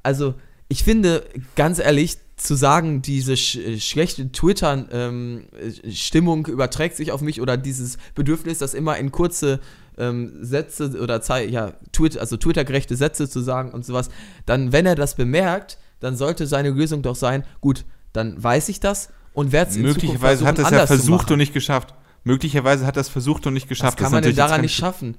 Also 0.03 0.33
ich 0.67 0.83
finde, 0.83 1.23
ganz 1.55 1.79
ehrlich, 1.79 2.17
zu 2.37 2.55
sagen, 2.55 3.01
diese 3.01 3.37
sch 3.37 3.59
schlechte 3.79 4.29
Twitter-Stimmung 4.31 6.47
überträgt 6.47 6.97
sich 6.97 7.13
auf 7.13 7.21
mich 7.21 7.39
oder 7.39 7.55
dieses 7.55 7.97
Bedürfnis, 8.13 8.57
das 8.57 8.73
immer 8.73 8.97
in 8.97 9.13
kurze 9.13 9.61
ähm, 9.97 10.33
Sätze 10.41 10.99
oder 11.01 11.21
Zei 11.21 11.45
ja, 11.45 11.71
Twitter, 11.93 12.19
also 12.19 12.35
Twitter-gerechte 12.35 12.97
Sätze 12.97 13.29
zu 13.29 13.39
sagen 13.39 13.71
und 13.71 13.85
sowas, 13.85 14.09
dann, 14.45 14.73
wenn 14.73 14.85
er 14.85 14.95
das 14.95 15.15
bemerkt, 15.15 15.77
dann 16.01 16.17
sollte 16.17 16.45
seine 16.45 16.71
Lösung 16.71 17.01
doch 17.01 17.15
sein, 17.15 17.45
gut, 17.61 17.85
dann 18.15 18.41
weiß 18.41 18.69
ich 18.69 18.79
das 18.79 19.09
und 19.33 19.51
werde 19.51 19.71
es 19.71 19.77
Möglicherweise 19.77 20.45
hat 20.45 20.55
versuchen, 20.55 20.73
es 20.73 20.79
ja 20.79 20.87
versucht 20.87 21.31
und 21.31 21.37
nicht 21.37 21.53
geschafft. 21.53 21.93
Möglicherweise 22.23 22.85
hat 22.85 22.97
er 22.97 23.01
es 23.01 23.09
versucht 23.09 23.45
und 23.45 23.53
nicht 23.53 23.69
geschafft. 23.69 23.97
kann 23.97 24.05
Das 24.05 24.11
man 24.11 24.23
denn 24.23 24.35
daran 24.35 24.61
nicht 24.61 24.75
schaffen? 24.75 25.17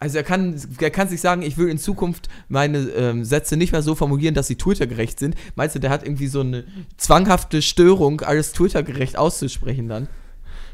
Also 0.00 0.16
er 0.16 0.24
kann, 0.24 0.60
er 0.80 0.90
kann 0.90 1.08
sich 1.08 1.20
sagen, 1.20 1.42
ich 1.42 1.58
will 1.58 1.68
in 1.68 1.78
Zukunft 1.78 2.28
meine 2.48 2.78
ähm, 2.78 3.24
Sätze 3.24 3.56
nicht 3.56 3.72
mehr 3.72 3.82
so 3.82 3.96
formulieren, 3.96 4.34
dass 4.34 4.46
sie 4.46 4.54
Twitter-gerecht 4.54 5.18
sind. 5.18 5.34
Meinst 5.56 5.74
du, 5.74 5.80
der 5.80 5.90
hat 5.90 6.04
irgendwie 6.04 6.28
so 6.28 6.40
eine 6.40 6.64
zwanghafte 6.96 7.62
Störung, 7.62 8.20
alles 8.20 8.52
Twitter-gerecht 8.52 9.18
auszusprechen 9.18 9.88
dann? 9.88 10.08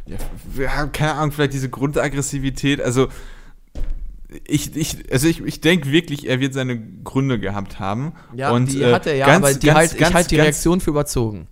Ja, 0.06 0.16
wir 0.52 0.76
haben 0.76 0.92
keine 0.92 1.14
Ahnung, 1.14 1.32
vielleicht 1.32 1.54
diese 1.54 1.70
Grundaggressivität, 1.70 2.82
also 2.82 3.08
ich, 4.46 4.76
ich, 4.76 5.10
also 5.10 5.26
ich, 5.26 5.40
ich 5.42 5.60
denke 5.60 5.90
wirklich, 5.90 6.28
er 6.28 6.40
wird 6.40 6.52
seine 6.52 6.78
Gründe 6.78 7.38
gehabt 7.38 7.78
haben. 7.78 8.12
und, 8.52 8.72
die 8.72 8.82
äh, 8.82 8.92
hat 8.92 9.06
er 9.06 9.14
ja, 9.14 9.26
ganz, 9.26 9.46
aber 9.46 9.54
die 9.54 9.66
ganz, 9.66 9.78
halt, 9.78 10.00
ich 10.00 10.14
halte 10.14 10.28
die 10.28 10.40
Reaktion 10.40 10.80
für 10.80 10.90
überzogen. 10.90 11.46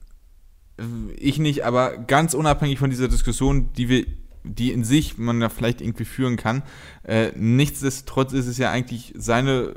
Ich 1.16 1.38
nicht, 1.38 1.64
aber 1.64 1.98
ganz 1.98 2.34
unabhängig 2.34 2.78
von 2.78 2.90
dieser 2.90 3.08
Diskussion, 3.08 3.72
die 3.76 3.88
wir, 3.88 4.06
die 4.44 4.72
in 4.72 4.84
sich 4.84 5.18
man 5.18 5.40
ja 5.40 5.48
vielleicht 5.48 5.80
irgendwie 5.80 6.04
führen 6.04 6.36
kann, 6.36 6.62
äh, 7.04 7.30
nichtsdestotrotz 7.36 8.32
ist 8.32 8.46
es 8.46 8.58
ja 8.58 8.70
eigentlich 8.70 9.12
seine 9.16 9.74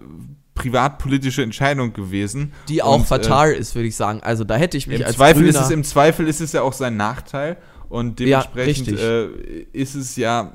privatpolitische 0.55 1.43
Entscheidung 1.43 1.93
gewesen. 1.93 2.53
Die 2.69 2.81
auch 2.81 2.95
Und, 2.95 3.01
äh, 3.01 3.05
fatal 3.05 3.51
ist, 3.51 3.75
würde 3.75 3.89
ich 3.89 3.95
sagen. 3.95 4.21
Also 4.23 4.43
da 4.45 4.55
hätte 4.55 4.77
ich 4.77 4.87
mich 4.87 5.01
Im 5.01 5.05
als 5.05 5.17
Zweifel, 5.17 5.45
ist 5.45 5.59
es, 5.59 5.69
Im 5.69 5.83
Zweifel 5.83 6.27
ist 6.27 6.41
es 6.41 6.53
ja 6.53 6.61
auch 6.61 6.73
sein 6.73 6.97
Nachteil 6.97 7.57
und 7.89 8.19
Ja, 8.21 8.41
dementsprechend 8.41 8.87
richtig. 8.87 9.03
äh, 9.03 9.27
ist 9.73 9.95
es 9.95 10.15
ja, 10.15 10.53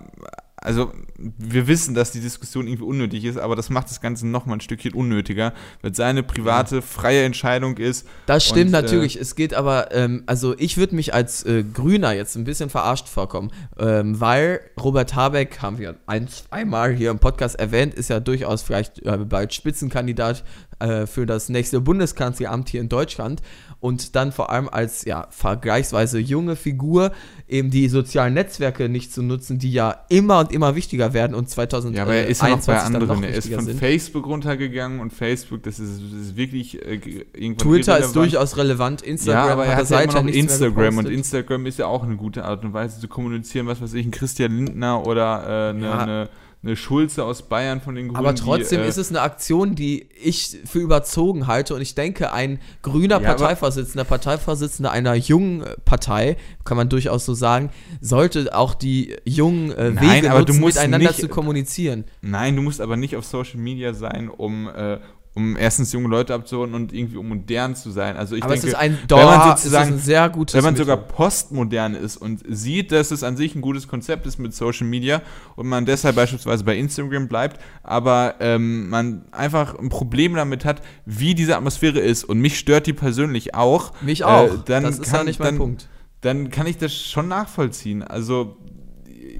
also 0.62 0.92
wir 1.16 1.66
wissen, 1.66 1.94
dass 1.94 2.12
die 2.12 2.20
Diskussion 2.20 2.66
irgendwie 2.66 2.84
unnötig 2.84 3.24
ist, 3.24 3.38
aber 3.38 3.56
das 3.56 3.70
macht 3.70 3.88
das 3.88 4.00
Ganze 4.00 4.26
nochmal 4.26 4.58
ein 4.58 4.60
Stückchen 4.60 4.92
unnötiger, 4.92 5.54
weil 5.80 5.92
es 5.92 5.96
seine 5.96 6.22
private, 6.22 6.82
freie 6.82 7.24
Entscheidung 7.24 7.78
ist. 7.78 8.06
Das 8.26 8.44
stimmt 8.44 8.66
Und, 8.66 8.74
äh, 8.74 8.82
natürlich. 8.82 9.16
es 9.16 9.34
geht 9.34 9.54
aber, 9.54 9.94
ähm, 9.94 10.22
also 10.26 10.54
ich 10.58 10.76
würde 10.76 10.94
mich 10.94 11.14
als 11.14 11.44
äh, 11.44 11.64
Grüner 11.64 12.12
jetzt 12.12 12.36
ein 12.36 12.44
bisschen 12.44 12.68
verarscht 12.68 13.08
vorkommen, 13.08 13.50
ähm, 13.78 14.20
weil 14.20 14.60
Robert 14.78 15.14
Habeck, 15.14 15.62
haben 15.62 15.78
wir 15.78 15.96
ein, 16.06 16.28
zweimal 16.28 16.92
hier 16.92 17.10
im 17.10 17.18
Podcast 17.18 17.58
erwähnt, 17.58 17.94
ist 17.94 18.10
ja 18.10 18.20
durchaus 18.20 18.62
vielleicht 18.62 19.00
äh, 19.06 19.16
bald 19.16 19.54
Spitzenkandidat 19.54 20.44
äh, 20.78 21.06
für 21.06 21.26
das 21.26 21.48
nächste 21.48 21.80
Bundeskanzleramt 21.80 22.68
hier 22.68 22.80
in 22.80 22.88
Deutschland 22.88 23.40
und 23.80 24.14
dann 24.14 24.30
vor 24.32 24.50
allem 24.50 24.68
als 24.68 25.04
ja 25.06 25.26
vergleichsweise 25.30 26.18
junge 26.18 26.54
Figur 26.56 27.12
eben 27.48 27.70
die 27.70 27.88
sozialen 27.88 28.34
Netzwerke 28.34 28.88
nicht 28.88 29.12
zu 29.12 29.22
nutzen, 29.22 29.58
die 29.58 29.72
ja 29.72 30.04
immer 30.08 30.40
und 30.40 30.52
immer 30.52 30.74
wichtiger 30.76 31.12
werden 31.14 31.34
und 31.34 31.48
2021 31.48 31.96
Ja, 31.96 32.02
aber 32.04 32.14
er 32.14 32.26
ist 32.26 32.42
ja 32.42 32.48
noch 32.50 32.64
bei 32.66 32.78
anderen. 32.80 33.24
Er 33.24 33.34
ist 33.34 33.52
von 33.52 33.64
sind. 33.64 33.78
Facebook 33.78 34.26
runtergegangen 34.26 35.00
und 35.00 35.12
Facebook, 35.12 35.62
das 35.62 35.78
ist, 35.80 36.00
das 36.02 36.20
ist 36.20 36.36
wirklich 36.36 36.84
äh, 36.86 36.98
ge- 36.98 37.26
irgendwann 37.32 37.68
Twitter 37.68 37.98
ist 37.98 38.14
durchaus 38.14 38.56
relevant, 38.56 39.00
Ja, 39.02 39.08
Instagram 39.08 39.50
aber 39.50 39.64
er 39.66 39.76
hat 39.76 39.84
hat 39.84 39.90
ja 39.90 40.00
immer 40.02 40.22
noch 40.22 40.28
Instagram 40.34 40.98
und. 40.98 41.08
Instagram 41.08 41.66
ist 41.66 41.78
ja 41.78 41.86
auch 41.86 42.02
eine 42.04 42.16
gute 42.16 42.44
Art 42.44 42.64
und 42.64 42.72
Weise 42.72 43.00
zu 43.00 43.08
kommunizieren, 43.08 43.66
was 43.66 43.80
weiß 43.82 43.94
ich, 43.94 44.06
ein 44.06 44.10
Christian 44.10 44.54
Lindner 44.56 45.06
oder 45.06 45.42
äh, 45.46 45.70
eine, 45.70 45.84
Ja. 45.86 45.98
eine, 45.98 46.28
eine 46.62 46.76
Schulze 46.76 47.24
aus 47.24 47.42
Bayern 47.48 47.80
von 47.80 47.94
den 47.94 48.08
Grünen. 48.08 48.18
Aber 48.18 48.34
trotzdem 48.34 48.80
die, 48.80 48.84
äh, 48.84 48.88
ist 48.88 48.98
es 48.98 49.08
eine 49.08 49.22
Aktion, 49.22 49.74
die 49.74 50.08
ich 50.22 50.58
für 50.66 50.78
überzogen 50.80 51.46
halte 51.46 51.74
und 51.74 51.80
ich 51.80 51.94
denke, 51.94 52.32
ein 52.34 52.58
grüner 52.82 53.20
Ja, 53.20 53.28
Parteivorsitzender, 53.34 54.04
Parteivorsitzender 54.04 54.90
einer 54.90 55.14
jungen 55.14 55.62
äh, 55.62 55.76
Partei, 55.86 56.36
kann 56.64 56.76
man 56.76 56.90
durchaus 56.90 57.24
so 57.24 57.32
sagen, 57.32 57.70
sollte 58.02 58.54
auch 58.54 58.74
die 58.74 59.16
jungen 59.24 59.70
äh, 59.72 59.90
Nein, 59.90 60.22
Wege 60.24 60.28
nutzen, 60.38 60.60
musst 60.60 60.76
miteinander 60.76 61.08
nicht- 61.08 61.20
zu 61.20 61.28
kommunizieren. 61.28 62.04
Nein, 62.20 62.56
du 62.56 62.62
musst 62.62 62.82
aber 62.82 62.96
nicht 62.98 63.16
auf 63.16 63.24
Social 63.24 63.58
Media 63.58 63.94
sein, 63.94 64.28
um, 64.28 64.68
äh, 64.68 64.98
um 65.34 65.56
erstens 65.56 65.92
junge 65.92 66.08
Leute 66.08 66.34
abzuholen 66.34 66.74
und 66.74 66.92
irgendwie 66.92 67.16
um 67.16 67.28
modern 67.28 67.76
zu 67.76 67.90
sein. 67.92 68.16
Also 68.16 68.34
ich 68.34 68.42
Aber 68.42 68.52
denke, 68.52 68.66
es 68.66 68.72
ist 68.72 68.78
ein, 68.78 68.98
wenn 69.08 69.24
man 69.24 69.56
sozusagen, 69.56 69.98
sehr 69.98 70.28
gutes 70.28 70.56
wenn 70.56 70.64
man 70.64 70.74
sogar 70.74 70.96
postmodern 70.96 71.94
ist 71.94 72.16
und 72.16 72.42
sieht, 72.48 72.90
dass 72.90 73.12
es 73.12 73.22
an 73.22 73.36
sich 73.36 73.54
ein 73.54 73.60
gutes 73.60 73.86
Konzept 73.86 74.26
ist 74.26 74.38
mit 74.38 74.54
Social 74.54 74.88
Media 74.88 75.22
und 75.54 75.68
man 75.68 75.86
deshalb 75.86 76.16
beispielsweise 76.16 76.64
bei 76.64 76.76
Instagram 76.76 77.28
bleibt, 77.28 77.60
aber 77.84 78.34
ähm, 78.40 78.88
man 78.88 79.24
einfach 79.30 79.78
ein 79.78 79.88
Problem 79.88 80.34
damit 80.34 80.64
hat, 80.64 80.82
wie 81.06 81.36
diese 81.36 81.56
Atmosphäre 81.56 82.00
ist 82.00 82.24
und 82.24 82.40
mich 82.40 82.58
stört 82.58 82.88
die 82.88 82.92
persönlich 82.92 83.54
auch. 83.54 83.92
Mich 84.00 84.24
auch. 84.24 84.52
Äh, 84.52 84.58
dann 84.64 84.82
das 84.82 84.98
ist 84.98 85.10
kann, 85.10 85.20
ja 85.20 85.24
nicht 85.24 85.38
mein 85.38 85.46
dann, 85.46 85.58
Punkt. 85.58 85.88
Dann 86.22 86.50
kann 86.50 86.66
ich 86.66 86.76
das 86.76 86.92
schon 86.92 87.28
nachvollziehen. 87.28 88.02
Also 88.02 88.56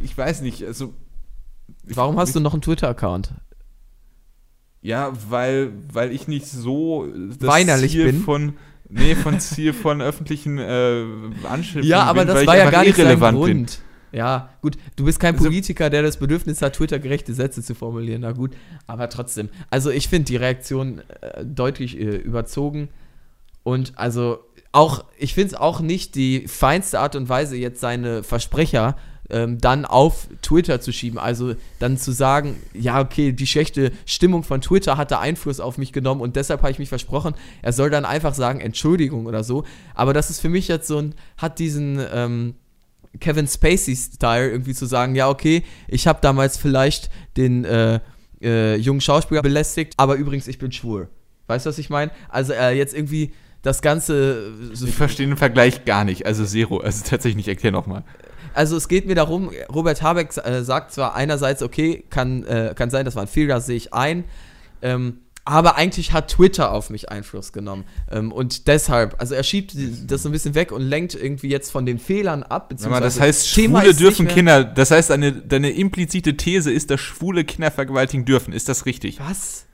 ich 0.02 0.16
weiß 0.16 0.42
nicht, 0.42 0.64
also 0.64 0.94
Warum 1.82 2.18
hast 2.18 2.34
du 2.34 2.40
noch 2.40 2.52
einen 2.52 2.62
Twitter-Account? 2.62 3.34
Ja, 4.82 5.12
weil, 5.28 5.72
weil 5.92 6.12
ich 6.12 6.26
nicht 6.28 6.46
so 6.46 7.06
das 7.38 7.46
Weinerlich 7.46 7.92
Ziel 7.92 8.06
bin? 8.06 8.22
von 8.22 8.54
nee, 8.88 9.14
von 9.14 9.38
Ziel 9.40 9.72
von 9.72 10.00
öffentlichen 10.00 10.58
äh, 10.58 11.04
Anschimpfungen 11.48 11.84
Ja, 11.88 12.02
aber 12.04 12.24
bin, 12.24 12.34
das 12.34 12.46
war 12.46 12.56
ja 12.56 12.70
gar 12.70 12.84
nicht 12.84 12.96
sein 12.96 13.18
Grund. 13.18 13.80
Ja, 14.12 14.48
gut, 14.60 14.76
du 14.96 15.04
bist 15.04 15.20
kein 15.20 15.34
Also- 15.34 15.44
Politiker, 15.44 15.88
der 15.90 16.02
das 16.02 16.16
Bedürfnis 16.16 16.62
hat, 16.62 16.74
Twitter-gerechte 16.74 17.32
Sätze 17.32 17.62
zu 17.62 17.74
formulieren. 17.74 18.22
Na 18.22 18.32
gut, 18.32 18.52
aber 18.86 19.08
trotzdem. 19.08 19.50
Also 19.70 19.90
ich 19.90 20.08
finde 20.08 20.24
die 20.24 20.36
Reaktion 20.36 21.00
äh, 21.20 21.44
deutlich 21.44 21.96
äh, 21.98 22.16
überzogen. 22.16 22.88
Und 23.62 23.92
also 23.96 24.40
auch, 24.72 25.04
ich 25.18 25.34
finde 25.34 25.48
es 25.48 25.54
auch 25.54 25.80
nicht 25.80 26.14
die 26.14 26.48
feinste 26.48 26.98
Art 27.00 27.14
und 27.14 27.28
Weise, 27.28 27.56
jetzt 27.56 27.80
seine 27.80 28.22
Versprecher 28.22 28.96
ähm, 29.30 29.58
dann 29.58 29.84
auf 29.84 30.28
Twitter 30.42 30.80
zu 30.80 30.92
schieben. 30.92 31.18
Also 31.18 31.54
dann 31.78 31.96
zu 31.96 32.12
sagen, 32.12 32.56
ja, 32.74 33.00
okay, 33.00 33.32
die 33.32 33.46
schlechte 33.46 33.92
Stimmung 34.06 34.42
von 34.42 34.60
Twitter 34.60 34.96
hatte 34.96 35.18
Einfluss 35.18 35.60
auf 35.60 35.78
mich 35.78 35.92
genommen 35.92 36.20
und 36.20 36.36
deshalb 36.36 36.62
habe 36.62 36.72
ich 36.72 36.78
mich 36.78 36.88
versprochen. 36.88 37.34
Er 37.62 37.72
soll 37.72 37.90
dann 37.90 38.04
einfach 38.04 38.34
sagen, 38.34 38.60
Entschuldigung 38.60 39.26
oder 39.26 39.44
so. 39.44 39.64
Aber 39.94 40.12
das 40.12 40.30
ist 40.30 40.40
für 40.40 40.48
mich 40.48 40.68
jetzt 40.68 40.86
so 40.86 40.98
ein, 40.98 41.14
hat 41.36 41.58
diesen 41.58 42.00
ähm, 42.12 42.54
Kevin 43.18 43.48
Spacey-Style 43.48 44.50
irgendwie 44.50 44.74
zu 44.74 44.86
sagen, 44.86 45.14
ja, 45.14 45.28
okay, 45.28 45.64
ich 45.88 46.06
habe 46.06 46.20
damals 46.22 46.56
vielleicht 46.56 47.10
den 47.36 47.64
äh, 47.64 48.00
äh, 48.40 48.76
jungen 48.76 49.00
Schauspieler 49.00 49.42
belästigt, 49.42 49.94
aber 49.96 50.14
übrigens, 50.14 50.46
ich 50.46 50.58
bin 50.58 50.72
schwul. 50.72 51.08
Weißt 51.46 51.66
du, 51.66 51.70
was 51.70 51.78
ich 51.78 51.90
meine? 51.90 52.12
Also 52.28 52.52
äh, 52.52 52.76
jetzt 52.76 52.94
irgendwie 52.94 53.32
das 53.62 53.82
Ganze 53.82 54.52
so 54.72 54.86
Ich 54.86 54.94
verstehe 54.94 55.26
den 55.26 55.36
Vergleich 55.36 55.84
gar 55.84 56.04
nicht, 56.04 56.24
also 56.26 56.44
zero, 56.44 56.78
also 56.78 57.04
tatsächlich 57.04 57.36
nicht, 57.36 57.48
erklär 57.48 57.72
nochmal. 57.72 58.04
Also 58.54 58.76
es 58.76 58.88
geht 58.88 59.06
mir 59.06 59.14
darum, 59.14 59.50
Robert 59.72 60.02
Habeck 60.02 60.36
äh, 60.36 60.62
sagt 60.62 60.92
zwar 60.92 61.14
einerseits, 61.14 61.62
okay, 61.62 62.04
kann, 62.10 62.44
äh, 62.44 62.74
kann 62.74 62.90
sein, 62.90 63.04
das 63.04 63.14
war 63.14 63.22
ein 63.22 63.28
Fehler, 63.28 63.60
sehe 63.60 63.76
ich 63.76 63.94
ein. 63.94 64.24
Ähm, 64.82 65.18
aber 65.44 65.76
eigentlich 65.76 66.12
hat 66.12 66.28
Twitter 66.28 66.70
auf 66.72 66.90
mich 66.90 67.10
Einfluss 67.10 67.52
genommen. 67.52 67.84
Ähm, 68.10 68.30
und 68.30 68.68
deshalb, 68.68 69.16
also 69.18 69.34
er 69.34 69.42
schiebt 69.42 69.74
das 70.06 70.22
so 70.22 70.28
ein 70.28 70.32
bisschen 70.32 70.54
weg 70.54 70.70
und 70.70 70.82
lenkt 70.82 71.14
irgendwie 71.14 71.48
jetzt 71.48 71.72
von 71.72 71.86
den 71.86 71.98
Fehlern 71.98 72.42
ab. 72.42 72.72
Aber 72.84 73.00
das 73.00 73.18
heißt, 73.18 73.54
Thema 73.54 73.80
Schwule 73.80 73.94
dürfen 73.94 74.28
Kinder, 74.28 74.64
das 74.64 74.90
heißt, 74.90 75.10
eine, 75.10 75.32
deine 75.32 75.70
implizite 75.70 76.36
These 76.36 76.70
ist, 76.70 76.90
dass 76.90 77.00
Schwule 77.00 77.44
Kinder 77.44 77.70
vergewaltigen 77.70 78.24
dürfen. 78.24 78.52
Ist 78.52 78.68
das 78.68 78.86
richtig? 78.86 79.18
Was? 79.18 79.66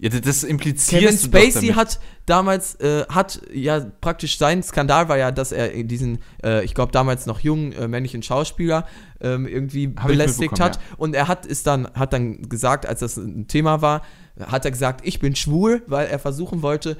Ja, 0.00 0.10
das 0.10 0.44
impliziert 0.44 1.02
Kevin 1.02 1.18
Spacey 1.18 1.68
hat 1.68 1.98
damals, 2.24 2.76
äh, 2.76 3.04
hat 3.08 3.40
ja 3.52 3.80
praktisch 4.00 4.38
sein 4.38 4.62
Skandal 4.62 5.08
war 5.08 5.18
ja, 5.18 5.32
dass 5.32 5.50
er 5.50 5.70
diesen, 5.82 6.18
äh, 6.44 6.64
ich 6.64 6.74
glaube 6.74 6.92
damals 6.92 7.26
noch 7.26 7.40
jungen 7.40 7.72
äh, 7.72 7.88
männlichen 7.88 8.22
Schauspieler 8.22 8.86
ähm, 9.20 9.48
irgendwie 9.48 9.92
Hab 9.98 10.06
belästigt 10.06 10.60
hat. 10.60 10.76
Ja. 10.76 10.82
Und 10.98 11.16
er 11.16 11.26
hat 11.26 11.46
ist 11.46 11.66
dann, 11.66 11.88
hat 11.94 12.12
dann 12.12 12.42
gesagt, 12.42 12.86
als 12.86 13.00
das 13.00 13.16
ein 13.16 13.48
Thema 13.48 13.82
war, 13.82 14.02
hat 14.40 14.64
er 14.64 14.70
gesagt, 14.70 15.00
ich 15.04 15.18
bin 15.18 15.34
schwul, 15.34 15.82
weil 15.88 16.06
er 16.06 16.20
versuchen 16.20 16.62
wollte, 16.62 16.96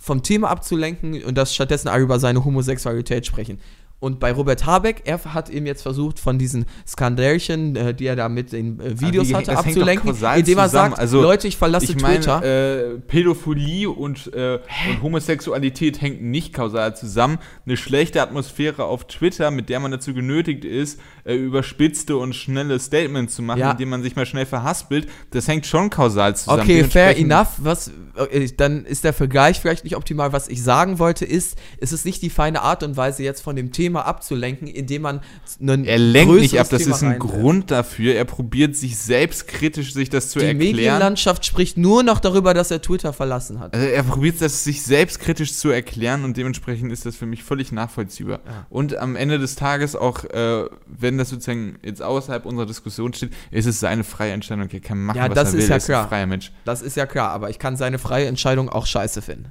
vom 0.00 0.22
Thema 0.22 0.48
abzulenken 0.48 1.22
und 1.24 1.36
das 1.36 1.54
stattdessen 1.54 1.94
über 2.00 2.18
seine 2.18 2.44
Homosexualität 2.44 3.26
sprechen. 3.26 3.60
Und 4.00 4.20
bei 4.20 4.30
Robert 4.30 4.64
Habeck, 4.64 5.02
er 5.06 5.24
hat 5.34 5.50
eben 5.50 5.66
jetzt 5.66 5.82
versucht, 5.82 6.20
von 6.20 6.38
diesen 6.38 6.66
Skandälchen, 6.86 7.74
äh, 7.74 7.94
die 7.94 8.06
er 8.06 8.14
da 8.14 8.28
mit 8.28 8.52
den 8.52 8.78
äh, 8.78 9.00
Videos 9.00 9.26
die, 9.26 9.34
hatte, 9.34 9.58
abzulenken, 9.58 10.10
indem 10.10 10.58
er 10.58 10.68
sagt, 10.68 10.98
also, 11.00 11.20
Leute, 11.20 11.48
ich 11.48 11.56
verlasse 11.56 11.92
ich 11.92 12.00
mein, 12.00 12.20
Twitter. 12.20 12.44
Äh, 12.44 12.98
Pädophilie 13.00 13.90
und, 13.90 14.32
äh, 14.32 14.60
und, 14.88 15.02
Homosexualität 15.02 16.00
hängt 16.00 16.22
nicht 16.22 16.52
kausal 16.54 16.94
zusammen. 16.94 17.38
Eine 17.66 17.76
schlechte 17.76 18.22
Atmosphäre 18.22 18.84
auf 18.84 19.08
Twitter, 19.08 19.50
mit 19.50 19.68
der 19.68 19.80
man 19.80 19.90
dazu 19.90 20.14
genötigt 20.14 20.64
ist, 20.64 21.00
äh, 21.24 21.34
überspitzte 21.34 22.16
und 22.16 22.36
schnelle 22.36 22.78
Statements 22.78 23.34
zu 23.34 23.42
machen, 23.42 23.58
ja. 23.58 23.72
indem 23.72 23.88
man 23.88 24.04
sich 24.04 24.14
mal 24.14 24.26
schnell 24.26 24.46
verhaspelt, 24.46 25.08
das 25.32 25.48
hängt 25.48 25.66
schon 25.66 25.90
kausal 25.90 26.36
zusammen. 26.36 26.62
Okay, 26.62 26.84
fair 26.84 27.18
enough. 27.18 27.48
Was, 27.58 27.90
äh, 28.30 28.48
dann 28.56 28.84
ist 28.84 29.02
der 29.02 29.12
Vergleich 29.12 29.58
vielleicht 29.58 29.82
nicht 29.82 29.96
optimal. 29.96 30.32
Was 30.32 30.46
ich 30.46 30.62
sagen 30.62 31.00
wollte, 31.00 31.24
ist, 31.24 31.58
es 31.80 31.92
ist 31.92 32.04
nicht 32.04 32.22
die 32.22 32.30
feine 32.30 32.62
Art 32.62 32.84
und 32.84 32.96
Weise, 32.96 33.24
jetzt 33.24 33.40
von 33.40 33.56
dem 33.56 33.72
Thema 33.72 33.87
Thema 33.88 34.06
abzulenken, 34.06 34.68
indem 34.68 35.02
man 35.02 35.20
einen 35.60 35.84
Er 35.84 35.98
lenkt 35.98 36.34
nicht 36.34 36.60
ab, 36.60 36.68
das 36.68 36.82
Thema 36.82 36.94
ist 36.94 37.02
ein 37.02 37.18
Grund 37.18 37.70
dafür. 37.70 38.14
Er 38.14 38.24
probiert 38.24 38.76
sich 38.76 38.98
selbstkritisch 38.98 39.94
sich 39.94 40.10
das 40.10 40.30
zu 40.30 40.38
Die 40.38 40.46
erklären. 40.46 40.60
Die 40.60 40.74
Medienlandschaft 40.74 41.46
spricht 41.46 41.78
nur 41.78 42.02
noch 42.02 42.20
darüber, 42.20 42.52
dass 42.52 42.70
er 42.70 42.82
Twitter 42.82 43.12
verlassen 43.12 43.60
hat. 43.60 43.74
Also 43.74 43.86
er 43.86 44.02
probiert 44.02 44.40
das 44.40 44.64
sich 44.64 44.82
selbstkritisch 44.82 45.54
zu 45.54 45.70
erklären 45.70 46.24
und 46.24 46.36
dementsprechend 46.36 46.92
ist 46.92 47.06
das 47.06 47.16
für 47.16 47.26
mich 47.26 47.42
völlig 47.42 47.72
nachvollziehbar. 47.72 48.40
Ja. 48.44 48.66
Und 48.68 48.96
am 48.96 49.16
Ende 49.16 49.38
des 49.38 49.56
Tages 49.56 49.96
auch, 49.96 50.24
äh, 50.24 50.66
wenn 50.86 51.16
das 51.16 51.30
sozusagen 51.30 51.78
jetzt 51.82 52.02
außerhalb 52.02 52.44
unserer 52.44 52.66
Diskussion 52.66 53.12
steht, 53.14 53.32
ist 53.50 53.66
es 53.66 53.80
seine 53.80 54.04
freie 54.04 54.32
Entscheidung. 54.32 54.68
Er 54.70 54.80
kann 54.80 55.02
machen, 55.02 55.16
ja, 55.16 55.28
was 55.28 55.34
das 55.34 55.54
er 55.54 55.60
ist 55.60 55.64
will. 55.64 55.68
Ja 55.68 55.74
er 55.74 55.76
ist 55.78 55.86
klar. 55.86 56.02
ein 56.02 56.08
freier 56.08 56.26
Mensch. 56.26 56.52
Das 56.64 56.82
ist 56.82 56.96
ja 56.96 57.06
klar, 57.06 57.30
aber 57.30 57.48
ich 57.48 57.58
kann 57.58 57.76
seine 57.76 57.98
freie 57.98 58.26
Entscheidung 58.26 58.68
auch 58.68 58.86
scheiße 58.86 59.22
finden. 59.22 59.50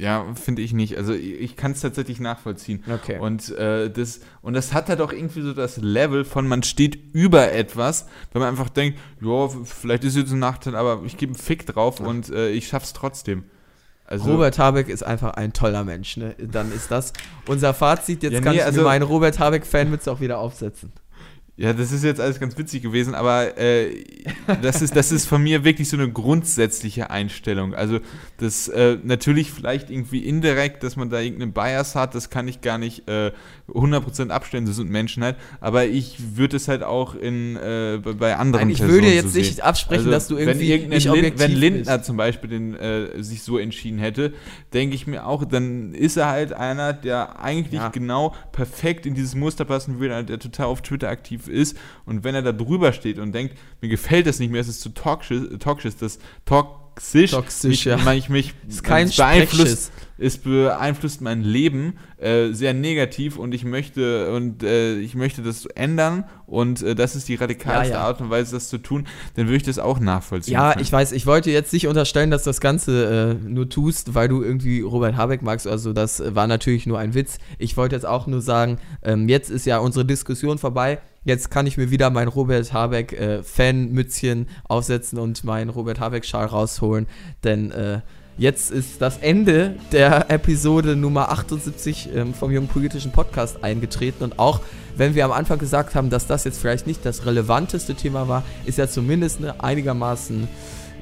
Ja, 0.00 0.24
finde 0.34 0.62
ich 0.62 0.72
nicht. 0.72 0.96
Also 0.96 1.12
ich 1.12 1.56
kann 1.56 1.72
es 1.72 1.80
tatsächlich 1.80 2.20
nachvollziehen. 2.20 2.82
Okay. 2.90 3.18
Und, 3.18 3.50
äh, 3.50 3.90
das, 3.90 4.20
und 4.40 4.54
das 4.54 4.72
hat 4.72 4.88
halt 4.88 5.02
auch 5.02 5.12
irgendwie 5.12 5.42
so 5.42 5.52
das 5.52 5.76
Level 5.76 6.24
von 6.24 6.48
man 6.48 6.62
steht 6.62 6.98
über 7.12 7.52
etwas, 7.52 8.06
wenn 8.32 8.40
man 8.40 8.48
einfach 8.48 8.70
denkt, 8.70 8.98
ja, 9.20 9.48
vielleicht 9.48 10.04
ist 10.04 10.14
es 10.14 10.22
jetzt 10.22 10.32
ein 10.32 10.38
Nachteil, 10.38 10.74
aber 10.74 11.02
ich 11.04 11.18
gebe 11.18 11.34
einen 11.34 11.38
Fick 11.38 11.66
drauf 11.66 12.00
Ach. 12.00 12.06
und 12.06 12.30
äh, 12.30 12.48
ich 12.48 12.66
schaff's 12.66 12.94
trotzdem. 12.94 13.44
Also, 14.06 14.32
Robert 14.32 14.58
Habeck 14.58 14.88
ist 14.88 15.02
einfach 15.02 15.34
ein 15.34 15.52
toller 15.52 15.84
Mensch, 15.84 16.16
ne? 16.16 16.34
Dann 16.38 16.72
ist 16.72 16.90
das 16.90 17.12
unser 17.46 17.74
Fazit. 17.74 18.22
Jetzt 18.22 18.32
ja, 18.32 18.40
kann 18.40 18.52
nee, 18.54 18.58
ich 18.58 18.64
also, 18.64 18.80
mir 18.80 18.86
meine 18.86 19.04
Robert 19.04 19.38
Habeck-Fanmütze 19.38 20.10
auch 20.10 20.20
wieder 20.20 20.38
aufsetzen. 20.38 20.90
Ja, 21.56 21.74
das 21.74 21.92
ist 21.92 22.04
jetzt 22.04 22.20
alles 22.20 22.40
ganz 22.40 22.56
witzig 22.56 22.82
gewesen, 22.82 23.14
aber 23.14 23.58
äh, 23.58 24.04
das, 24.62 24.80
ist, 24.80 24.96
das 24.96 25.12
ist 25.12 25.26
von 25.26 25.42
mir 25.42 25.62
wirklich 25.62 25.90
so 25.90 25.96
eine 25.96 26.10
grundsätzliche 26.10 27.10
Einstellung. 27.10 27.74
Also 27.74 28.00
das 28.38 28.68
äh, 28.68 28.96
natürlich 29.02 29.50
vielleicht 29.50 29.90
irgendwie 29.90 30.20
indirekt, 30.20 30.82
dass 30.82 30.96
man 30.96 31.10
da 31.10 31.20
irgendeinen 31.20 31.52
Bias 31.52 31.94
hat, 31.94 32.14
das 32.14 32.30
kann 32.30 32.48
ich 32.48 32.62
gar 32.62 32.78
nicht 32.78 33.08
äh, 33.08 33.32
100% 33.74 34.30
abstellen, 34.30 34.66
das 34.66 34.76
sind 34.76 34.90
Menschen 34.90 35.22
halt, 35.22 35.36
aber 35.60 35.86
ich 35.86 36.36
würde 36.36 36.56
es 36.56 36.68
halt 36.68 36.82
auch 36.82 37.14
in, 37.14 37.56
äh, 37.56 37.98
bei 37.98 38.36
anderen 38.36 38.66
Nein, 38.66 38.70
ich 38.70 38.78
Personen 38.78 39.02
würde 39.02 39.14
jetzt 39.14 39.32
so 39.32 39.38
nicht 39.38 39.62
absprechen, 39.62 40.00
also, 40.06 40.10
dass 40.10 40.28
du 40.28 40.36
irgendwie 40.36 40.82
wenn, 40.82 40.88
nicht 40.88 41.04
Lin 41.06 41.32
wenn 41.36 41.52
Lindner 41.52 41.98
bist. 41.98 42.06
zum 42.06 42.16
Beispiel 42.16 42.50
den, 42.50 42.74
äh, 42.74 43.22
sich 43.22 43.42
so 43.42 43.58
entschieden 43.58 43.98
hätte, 43.98 44.32
denke 44.72 44.94
ich 44.94 45.06
mir 45.06 45.26
auch, 45.26 45.44
dann 45.44 45.94
ist 45.94 46.16
er 46.16 46.28
halt 46.28 46.52
einer, 46.52 46.92
der 46.92 47.40
eigentlich 47.40 47.80
ja. 47.80 47.88
genau 47.88 48.34
perfekt 48.52 49.06
in 49.06 49.14
dieses 49.14 49.34
Muster 49.34 49.64
passen 49.64 50.00
würde, 50.00 50.24
der 50.24 50.38
total 50.38 50.66
auf 50.66 50.82
Twitter 50.82 51.08
aktiv 51.08 51.48
ist 51.48 51.76
und 52.06 52.24
wenn 52.24 52.34
er 52.34 52.42
da 52.42 52.52
drüber 52.52 52.92
steht 52.92 53.18
und 53.18 53.32
denkt, 53.32 53.56
mir 53.80 53.88
gefällt 53.88 54.26
das 54.26 54.38
nicht 54.38 54.50
mehr, 54.50 54.60
es 54.60 54.68
ist 54.68 54.80
zu 54.80 54.90
toxisch, 54.90 55.42
toxisch 55.58 55.96
das 55.96 56.18
toxisch, 56.94 57.30
toxisch 57.30 57.70
mich, 57.70 57.84
ja. 57.84 57.96
mich, 57.96 58.28
mich 58.28 58.54
ist 58.68 58.84
kein 58.84 59.10
beeinflusst, 59.10 59.92
es 60.18 60.36
beeinflusst 60.38 61.22
mein 61.22 61.42
Leben 61.42 61.94
äh, 62.18 62.52
sehr 62.52 62.74
negativ 62.74 63.38
und 63.38 63.54
ich 63.54 63.64
möchte 63.64 64.32
und 64.32 64.62
äh, 64.62 64.98
ich 64.98 65.14
möchte 65.14 65.42
das 65.42 65.64
ändern 65.64 66.24
und 66.46 66.82
äh, 66.82 66.94
das 66.94 67.16
ist 67.16 67.28
die 67.28 67.36
radikalste 67.36 67.94
ja, 67.94 68.00
ja. 68.00 68.06
Art 68.06 68.20
und 68.20 68.28
Weise, 68.28 68.54
das 68.54 68.68
zu 68.68 68.78
tun, 68.78 69.06
dann 69.36 69.46
würde 69.46 69.56
ich 69.56 69.62
das 69.62 69.78
auch 69.78 69.98
nachvollziehen. 69.98 70.52
Ja, 70.52 70.72
können. 70.72 70.82
ich 70.82 70.92
weiß, 70.92 71.12
ich 71.12 71.26
wollte 71.26 71.50
jetzt 71.50 71.72
nicht 71.72 71.86
unterstellen, 71.86 72.30
dass 72.30 72.44
du 72.44 72.50
das 72.50 72.60
Ganze 72.60 73.38
äh, 73.42 73.48
nur 73.48 73.68
tust, 73.68 74.14
weil 74.14 74.28
du 74.28 74.42
irgendwie 74.42 74.80
Robert 74.82 75.16
Habeck 75.16 75.42
magst. 75.42 75.66
Also 75.66 75.92
das 75.92 76.22
war 76.34 76.46
natürlich 76.46 76.86
nur 76.86 76.98
ein 76.98 77.14
Witz. 77.14 77.38
Ich 77.58 77.76
wollte 77.76 77.96
jetzt 77.96 78.06
auch 78.06 78.26
nur 78.26 78.42
sagen, 78.42 78.78
ähm, 79.02 79.28
jetzt 79.28 79.50
ist 79.50 79.64
ja 79.64 79.78
unsere 79.78 80.04
Diskussion 80.04 80.58
vorbei. 80.58 81.00
Jetzt 81.22 81.50
kann 81.50 81.66
ich 81.66 81.76
mir 81.76 81.90
wieder 81.90 82.08
mein 82.08 82.28
Robert 82.28 82.72
Habeck 82.72 83.12
äh, 83.12 83.42
Fanmützchen 83.42 84.48
aufsetzen 84.64 85.18
und 85.18 85.44
meinen 85.44 85.68
Robert 85.68 86.00
Habeck 86.00 86.24
Schal 86.24 86.46
rausholen, 86.46 87.06
denn 87.44 87.70
äh, 87.72 88.00
Jetzt 88.40 88.70
ist 88.70 89.02
das 89.02 89.18
Ende 89.18 89.74
der 89.92 90.30
Episode 90.30 90.96
Nummer 90.96 91.30
78 91.30 92.08
ähm, 92.14 92.32
vom 92.32 92.50
Jungen 92.50 92.68
Politischen 92.68 93.12
Podcast 93.12 93.62
eingetreten. 93.62 94.24
Und 94.24 94.38
auch 94.38 94.60
wenn 94.96 95.14
wir 95.14 95.26
am 95.26 95.32
Anfang 95.32 95.58
gesagt 95.58 95.94
haben, 95.94 96.08
dass 96.08 96.26
das 96.26 96.44
jetzt 96.44 96.58
vielleicht 96.58 96.86
nicht 96.86 97.04
das 97.04 97.26
relevanteste 97.26 97.94
Thema 97.94 98.28
war, 98.28 98.42
ist 98.64 98.78
ja 98.78 98.88
zumindest 98.88 99.40
eine 99.40 99.62
einigermaßen, 99.62 100.48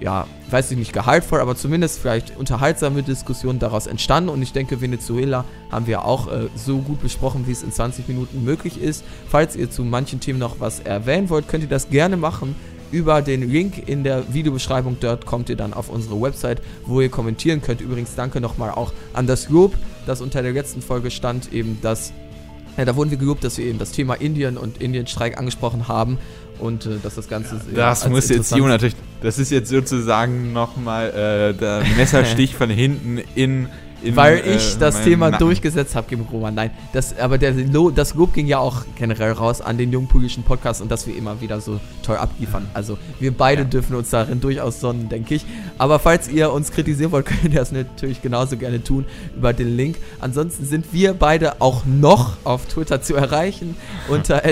ja, 0.01 0.27
weiß 0.51 0.71
ich 0.71 0.79
nicht, 0.79 0.93
gehaltvoll, 0.93 1.41
aber 1.41 1.57
zumindest 1.57 1.99
vielleicht 1.99 2.37
unterhaltsame 2.37 3.03
Diskussion 3.03 3.59
daraus 3.59 3.87
entstanden. 3.87 4.31
Und 4.31 4.43
ich 4.43 4.53
denke, 4.53 4.81
Venezuela 4.81 5.45
haben 5.71 5.87
wir 5.87 6.05
auch 6.05 6.29
äh, 6.29 6.49
so 6.55 6.79
gut 6.79 7.01
besprochen, 7.01 7.47
wie 7.47 7.53
es 7.53 7.63
in 7.63 7.73
20 7.73 8.09
Minuten 8.09 8.45
möglich 8.45 8.81
ist. 8.81 9.05
Falls 9.29 9.57
ihr 9.57 9.71
zu 9.71 9.85
manchen 9.85 10.21
Themen 10.21 10.39
noch 10.39 10.61
was 10.61 10.81
erwähnen 10.81 11.31
wollt, 11.31 11.49
könnt 11.49 11.65
ihr 11.65 11.69
das 11.69 11.91
gerne 11.91 12.17
machen 12.17 12.55
über 12.91 13.23
den 13.23 13.51
Link 13.51 13.89
in 13.89 14.05
der 14.05 14.33
Videobeschreibung. 14.33 14.97
Dort 15.01 15.27
kommt 15.27 15.49
ihr 15.49 15.57
dann 15.57 15.75
auf 15.75 15.89
unsere 15.89 16.21
Website, 16.21 16.63
wo 16.87 17.01
ihr 17.01 17.11
kommentieren 17.11 17.61
könnt. 17.61 17.81
Übrigens 17.81 18.15
danke 18.15 18.41
nochmal 18.41 18.71
auch 18.71 18.93
an 19.13 19.27
das 19.27 19.49
Lob, 19.49 19.75
das 20.07 20.21
unter 20.21 20.43
der 20.43 20.53
letzten 20.53 20.81
Folge 20.81 21.11
stand, 21.11 21.53
eben 21.53 21.79
das, 21.83 22.13
ja, 22.77 22.85
da 22.85 22.97
wurden 22.97 23.11
wir 23.11 23.19
gelobt, 23.19 23.45
dass 23.45 23.59
wir 23.59 23.67
eben 23.67 23.79
das 23.79 23.93
Thema 23.93 24.15
Indien 24.15 24.57
und 24.57 24.81
Indienstreik 24.81 25.39
angesprochen 25.39 25.89
haben 25.89 26.19
und 26.59 26.87
äh, 26.87 26.99
dass 27.03 27.15
das 27.15 27.29
Ganze. 27.29 27.61
Ja, 27.71 27.91
das 27.91 28.09
muss 28.09 28.29
jetzt 28.29 28.51
Sion 28.51 28.69
natürlich, 28.69 28.97
das 29.23 29.39
ist 29.39 29.51
jetzt 29.51 29.69
sozusagen 29.69 30.53
nochmal 30.53 31.11
äh, 31.11 31.55
der 31.55 31.83
Messerstich 31.97 32.55
von 32.59 32.71
hinten 32.71 33.19
in 33.35 33.69
in, 34.03 34.15
Weil 34.15 34.39
ich 34.47 34.77
äh, 34.77 34.79
das 34.79 35.03
Thema 35.03 35.31
Nacken. 35.31 35.47
durchgesetzt 35.47 35.95
habe 35.97 36.07
gegen 36.09 36.23
Roman. 36.23 36.55
Nein, 36.55 36.71
das, 36.93 37.19
aber 37.19 37.37
der, 37.39 37.53
das 37.53 38.15
Lob 38.15 38.33
ging 38.33 38.47
ja 38.47 38.59
auch 38.59 38.85
generell 38.97 39.33
raus 39.33 39.61
an 39.61 39.77
den 39.77 39.93
jungen 39.93 40.07
politischen 40.07 40.45
Podcast 40.45 40.81
und 40.81 40.91
dass 40.91 41.07
wir 41.07 41.17
immer 41.17 41.41
wieder 41.41 41.61
so 41.61 41.81
toll 42.03 42.17
abliefern. 42.17 42.69
Also 42.75 42.97
wir 43.19 43.37
beide 43.37 43.63
ja. 43.63 43.69
dürfen 43.69 43.97
uns 43.97 44.11
darin 44.11 44.41
durchaus 44.41 44.81
sonnen, 44.81 45.09
denke 45.09 45.35
ich. 45.35 45.45
Aber 45.79 45.99
falls 45.99 46.29
ihr 46.29 46.53
uns 46.53 46.71
kritisieren 46.71 47.11
wollt, 47.11 47.27
könnt 47.27 47.45
ihr 47.45 47.61
das 47.61 47.73
natürlich 47.73 48.23
genauso 48.23 48.57
gerne 48.57 48.83
tun 48.83 49.05
über 49.37 49.53
den 49.53 49.77
Link. 49.77 49.97
Ansonsten 50.21 50.65
sind 50.65 50.93
wir 50.93 51.15
beide 51.15 51.61
auch 51.61 51.85
noch 51.85 52.37
auf 52.45 52.67
Twitter 52.67 53.03
zu 53.03 53.15
erreichen 53.15 53.77
unter 54.09 54.43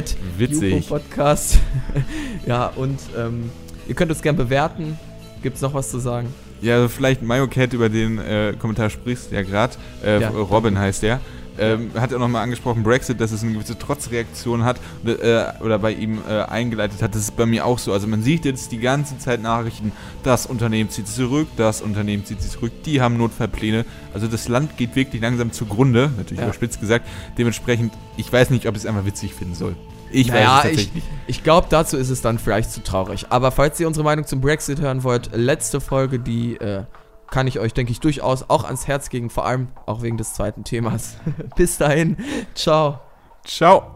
Podcast. 0.89 1.59
ja, 2.47 2.67
und 2.75 2.99
ähm, 3.17 3.51
ihr 3.87 3.95
könnt 3.95 4.11
uns 4.11 4.23
gerne 4.23 4.39
bewerten. 4.39 4.99
Gibt 5.43 5.57
es 5.57 5.63
noch 5.63 5.75
was 5.75 5.91
zu 5.91 5.99
sagen? 5.99 6.29
Ja, 6.61 6.77
also 6.77 6.89
vielleicht 6.89 7.23
Mayo 7.23 7.47
Cat 7.49 7.73
über 7.73 7.89
den 7.89 8.19
äh, 8.19 8.55
Kommentar 8.59 8.91
sprichst, 8.91 9.33
ja 9.33 9.43
gerade. 9.43 9.75
Äh, 10.05 10.21
ja. 10.21 10.31
Robin 10.31 10.79
heißt 10.79 11.03
der. 11.03 11.21
Ähm, 11.59 11.91
hat 11.95 12.13
er 12.13 12.19
nochmal 12.19 12.43
angesprochen, 12.43 12.83
Brexit, 12.83 13.19
dass 13.21 13.33
es 13.33 13.43
eine 13.43 13.55
gewisse 13.55 13.79
Trotzreaktion 13.79 14.65
hat 14.65 14.79
äh, 15.07 15.45
oder 15.63 15.79
bei 15.79 15.93
ihm 15.93 16.19
äh, 16.29 16.43
eingeleitet 16.43 17.01
hat. 17.01 17.15
Das 17.15 17.23
ist 17.23 17.37
bei 17.37 17.47
mir 17.47 17.65
auch 17.65 17.79
so. 17.79 17.93
Also 17.93 18.07
man 18.07 18.23
sieht 18.23 18.45
jetzt 18.45 18.73
die 18.73 18.79
ganze 18.79 19.17
Zeit 19.19 19.41
Nachrichten, 19.41 19.93
das 20.23 20.45
Unternehmen 20.45 20.91
zieht 20.91 21.07
sich 21.07 21.17
zurück, 21.17 21.49
das 21.57 21.81
Unternehmen 21.81 22.27
zieht 22.27 22.43
sich 22.43 22.51
zurück, 22.51 22.73
die 22.85 23.01
haben 23.01 23.17
Notfallpläne. 23.17 23.87
Also 24.13 24.27
das 24.27 24.49
Land 24.49 24.77
geht 24.77 24.97
wirklich 24.97 25.23
langsam 25.23 25.51
zugrunde, 25.51 26.11
natürlich 26.19 26.41
ja. 26.41 26.45
überspitzt 26.45 26.79
gesagt. 26.81 27.07
Dementsprechend, 27.39 27.95
ich 28.19 28.31
weiß 28.31 28.51
nicht, 28.51 28.67
ob 28.67 28.75
ich 28.75 28.83
es 28.83 28.87
einfach 28.87 29.07
witzig 29.07 29.33
finden 29.33 29.55
soll. 29.55 29.77
Ich 30.11 30.29
naja, 30.29 30.59
weiß 30.59 30.65
es 30.65 30.71
tatsächlich 30.71 31.05
ich, 31.05 31.29
Ich 31.29 31.45
glaube, 31.45 31.67
dazu 31.71 31.97
ist 31.97 32.11
es 32.11 32.23
dann 32.23 32.39
vielleicht 32.39 32.71
zu 32.71 32.83
traurig. 32.83 33.27
Aber 33.31 33.51
falls 33.51 33.79
ihr 33.81 33.87
unsere 33.87 34.05
Meinung 34.05 34.27
zum 34.27 34.41
Brexit 34.41 34.81
hören 34.81 35.03
wollt, 35.03 35.31
letzte 35.35 35.81
Folge, 35.81 36.19
die 36.19 36.57
äh, 36.57 36.85
kann 37.31 37.47
ich 37.47 37.59
euch, 37.59 37.75
denke 37.75 37.93
ich, 37.93 38.01
durchaus 38.01 38.49
auch 38.49 38.65
ans 38.65 38.87
Herz 38.87 39.09
gegen, 39.11 39.31
vor 39.31 39.47
allem 39.47 39.69
auch 39.87 40.03
wegen 40.03 40.17
des 40.17 40.35
zweiten 40.35 40.65
Themas. 40.65 41.17
Bis 41.57 41.79
dahin, 41.79 42.17
ciao. 42.55 43.01
Ciao. 43.45 43.96